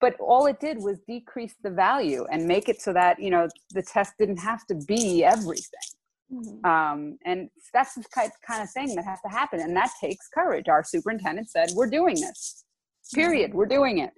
But 0.00 0.16
all 0.20 0.46
it 0.46 0.60
did 0.60 0.78
was 0.78 0.98
decrease 1.08 1.54
the 1.62 1.70
value 1.70 2.26
and 2.30 2.46
make 2.46 2.68
it 2.68 2.80
so 2.80 2.92
that 2.92 3.20
you 3.20 3.30
know 3.30 3.48
the 3.70 3.82
test 3.82 4.14
didn't 4.18 4.38
have 4.38 4.66
to 4.66 4.74
be 4.74 5.24
everything. 5.24 5.88
Mm-hmm. 6.32 6.64
um, 6.64 7.18
and 7.26 7.50
that's 7.74 7.94
the 7.94 8.04
kind 8.12 8.62
of 8.62 8.70
thing 8.70 8.94
that 8.94 9.04
has 9.04 9.20
to 9.20 9.28
happen 9.28 9.60
and 9.60 9.76
that 9.76 9.90
takes 10.00 10.26
courage. 10.32 10.68
Our 10.68 10.82
superintendent 10.82 11.50
said 11.50 11.68
we're 11.74 11.90
doing 11.90 12.14
this. 12.14 12.64
Period. 13.12 13.50
Mm-hmm. 13.50 13.58
we're 13.58 13.66
doing 13.66 13.98
it. 13.98 14.10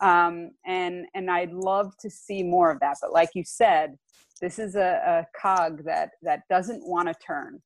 Um, 0.00 0.52
and 0.64 1.04
and 1.14 1.30
i'd 1.30 1.52
love 1.52 1.92
to 2.00 2.08
see 2.10 2.42
more 2.42 2.70
of 2.70 2.80
that 2.80 2.96
but 3.02 3.12
like 3.12 3.30
you 3.34 3.44
said 3.44 3.96
this 4.40 4.58
is 4.58 4.74
a, 4.74 4.90
a 5.06 5.26
cog 5.38 5.84
that 5.84 6.12
that 6.22 6.40
doesn't 6.48 6.82
want 6.86 7.08
to 7.08 7.14
turn 7.24 7.60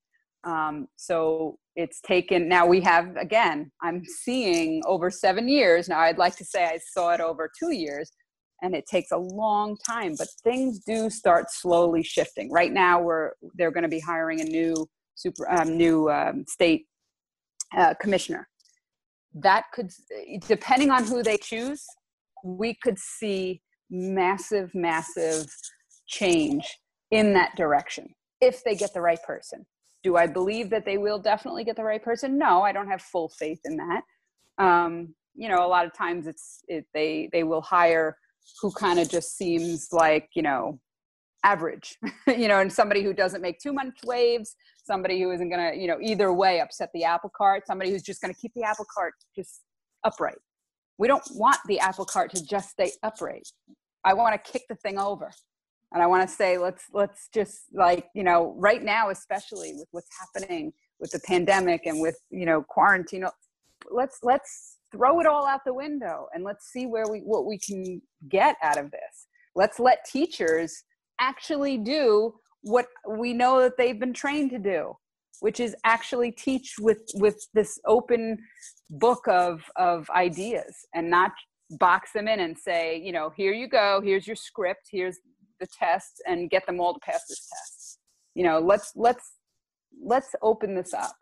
um, 0.45 0.89
so 0.97 1.59
it's 1.77 2.01
taken, 2.01 2.49
now 2.49 2.67
we 2.67 2.81
have, 2.83 3.17
again, 3.17 3.71
I'm 3.83 4.05
seeing 4.05 4.83
over 4.87 5.11
seven 5.11 5.49
years. 5.49 5.89
Now 5.89 6.01
I'd 6.01 6.19
like 6.19 6.37
to 6.37 6.45
say 6.45 6.65
I 6.65 6.79
saw 6.93 7.13
it 7.13 7.21
over 7.21 7.51
two 7.59 7.73
years 7.73 8.13
and 8.63 8.75
it 8.75 8.85
takes 8.87 9.11
a 9.11 9.17
long 9.17 9.77
time, 9.87 10.15
but 10.17 10.29
things 10.43 10.81
do 10.87 11.11
start 11.11 11.51
slowly 11.51 12.03
shifting. 12.03 12.51
Right 12.53 12.73
now 12.73 13.01
we're, 13.01 13.33
they're 13.55 13.71
going 13.71 13.83
to 13.83 13.89
be 13.89 14.01
hiring 14.01 14.41
a 14.41 14.45
new 14.45 14.87
super, 15.15 15.51
um, 15.51 15.77
new 15.77 16.11
um, 16.11 16.45
state 16.47 16.87
uh, 17.77 17.95
commissioner. 18.01 18.49
That 19.35 19.65
could, 19.73 19.91
depending 20.47 20.91
on 20.91 21.05
who 21.05 21.23
they 21.23 21.39
choose, 21.39 21.85
we 22.45 22.77
could 22.83 22.99
see 22.99 23.63
massive, 23.91 24.71
massive 24.75 25.47
change 26.07 26.65
in 27.11 27.33
that 27.35 27.57
direction 27.57 28.15
if 28.41 28.63
they 28.63 28.77
get 28.77 28.93
the 28.93 29.01
right 29.01 29.23
person 29.27 29.65
do 30.05 30.17
I 30.17 30.27
believe 30.27 30.71
that 30.71 30.85
they 30.85 30.99
will 30.99 31.19
definitely 31.19 31.65
get 31.65 31.77
the 31.77 31.83
right 31.83 32.03
person? 32.03 32.39
No, 32.39 32.63
I 32.63 32.73
don't 32.73 32.89
have 32.89 33.01
full 33.01 33.31
faith 33.31 33.61
in 33.65 33.79
that. 33.79 34.03
Um, 34.59 35.15
you 35.35 35.49
know, 35.49 35.67
a 35.67 35.67
lot 35.67 35.87
of 35.87 35.95
times 35.95 36.27
it's 36.27 36.61
it, 36.69 36.87
they 36.95 37.29
they 37.33 37.43
will 37.43 37.63
hire 37.63 38.17
who 38.61 38.71
kind 38.71 39.01
of 39.01 39.09
just 39.09 39.37
seems 39.37 39.89
like 39.91 40.29
you 40.35 40.43
know 40.43 40.79
average, 41.43 41.97
you 42.29 42.47
know, 42.47 42.61
and 42.61 42.73
somebody 42.73 43.03
who 43.03 43.13
doesn't 43.13 43.41
make 43.41 43.59
too 43.59 43.73
much 43.73 43.89
waves, 44.05 44.55
somebody 44.85 45.21
who 45.21 45.33
isn't 45.33 45.51
gonna 45.51 45.73
you 45.75 45.89
know 45.89 45.99
either 46.01 46.33
way 46.33 46.61
upset 46.61 46.91
the 46.95 47.03
apple 47.03 47.33
cart, 47.35 47.67
somebody 47.67 47.91
who's 47.91 48.03
just 48.03 48.21
gonna 48.21 48.35
keep 48.35 48.53
the 48.55 48.63
apple 48.63 48.87
cart 48.95 49.15
just 49.35 49.63
upright. 50.05 50.39
We 50.99 51.09
don't 51.09 51.25
want 51.33 51.57
the 51.67 51.81
apple 51.81 52.05
cart 52.05 52.31
to 52.35 52.45
just 52.45 52.71
stay 52.71 52.93
upright. 53.03 53.49
I 54.05 54.13
want 54.13 54.35
to 54.35 54.53
kick 54.53 54.63
the 54.69 54.77
thing 54.77 54.99
over 54.99 55.33
and 55.95 56.03
i 56.03 56.07
want 56.07 56.29
to 56.29 56.35
say 56.35 56.59
let's 56.59 56.85
let's 56.93 57.29
just 57.33 57.63
like 57.73 58.09
you 58.15 58.23
know 58.23 58.55
right 58.59 58.83
now 58.83 59.11
especially 59.11 59.73
with 59.75 59.89
what's 59.93 60.11
happening 60.21 60.73
with 61.01 61.11
the 61.11 61.21
pandemic 61.21 61.87
and 61.87 62.01
with 62.01 62.19
you 62.31 62.45
know 62.45 62.63
quarantine 62.63 63.25
let's 63.91 64.19
let's 64.23 64.79
throw 64.95 65.21
it 65.21 65.27
all 65.27 65.47
out 65.47 65.61
the 65.65 65.75
window 65.75 66.27
and 66.35 66.45
let's 66.45 66.71
see 66.73 66.87
where 66.87 67.05
we 67.11 67.19
what 67.21 67.47
we 67.47 67.59
can 67.59 68.01
get 68.29 68.57
out 68.63 68.79
of 68.79 68.91
this. 68.91 69.27
Let's 69.55 69.79
let 69.79 70.05
teachers 70.05 70.85
actually 71.21 71.79
do 71.79 72.35
what 72.63 72.87
we 73.09 73.33
know 73.33 73.61
that 73.61 73.77
they've 73.77 73.99
been 73.99 74.13
trained 74.13 74.51
to 74.51 74.59
do 74.59 74.95
which 75.41 75.61
is 75.61 75.77
actually 75.85 76.31
teach 76.31 76.75
with 76.81 77.03
with 77.15 77.47
this 77.55 77.79
open 77.87 78.39
book 78.91 79.27
of 79.29 79.63
of 79.77 80.09
ideas 80.11 80.75
and 80.95 81.11
not 81.11 81.33
box 81.73 82.11
them 82.13 82.27
in 82.29 82.41
and 82.41 82.57
say 82.57 83.01
you 83.05 83.13
know 83.13 83.31
here 83.37 83.53
you 83.53 83.69
go 83.69 84.01
here's 84.03 84.27
your 84.27 84.37
script 84.37 84.89
here's 84.91 85.19
the 85.65 85.69
tests 85.79 86.21
and 86.27 86.51
get 86.51 86.67
them 86.67 86.81
all 86.81 86.95
to 86.95 87.01
pass 87.01 87.23
this 87.29 87.49
test 87.49 87.99
you 88.35 88.45
know 88.45 88.59
let's 88.59 88.93
let's 88.95 89.35
let's 90.03 90.35
open 90.43 90.75
this 90.75 90.93
up. 90.93 91.17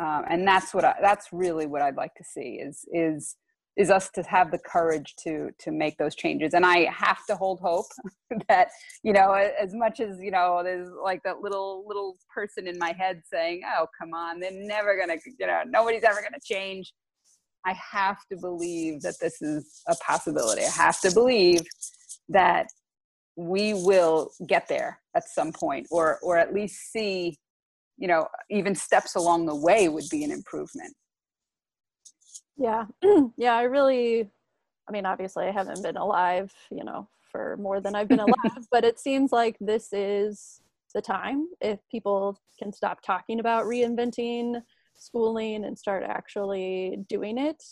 Um, 0.00 0.24
and 0.28 0.46
that's 0.46 0.72
what 0.72 0.84
I, 0.84 0.94
that's 1.00 1.26
really 1.32 1.66
what 1.66 1.82
i'd 1.82 1.96
like 1.96 2.14
to 2.14 2.24
see 2.24 2.60
is 2.62 2.84
is 2.92 3.36
is 3.76 3.90
us 3.90 4.10
to 4.10 4.22
have 4.22 4.50
the 4.50 4.58
courage 4.58 5.14
to 5.24 5.50
to 5.58 5.72
make 5.72 5.98
those 5.98 6.14
changes. 6.14 6.54
And 6.54 6.64
i 6.64 6.88
have 6.90 7.26
to 7.28 7.34
hold 7.34 7.58
hope 7.60 7.86
that 8.48 8.68
you 9.02 9.12
know 9.12 9.32
as 9.32 9.74
much 9.74 9.98
as 9.98 10.20
you 10.20 10.30
know 10.30 10.60
there's 10.62 10.88
like 11.02 11.22
that 11.24 11.40
little 11.40 11.84
little 11.86 12.16
person 12.32 12.68
in 12.68 12.78
my 12.78 12.94
head 12.96 13.22
saying 13.32 13.62
oh 13.76 13.86
come 14.00 14.14
on 14.14 14.38
they're 14.38 14.50
never 14.52 14.96
gonna 14.96 15.18
you 15.38 15.46
know 15.46 15.62
nobody's 15.66 16.04
ever 16.04 16.22
gonna 16.22 16.38
change. 16.42 16.92
I 17.66 17.74
have 17.92 18.18
to 18.30 18.38
believe 18.38 19.02
that 19.02 19.16
this 19.20 19.42
is 19.42 19.82
a 19.88 19.96
possibility. 19.96 20.62
I 20.62 20.70
have 20.70 21.00
to 21.00 21.12
believe 21.12 21.62
that 22.28 22.68
we 23.38 23.72
will 23.72 24.32
get 24.48 24.66
there 24.66 24.98
at 25.14 25.22
some 25.28 25.52
point 25.52 25.86
or 25.92 26.18
or 26.22 26.36
at 26.36 26.52
least 26.52 26.90
see 26.90 27.38
you 27.96 28.08
know 28.08 28.26
even 28.50 28.74
steps 28.74 29.14
along 29.14 29.46
the 29.46 29.54
way 29.54 29.88
would 29.88 30.08
be 30.10 30.24
an 30.24 30.32
improvement. 30.32 30.92
Yeah. 32.56 32.86
Yeah 33.36 33.54
i 33.54 33.62
really 33.62 34.28
i 34.88 34.92
mean 34.92 35.06
obviously 35.06 35.46
i 35.46 35.52
haven't 35.52 35.82
been 35.84 35.96
alive 35.96 36.52
you 36.70 36.82
know 36.82 37.08
for 37.30 37.56
more 37.58 37.80
than 37.80 37.94
i've 37.94 38.08
been 38.08 38.18
alive 38.28 38.66
but 38.72 38.84
it 38.84 38.98
seems 38.98 39.30
like 39.30 39.56
this 39.60 39.92
is 39.92 40.60
the 40.92 41.00
time 41.00 41.46
if 41.60 41.78
people 41.90 42.40
can 42.58 42.72
stop 42.72 43.00
talking 43.02 43.38
about 43.38 43.66
reinventing 43.66 44.60
schooling 44.96 45.64
and 45.64 45.78
start 45.78 46.02
actually 46.02 46.98
doing 47.08 47.38
it. 47.38 47.62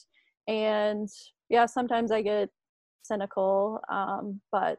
And 0.46 1.08
yeah 1.48 1.66
sometimes 1.66 2.12
i 2.12 2.22
get 2.22 2.50
cynical 3.02 3.80
um, 3.88 4.40
but 4.52 4.78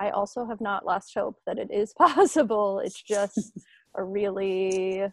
I 0.00 0.10
also 0.10 0.46
have 0.46 0.60
not 0.60 0.84
lost 0.84 1.14
hope 1.14 1.38
that 1.46 1.58
it 1.58 1.70
is 1.70 1.92
possible. 1.98 2.80
It's 2.80 3.02
just 3.02 3.52
a 3.96 4.02
really 4.02 5.04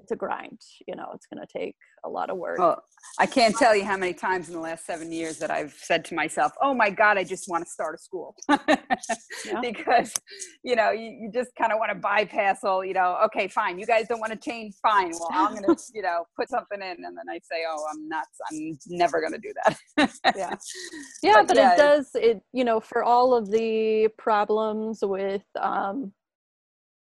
it's 0.00 0.12
a 0.12 0.16
grind. 0.16 0.60
You 0.86 0.96
know, 0.96 1.10
it's 1.14 1.26
going 1.26 1.44
to 1.44 1.58
take 1.58 1.76
a 2.04 2.08
lot 2.08 2.30
of 2.30 2.38
work. 2.38 2.58
Well, 2.58 2.82
I 3.18 3.26
can't 3.26 3.56
tell 3.56 3.74
you 3.76 3.84
how 3.84 3.96
many 3.96 4.12
times 4.12 4.48
in 4.48 4.54
the 4.54 4.60
last 4.60 4.86
seven 4.86 5.12
years 5.12 5.38
that 5.38 5.50
I've 5.50 5.72
said 5.72 6.04
to 6.06 6.14
myself, 6.14 6.52
"Oh 6.62 6.74
my 6.74 6.90
God, 6.90 7.18
I 7.18 7.24
just 7.24 7.48
want 7.48 7.64
to 7.64 7.70
start 7.70 7.94
a 7.94 7.98
school," 7.98 8.34
yeah. 8.48 9.60
because 9.60 10.14
you 10.62 10.76
know 10.76 10.90
you, 10.90 11.10
you 11.20 11.30
just 11.32 11.50
kind 11.56 11.72
of 11.72 11.78
want 11.78 11.90
to 11.90 11.98
bypass 11.98 12.64
all. 12.64 12.84
You 12.84 12.94
know, 12.94 13.18
okay, 13.26 13.48
fine, 13.48 13.78
you 13.78 13.86
guys 13.86 14.06
don't 14.08 14.20
want 14.20 14.32
to 14.32 14.38
change, 14.38 14.74
fine. 14.82 15.10
Well, 15.12 15.28
I'm 15.32 15.54
going 15.54 15.64
to 15.76 15.82
you 15.94 16.02
know 16.02 16.24
put 16.38 16.48
something 16.48 16.80
in, 16.80 17.04
and 17.04 17.16
then 17.16 17.28
I 17.30 17.38
say, 17.38 17.64
"Oh, 17.68 17.84
I'm 17.92 18.08
nuts. 18.08 18.38
I'm 18.50 18.78
never 18.88 19.20
going 19.20 19.32
to 19.32 19.38
do 19.38 19.52
that." 19.64 20.10
yeah, 20.36 20.54
yeah, 21.22 21.32
but, 21.34 21.48
but 21.48 21.56
yeah, 21.56 21.74
it 21.74 21.76
does 21.76 22.10
it. 22.14 22.40
You 22.52 22.64
know, 22.64 22.80
for 22.80 23.02
all 23.02 23.34
of 23.34 23.50
the 23.50 24.08
problems 24.18 25.00
with 25.02 25.44
um, 25.60 26.12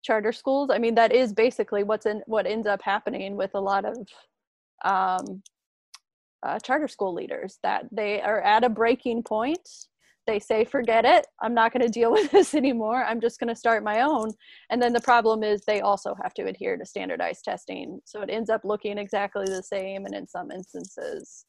charter 0.05 0.33
schools 0.33 0.71
i 0.71 0.79
mean 0.79 0.95
that 0.95 1.13
is 1.13 1.33
basically 1.33 1.83
what's 1.83 2.07
in 2.07 2.23
what 2.27 2.47
ends 2.47 2.67
up 2.67 2.81
happening 2.83 3.37
with 3.37 3.51
a 3.55 3.61
lot 3.61 3.85
of 3.85 3.97
um, 4.85 5.43
uh, 6.45 6.59
charter 6.59 6.89
school 6.89 7.15
leaders 7.15 7.59
that 7.63 7.87
they 7.91 8.21
are 8.21 8.41
at 8.43 8.65
a 8.65 8.69
breaking 8.69 9.23
point. 9.23 9.69
They 10.27 10.39
say 10.39 10.65
forget 10.65 11.05
it. 11.05 11.27
I'm 11.43 11.55
not 11.55 11.73
going 11.73 11.83
to 11.83 11.89
deal 11.89 12.13
with 12.13 12.31
this 12.31 12.55
anymore. 12.55 13.05
I'm 13.05 13.21
just 13.21 13.41
going 13.41 13.49
to 13.49 13.57
start 13.57 13.83
my 13.83 14.03
own. 14.03 14.33
And 14.71 14.81
then 14.81 14.93
the 14.93 15.01
problem 15.01 15.43
is 15.43 15.63
they 15.63 15.81
also 15.81 16.15
have 16.23 16.35
to 16.35 16.45
adhere 16.45 16.77
to 16.77 16.85
standardized 16.85 17.45
testing. 17.45 18.01
So 18.05 18.21
it 18.21 18.31
ends 18.31 18.51
up 18.51 18.63
looking 18.65 18.99
exactly 18.99 19.47
the 19.47 19.63
same 19.63 20.05
and 20.07 20.15
in 20.15 20.27
some 20.27 20.51
instances 20.51 21.47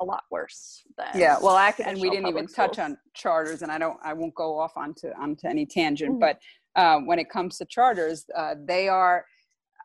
a 0.00 0.04
lot 0.04 0.24
worse 0.28 0.82
than 0.96 1.06
yeah 1.14 1.36
well 1.40 1.54
I, 1.54 1.72
and 1.84 2.00
we 2.00 2.10
didn't 2.10 2.26
even 2.26 2.48
schools. 2.48 2.70
touch 2.70 2.78
on 2.80 2.98
charters 3.14 3.62
and 3.62 3.70
i 3.70 3.78
don't 3.78 3.96
i 4.02 4.12
won't 4.12 4.34
go 4.34 4.58
off 4.58 4.76
onto 4.76 5.08
onto 5.20 5.46
any 5.46 5.66
tangent 5.66 6.14
mm-hmm. 6.14 6.18
but 6.18 6.40
uh, 6.78 6.98
when 7.00 7.18
it 7.18 7.28
comes 7.28 7.58
to 7.58 7.64
charters, 7.64 8.24
uh, 8.36 8.54
they 8.64 8.88
are 8.88 9.24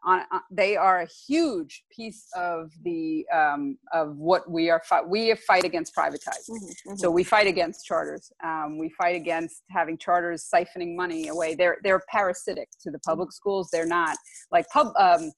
on, 0.05 0.21
uh, 0.31 0.39
they 0.51 0.75
are 0.75 1.01
a 1.01 1.07
huge 1.27 1.83
piece 1.89 2.27
of 2.35 2.71
the 2.83 3.25
um, 3.33 3.77
of 3.93 4.15
what 4.17 4.49
we 4.49 4.69
are 4.69 4.81
fi- 4.87 5.01
we 5.01 5.33
fight 5.35 5.63
against 5.63 5.95
privatizing. 5.95 6.51
Mm-hmm, 6.51 6.89
mm-hmm. 6.89 6.95
So 6.97 7.09
we 7.09 7.23
fight 7.23 7.47
against 7.47 7.85
charters. 7.85 8.31
Um, 8.43 8.77
we 8.77 8.89
fight 8.89 9.15
against 9.15 9.63
having 9.69 9.97
charters 9.97 10.47
siphoning 10.53 10.95
money 10.95 11.29
away. 11.29 11.55
They're 11.55 11.77
they're 11.83 12.03
parasitic 12.09 12.69
to 12.83 12.91
the 12.91 12.99
public 12.99 13.29
mm-hmm. 13.29 13.33
schools. 13.33 13.69
They're 13.71 13.87
not 13.87 14.15
like 14.51 14.67
pub. 14.69 14.93
Um, 14.99 15.31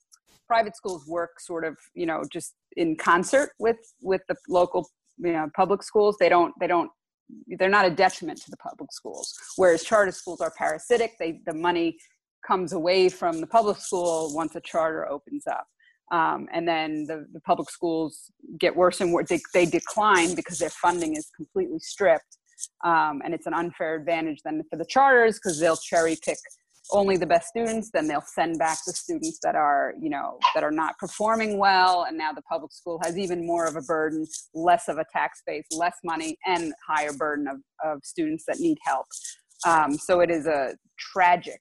private 0.48 0.76
schools 0.76 1.08
work 1.08 1.40
sort 1.40 1.66
of 1.66 1.76
you 1.96 2.06
know 2.06 2.24
just 2.32 2.54
in 2.76 2.96
concert 2.96 3.50
with 3.60 3.78
with 4.02 4.22
the 4.28 4.36
local 4.50 4.88
you 5.18 5.32
know 5.32 5.48
public 5.56 5.84
schools. 5.84 6.18
They 6.20 6.30
don't 6.30 6.54
they 6.60 6.68
don't 6.68 6.92
they're 7.58 7.70
not 7.70 7.86
a 7.86 7.90
detriment 7.90 8.42
to 8.42 8.52
the 8.52 8.58
public 8.58 8.92
schools. 8.92 9.34
Whereas 9.56 9.84
charter 9.84 10.12
schools 10.12 10.42
are 10.42 10.52
parasitic 10.58 11.14
they 11.20 11.40
the 11.46 11.54
money 11.54 11.98
comes 12.46 12.74
away 12.74 13.10
from 13.10 13.42
the 13.42 13.48
public 13.48 13.78
school 13.78 14.32
once 14.34 14.56
a 14.56 14.62
charter 14.62 15.10
opens 15.10 15.48
up. 15.48 15.68
Um, 16.12 16.48
and 16.54 16.68
then 16.68 17.06
the, 17.08 17.26
the 17.34 17.40
public 17.40 17.70
schools 17.72 18.32
get 18.60 18.76
worse 18.76 19.02
and 19.02 19.12
worse 19.12 19.28
they, 19.28 19.40
they 19.54 19.66
decline 19.66 20.36
because 20.36 20.60
their 20.60 20.70
funding 20.70 21.16
is 21.16 21.32
completely 21.36 21.80
stripped 21.80 22.38
um, 22.84 23.22
and 23.26 23.34
it's 23.34 23.48
an 23.48 23.56
unfair 23.56 23.96
advantage 23.96 24.40
then 24.46 24.62
for 24.70 24.78
the 24.78 24.86
charters 24.86 25.40
because 25.40 25.60
they'll 25.60 25.76
cherry 25.76 26.16
pick 26.24 26.38
only 26.92 27.18
the 27.18 27.26
best 27.26 27.48
students 27.48 27.90
then 27.92 28.08
they'll 28.08 28.22
send 28.22 28.58
back 28.60 28.78
the 28.86 28.94
students 28.94 29.40
that 29.42 29.56
are 29.56 29.94
you 30.00 30.10
know 30.10 30.38
that 30.54 30.64
are 30.64 30.72
not 30.72 30.98
performing 30.98 31.58
well 31.58 32.06
and 32.08 32.18
now 32.18 32.32
the 32.32 32.42
public 32.44 32.72
school 32.72 33.00
has 33.04 33.18
even 33.18 33.46
more 33.46 33.66
of 33.66 33.76
a 33.76 33.82
burden 33.82 34.26
less 34.54 34.88
of 34.88 34.98
a 34.98 35.06
tax 35.12 35.42
base 35.48 35.66
less 35.72 35.98
money 36.04 36.38
and 36.46 36.74
higher 36.88 37.14
burden 37.14 37.48
of, 37.48 37.58
of 37.84 38.00
students 38.04 38.44
that 38.48 38.60
need 38.60 38.78
help. 38.86 39.06
Um, 39.66 39.98
so 39.98 40.20
it 40.20 40.30
is 40.30 40.46
a 40.48 40.76
tragic 41.00 41.60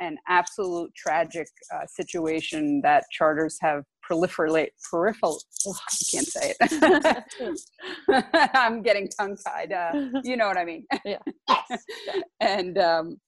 and 0.00 0.18
absolute 0.28 0.92
tragic 0.96 1.48
uh, 1.74 1.86
situation 1.86 2.80
that 2.82 3.04
charters 3.10 3.58
have 3.60 3.82
proliferate 4.08 4.68
peripheral 4.90 5.38
oh, 5.66 5.74
i 5.74 5.96
can't 6.10 6.26
say 6.26 6.54
it. 6.58 7.60
I'm 8.54 8.80
getting 8.82 9.08
tongue 9.08 9.36
tied 9.44 9.72
uh, 9.72 10.20
you 10.24 10.36
know 10.36 10.46
what 10.46 10.56
i 10.56 10.64
mean? 10.64 10.86
Yeah. 11.04 11.18
Yes. 11.48 11.84
and 12.40 12.78
um, 12.78 13.18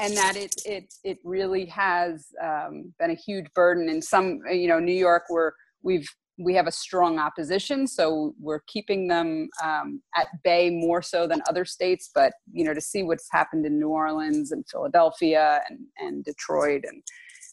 and 0.00 0.16
that 0.16 0.36
it 0.36 0.54
it 0.64 0.94
it 1.04 1.18
really 1.24 1.66
has 1.66 2.28
um, 2.42 2.92
been 2.98 3.10
a 3.10 3.14
huge 3.14 3.46
burden. 3.54 3.88
In 3.88 4.00
some 4.02 4.40
you 4.50 4.68
know 4.68 4.78
new 4.78 4.92
york 4.92 5.24
where 5.28 5.54
we've 5.82 6.08
we 6.38 6.54
have 6.54 6.66
a 6.66 6.72
strong 6.72 7.18
opposition 7.18 7.86
so 7.86 8.34
we're 8.40 8.62
keeping 8.66 9.08
them 9.08 9.48
um, 9.62 10.00
at 10.16 10.28
bay 10.42 10.70
more 10.70 11.02
so 11.02 11.26
than 11.26 11.42
other 11.48 11.64
states. 11.64 12.10
But 12.14 12.32
you 12.52 12.64
know 12.64 12.74
to 12.74 12.80
see 12.80 13.02
what's 13.02 13.28
happened 13.30 13.66
in 13.66 13.78
new 13.78 13.88
orleans 13.88 14.52
and 14.52 14.64
philadelphia 14.70 15.60
and, 15.68 15.80
and 15.98 16.24
detroit 16.24 16.84
and 16.86 17.02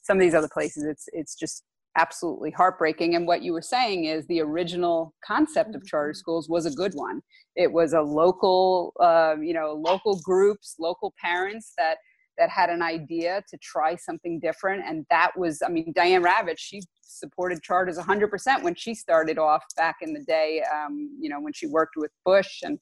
some 0.04 0.18
of 0.18 0.22
these 0.22 0.36
other 0.36 0.50
places 0.52 0.84
it's 0.84 1.06
it's 1.12 1.36
just 1.36 1.64
absolutely 1.98 2.52
heartbreaking. 2.52 3.16
And 3.16 3.26
what 3.26 3.42
you 3.42 3.52
were 3.54 3.62
saying 3.62 4.06
is 4.06 4.26
the 4.28 4.40
original 4.40 5.16
concept 5.26 5.76
of 5.76 5.84
charter 5.86 6.12
mm-hmm. 6.12 6.18
schools 6.18 6.48
was 6.48 6.66
a 6.66 6.72
good 6.72 6.94
one. 6.94 7.22
It 7.56 7.72
was 7.72 7.94
a 7.94 8.02
local 8.02 8.94
uh, 9.02 9.36
you 9.42 9.54
know 9.54 9.74
local 9.74 10.20
groups 10.24 10.76
local 10.80 11.14
parents 11.20 11.74
that 11.78 11.98
that 12.38 12.50
had 12.50 12.70
an 12.70 12.82
idea 12.82 13.44
to 13.50 13.58
try 13.58 13.96
something 13.96 14.40
different 14.40 14.84
and 14.86 15.06
that 15.10 15.32
was 15.38 15.62
i 15.66 15.70
mean 15.70 15.92
diane 15.96 16.24
ravitch 16.24 16.60
she 16.60 16.82
supported 17.02 17.64
charters 17.64 17.98
100% 17.98 18.64
when 18.64 18.76
she 18.76 18.94
started 18.94 19.38
off 19.38 19.64
back 19.78 19.96
in 20.02 20.14
the 20.14 20.20
day 20.26 20.62
um, 20.76 21.18
you 21.20 21.30
know 21.30 21.40
when 21.40 21.54
she 21.54 21.66
worked 21.66 21.96
with 21.96 22.12
bush 22.26 22.62
and 22.64 22.78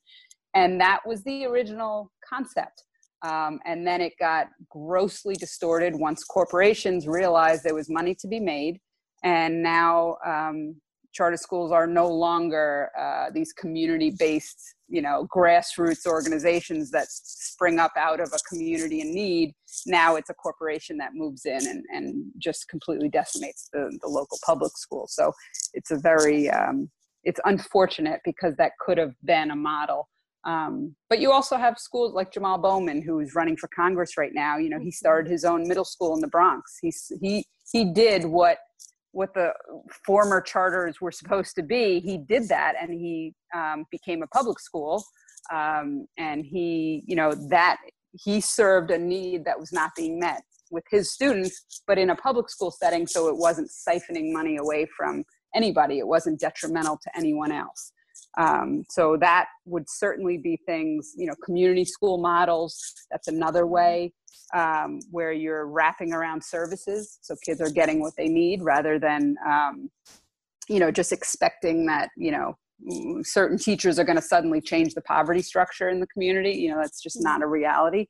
and 0.55 0.79
that 0.79 1.01
was 1.05 1.21
the 1.23 1.45
original 1.45 2.11
concept. 2.27 2.83
Um, 3.21 3.59
and 3.65 3.85
then 3.85 4.01
it 4.01 4.13
got 4.19 4.47
grossly 4.69 5.35
distorted 5.35 5.95
once 5.95 6.23
corporations 6.23 7.07
realized 7.07 7.63
there 7.63 7.75
was 7.75 7.89
money 7.89 8.15
to 8.15 8.27
be 8.27 8.39
made 8.39 8.79
and 9.23 9.63
now 9.63 10.17
um, 10.25 10.75
charter 11.15 11.37
schools 11.37 11.71
are 11.71 11.87
no 11.87 12.07
longer 12.07 12.91
uh, 12.99 13.27
these 13.33 13.53
community-based, 13.53 14.75
you 14.89 15.01
know, 15.01 15.27
grassroots 15.35 16.05
organizations 16.05 16.91
that 16.91 17.07
spring 17.09 17.79
up 17.79 17.93
out 17.97 18.19
of 18.19 18.29
a 18.33 18.39
community 18.49 18.99
in 18.99 19.13
need. 19.13 19.53
Now 19.87 20.17
it's 20.17 20.29
a 20.29 20.33
corporation 20.33 20.97
that 20.97 21.11
moves 21.15 21.45
in 21.45 21.65
and, 21.65 21.83
and 21.89 22.25
just 22.37 22.67
completely 22.67 23.09
decimates 23.09 23.69
the, 23.71 23.97
the 24.01 24.09
local 24.09 24.37
public 24.45 24.73
school. 24.77 25.05
So 25.07 25.31
it's 25.73 25.91
a 25.91 25.97
very, 25.97 26.49
um, 26.49 26.89
it's 27.23 27.39
unfortunate 27.45 28.19
because 28.25 28.55
that 28.57 28.73
could 28.85 28.97
have 28.97 29.13
been 29.23 29.51
a 29.51 29.55
model. 29.55 30.09
Um, 30.43 30.95
but 31.09 31.19
you 31.19 31.31
also 31.31 31.55
have 31.55 31.79
schools 31.79 32.13
like 32.13 32.31
Jamal 32.31 32.59
Bowman, 32.59 33.01
who's 33.01 33.33
running 33.33 33.57
for 33.57 33.69
Congress 33.69 34.17
right 34.17 34.33
now. 34.33 34.57
You 34.57 34.69
know, 34.69 34.77
he 34.77 34.89
mm-hmm. 34.89 34.91
started 34.91 35.31
his 35.31 35.45
own 35.45 35.67
middle 35.67 35.85
school 35.85 36.13
in 36.13 36.21
the 36.21 36.27
Bronx. 36.27 36.77
He's, 36.81 37.11
he, 37.21 37.45
he 37.71 37.85
did 37.85 38.25
what 38.25 38.57
what 39.15 39.33
the 39.33 39.53
former 40.05 40.41
charters 40.41 40.99
were 40.99 41.11
supposed 41.11 41.55
to 41.55 41.63
be. 41.63 42.01
He 42.01 42.17
did 42.17 42.49
that, 42.49 42.73
and 42.79 42.91
he 42.91 43.33
um, 43.55 43.85
became 43.89 44.21
a 44.21 44.27
public 44.27 44.59
school. 44.59 45.03
Um, 45.53 46.07
and 46.17 46.45
he, 46.45 47.03
you 47.07 47.15
know, 47.15 47.33
that 47.49 47.77
he 48.11 48.41
served 48.41 48.91
a 48.91 48.97
need 48.97 49.45
that 49.45 49.57
was 49.57 49.71
not 49.71 49.91
being 49.95 50.19
met 50.19 50.41
with 50.69 50.83
his 50.89 51.13
students, 51.13 51.65
but 51.87 51.97
in 51.97 52.09
a 52.09 52.15
public 52.15 52.49
school 52.49 52.71
setting, 52.71 53.07
so 53.07 53.29
it 53.29 53.37
wasn't 53.37 53.69
siphoning 53.69 54.33
money 54.33 54.57
away 54.57 54.85
from 54.97 55.23
anybody. 55.55 55.99
It 55.99 56.07
wasn't 56.07 56.39
detrimental 56.39 56.99
to 57.01 57.17
anyone 57.17 57.53
else. 57.53 57.93
Um, 58.37 58.83
so 58.89 59.17
that 59.21 59.47
would 59.65 59.89
certainly 59.89 60.37
be 60.37 60.59
things, 60.65 61.13
you 61.15 61.25
know, 61.25 61.35
community 61.43 61.85
school 61.85 62.17
models. 62.17 62.93
That's 63.09 63.27
another 63.27 63.65
way 63.65 64.11
um, 64.53 64.99
where 65.11 65.31
you're 65.31 65.67
wrapping 65.67 66.13
around 66.13 66.43
services 66.43 67.17
so 67.21 67.35
kids 67.43 67.61
are 67.61 67.69
getting 67.69 67.99
what 67.99 68.13
they 68.17 68.27
need 68.27 68.61
rather 68.61 68.99
than 68.99 69.35
um, 69.45 69.89
you 70.69 70.79
know 70.79 70.91
just 70.91 71.11
expecting 71.11 71.85
that 71.85 72.09
you 72.17 72.31
know 72.31 72.57
certain 73.23 73.57
teachers 73.57 73.97
are 73.97 74.03
going 74.03 74.17
to 74.17 74.21
suddenly 74.21 74.61
change 74.61 74.93
the 74.93 75.01
poverty 75.01 75.41
structure 75.41 75.89
in 75.89 75.99
the 75.99 76.07
community 76.07 76.51
you 76.51 76.69
know 76.69 76.77
that's 76.77 77.01
just 77.01 77.21
not 77.21 77.41
a 77.41 77.47
reality 77.47 78.05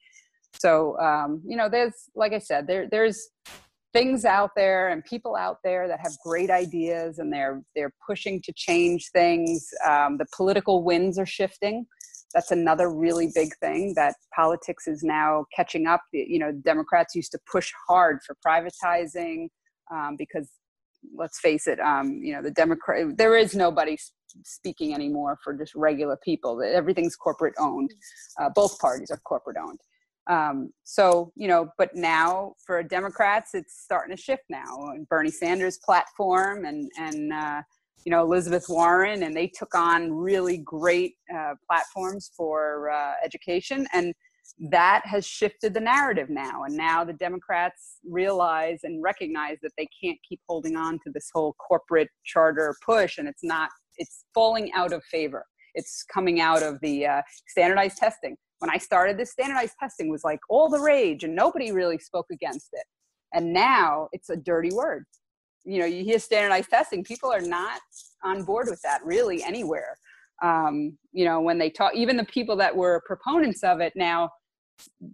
so 0.54 0.98
um, 1.00 1.42
you 1.46 1.56
know 1.56 1.70
there's 1.70 2.10
like 2.16 2.34
i 2.34 2.40
said 2.40 2.68
there 2.68 2.88
there's 2.90 3.30
things 3.96 4.26
out 4.26 4.52
there 4.56 4.90
and 4.90 5.04
people 5.06 5.36
out 5.36 5.58
there 5.64 5.88
that 5.88 6.00
have 6.02 6.12
great 6.24 6.50
ideas 6.50 7.20
and 7.20 7.32
they're 7.32 7.62
they're 7.76 7.94
pushing 8.06 8.42
to 8.42 8.52
change 8.56 9.10
things 9.14 9.70
um, 9.88 10.18
the 10.18 10.26
political 10.36 10.84
winds 10.84 11.18
are 11.18 11.26
shifting 11.26 11.86
that's 12.36 12.52
another 12.52 12.92
really 12.92 13.30
big 13.34 13.56
thing 13.62 13.94
that 13.96 14.16
politics 14.36 14.88
is 14.88 15.04
now 15.04 15.46
catching 15.56 15.88
up. 15.88 16.02
You 16.12 16.38
know, 16.38 16.52
Democrats 16.52 17.16
used 17.16 17.32
to 17.32 17.40
push 17.50 17.72
hard 17.88 18.20
for 18.28 18.36
privatizing 18.46 19.48
um, 19.90 20.18
because, 20.18 20.50
let's 21.16 21.40
face 21.40 21.66
it, 21.66 21.80
um, 21.80 22.20
you 22.22 22.34
know, 22.34 22.42
the 22.42 22.52
Democrat 22.52 23.18
there 23.18 23.38
is 23.38 23.56
nobody 23.56 23.98
speaking 24.44 24.94
anymore 24.94 25.38
for 25.44 25.54
just 25.54 25.74
regular 25.76 26.18
people. 26.24 26.62
Everything's 26.62 27.16
corporate 27.16 27.54
owned. 27.58 27.94
Uh, 28.38 28.50
both 28.54 28.78
parties 28.80 29.10
are 29.12 29.22
corporate 29.24 29.58
owned. 29.58 29.80
Um, 30.28 30.72
so 30.84 31.32
you 31.36 31.48
know, 31.48 31.70
but 31.78 31.96
now 31.96 32.54
for 32.66 32.82
Democrats, 32.84 33.52
it's 33.54 33.82
starting 33.84 34.16
to 34.16 34.22
shift 34.22 34.44
now. 34.50 34.90
And 34.90 35.08
Bernie 35.08 35.32
Sanders' 35.32 35.80
platform 35.84 36.66
and 36.66 36.90
and 36.98 37.34
uh, 37.34 37.62
you 38.06 38.12
know 38.12 38.24
Elizabeth 38.24 38.66
Warren, 38.70 39.24
and 39.24 39.36
they 39.36 39.48
took 39.48 39.76
on 39.76 40.12
really 40.12 40.58
great 40.58 41.14
uh, 41.36 41.54
platforms 41.68 42.32
for 42.36 42.90
uh, 42.90 43.14
education. 43.24 43.88
And 43.94 44.14
that 44.72 45.02
has 45.06 45.26
shifted 45.26 45.74
the 45.74 45.80
narrative 45.80 46.30
now. 46.30 46.64
And 46.64 46.76
now 46.76 47.04
the 47.04 47.14
Democrats 47.14 47.98
realize 48.08 48.80
and 48.84 49.04
recognize 49.04 49.58
that 49.64 49.72
they 49.78 49.88
can't 50.02 50.18
keep 50.28 50.40
holding 50.48 50.76
on 50.76 51.00
to 51.04 51.12
this 51.14 51.30
whole 51.34 51.54
corporate 51.54 52.10
charter 52.24 52.76
push, 52.86 53.18
and 53.18 53.28
it's 53.28 53.44
not, 53.44 53.70
it's 53.98 54.26
falling 54.34 54.72
out 54.74 54.94
of 54.94 55.04
favor. 55.06 55.46
It's 55.74 56.04
coming 56.04 56.40
out 56.40 56.64
of 56.64 56.80
the 56.82 57.06
uh, 57.06 57.22
standardized 57.48 57.98
testing. 57.98 58.38
When 58.60 58.70
I 58.70 58.78
started, 58.78 59.18
this 59.18 59.32
standardized 59.32 59.76
testing 59.80 60.10
was 60.10 60.24
like 60.24 60.40
all 60.50 60.70
the 60.70 60.80
rage, 60.80 61.24
and 61.24 61.36
nobody 61.36 61.72
really 61.72 61.98
spoke 61.98 62.28
against 62.32 62.70
it. 62.74 62.86
And 63.34 63.54
now 63.54 64.08
it's 64.12 64.30
a 64.30 64.36
dirty 64.36 64.72
word. 64.74 65.06
You 65.66 65.80
know, 65.80 65.86
you 65.86 66.04
hear 66.04 66.20
standardized 66.20 66.70
testing, 66.70 67.04
people 67.04 67.32
are 67.32 67.42
not 67.42 67.82
on 68.24 68.44
board 68.44 68.68
with 68.70 68.82
that 68.84 69.04
really 69.04 69.44
anywhere. 69.44 69.98
Um, 70.44 70.98
you 71.12 71.26
know, 71.26 71.42
when 71.42 71.58
they 71.58 71.70
talk, 71.70 71.96
even 71.96 72.18
the 72.18 72.26
people 72.26 72.56
that 72.58 72.76
were 72.76 73.02
proponents 73.06 73.64
of 73.64 73.80
it 73.80 73.94
now 73.96 74.30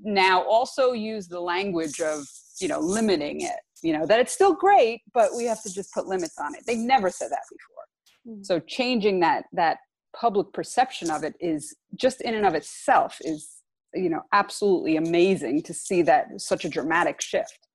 now 0.04 0.44
also 0.44 0.94
use 0.94 1.28
the 1.28 1.40
language 1.40 2.02
of 2.02 2.26
you 2.60 2.68
know 2.68 2.80
limiting 2.80 3.42
it 3.42 3.60
you 3.82 3.94
know 3.94 4.06
that 4.06 4.20
it's 4.20 4.34
still 4.34 4.54
great 4.54 5.02
but 5.14 5.30
we 5.36 5.46
have 5.46 5.62
to 5.62 5.74
just 5.74 5.94
put 5.94 6.08
limits 6.08 6.38
on 6.40 6.54
it 6.56 6.64
they 6.66 6.76
never 6.76 7.10
said 7.10 7.30
that 7.30 7.44
before 7.50 8.36
mm-hmm. 8.36 8.44
so 8.44 8.60
changing 8.60 9.20
that 9.20 9.46
that 9.52 9.78
public 10.14 10.52
perception 10.54 11.10
of 11.10 11.24
it 11.24 11.36
is 11.40 11.76
just 11.96 12.22
in 12.22 12.36
and 12.36 12.46
of 12.46 12.54
itself 12.54 13.18
is 13.22 13.62
you 13.94 14.10
know 14.10 14.22
absolutely 14.32 14.98
amazing 14.98 15.62
to 15.62 15.74
see 15.74 16.02
that 16.02 16.28
such 16.40 16.66
a 16.66 16.70
dramatic 16.70 17.22
shift 17.22 17.68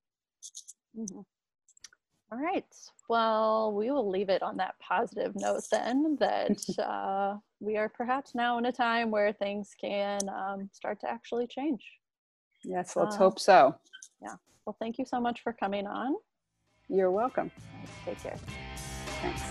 mm-hmm. 0.97 1.21
All 2.29 2.39
right 2.39 2.65
well 3.09 3.73
we 3.73 3.89
will 3.89 4.09
leave 4.09 4.29
it 4.29 4.43
on 4.43 4.57
that 4.57 4.75
positive 4.79 5.33
note 5.35 5.63
then 5.71 6.17
that 6.19 6.59
uh, 6.79 7.37
we 7.59 7.77
are 7.77 7.89
perhaps 7.89 8.35
now 8.35 8.57
in 8.57 8.65
a 8.65 8.71
time 8.71 9.11
where 9.11 9.33
things 9.33 9.75
can 9.79 10.19
um, 10.29 10.69
start 10.73 10.99
to 11.01 11.09
actually 11.09 11.47
change. 11.47 11.83
Yes, 12.63 12.95
let's 12.95 13.15
uh, 13.15 13.19
hope 13.19 13.39
so. 13.39 13.75
Yeah. 14.21 14.35
Well, 14.65 14.75
thank 14.79 14.97
you 14.97 15.05
so 15.05 15.19
much 15.19 15.41
for 15.41 15.53
coming 15.53 15.87
on. 15.87 16.15
You're 16.89 17.11
welcome. 17.11 17.51
Take 18.05 18.21
care. 18.21 18.37
Thanks. 19.21 19.41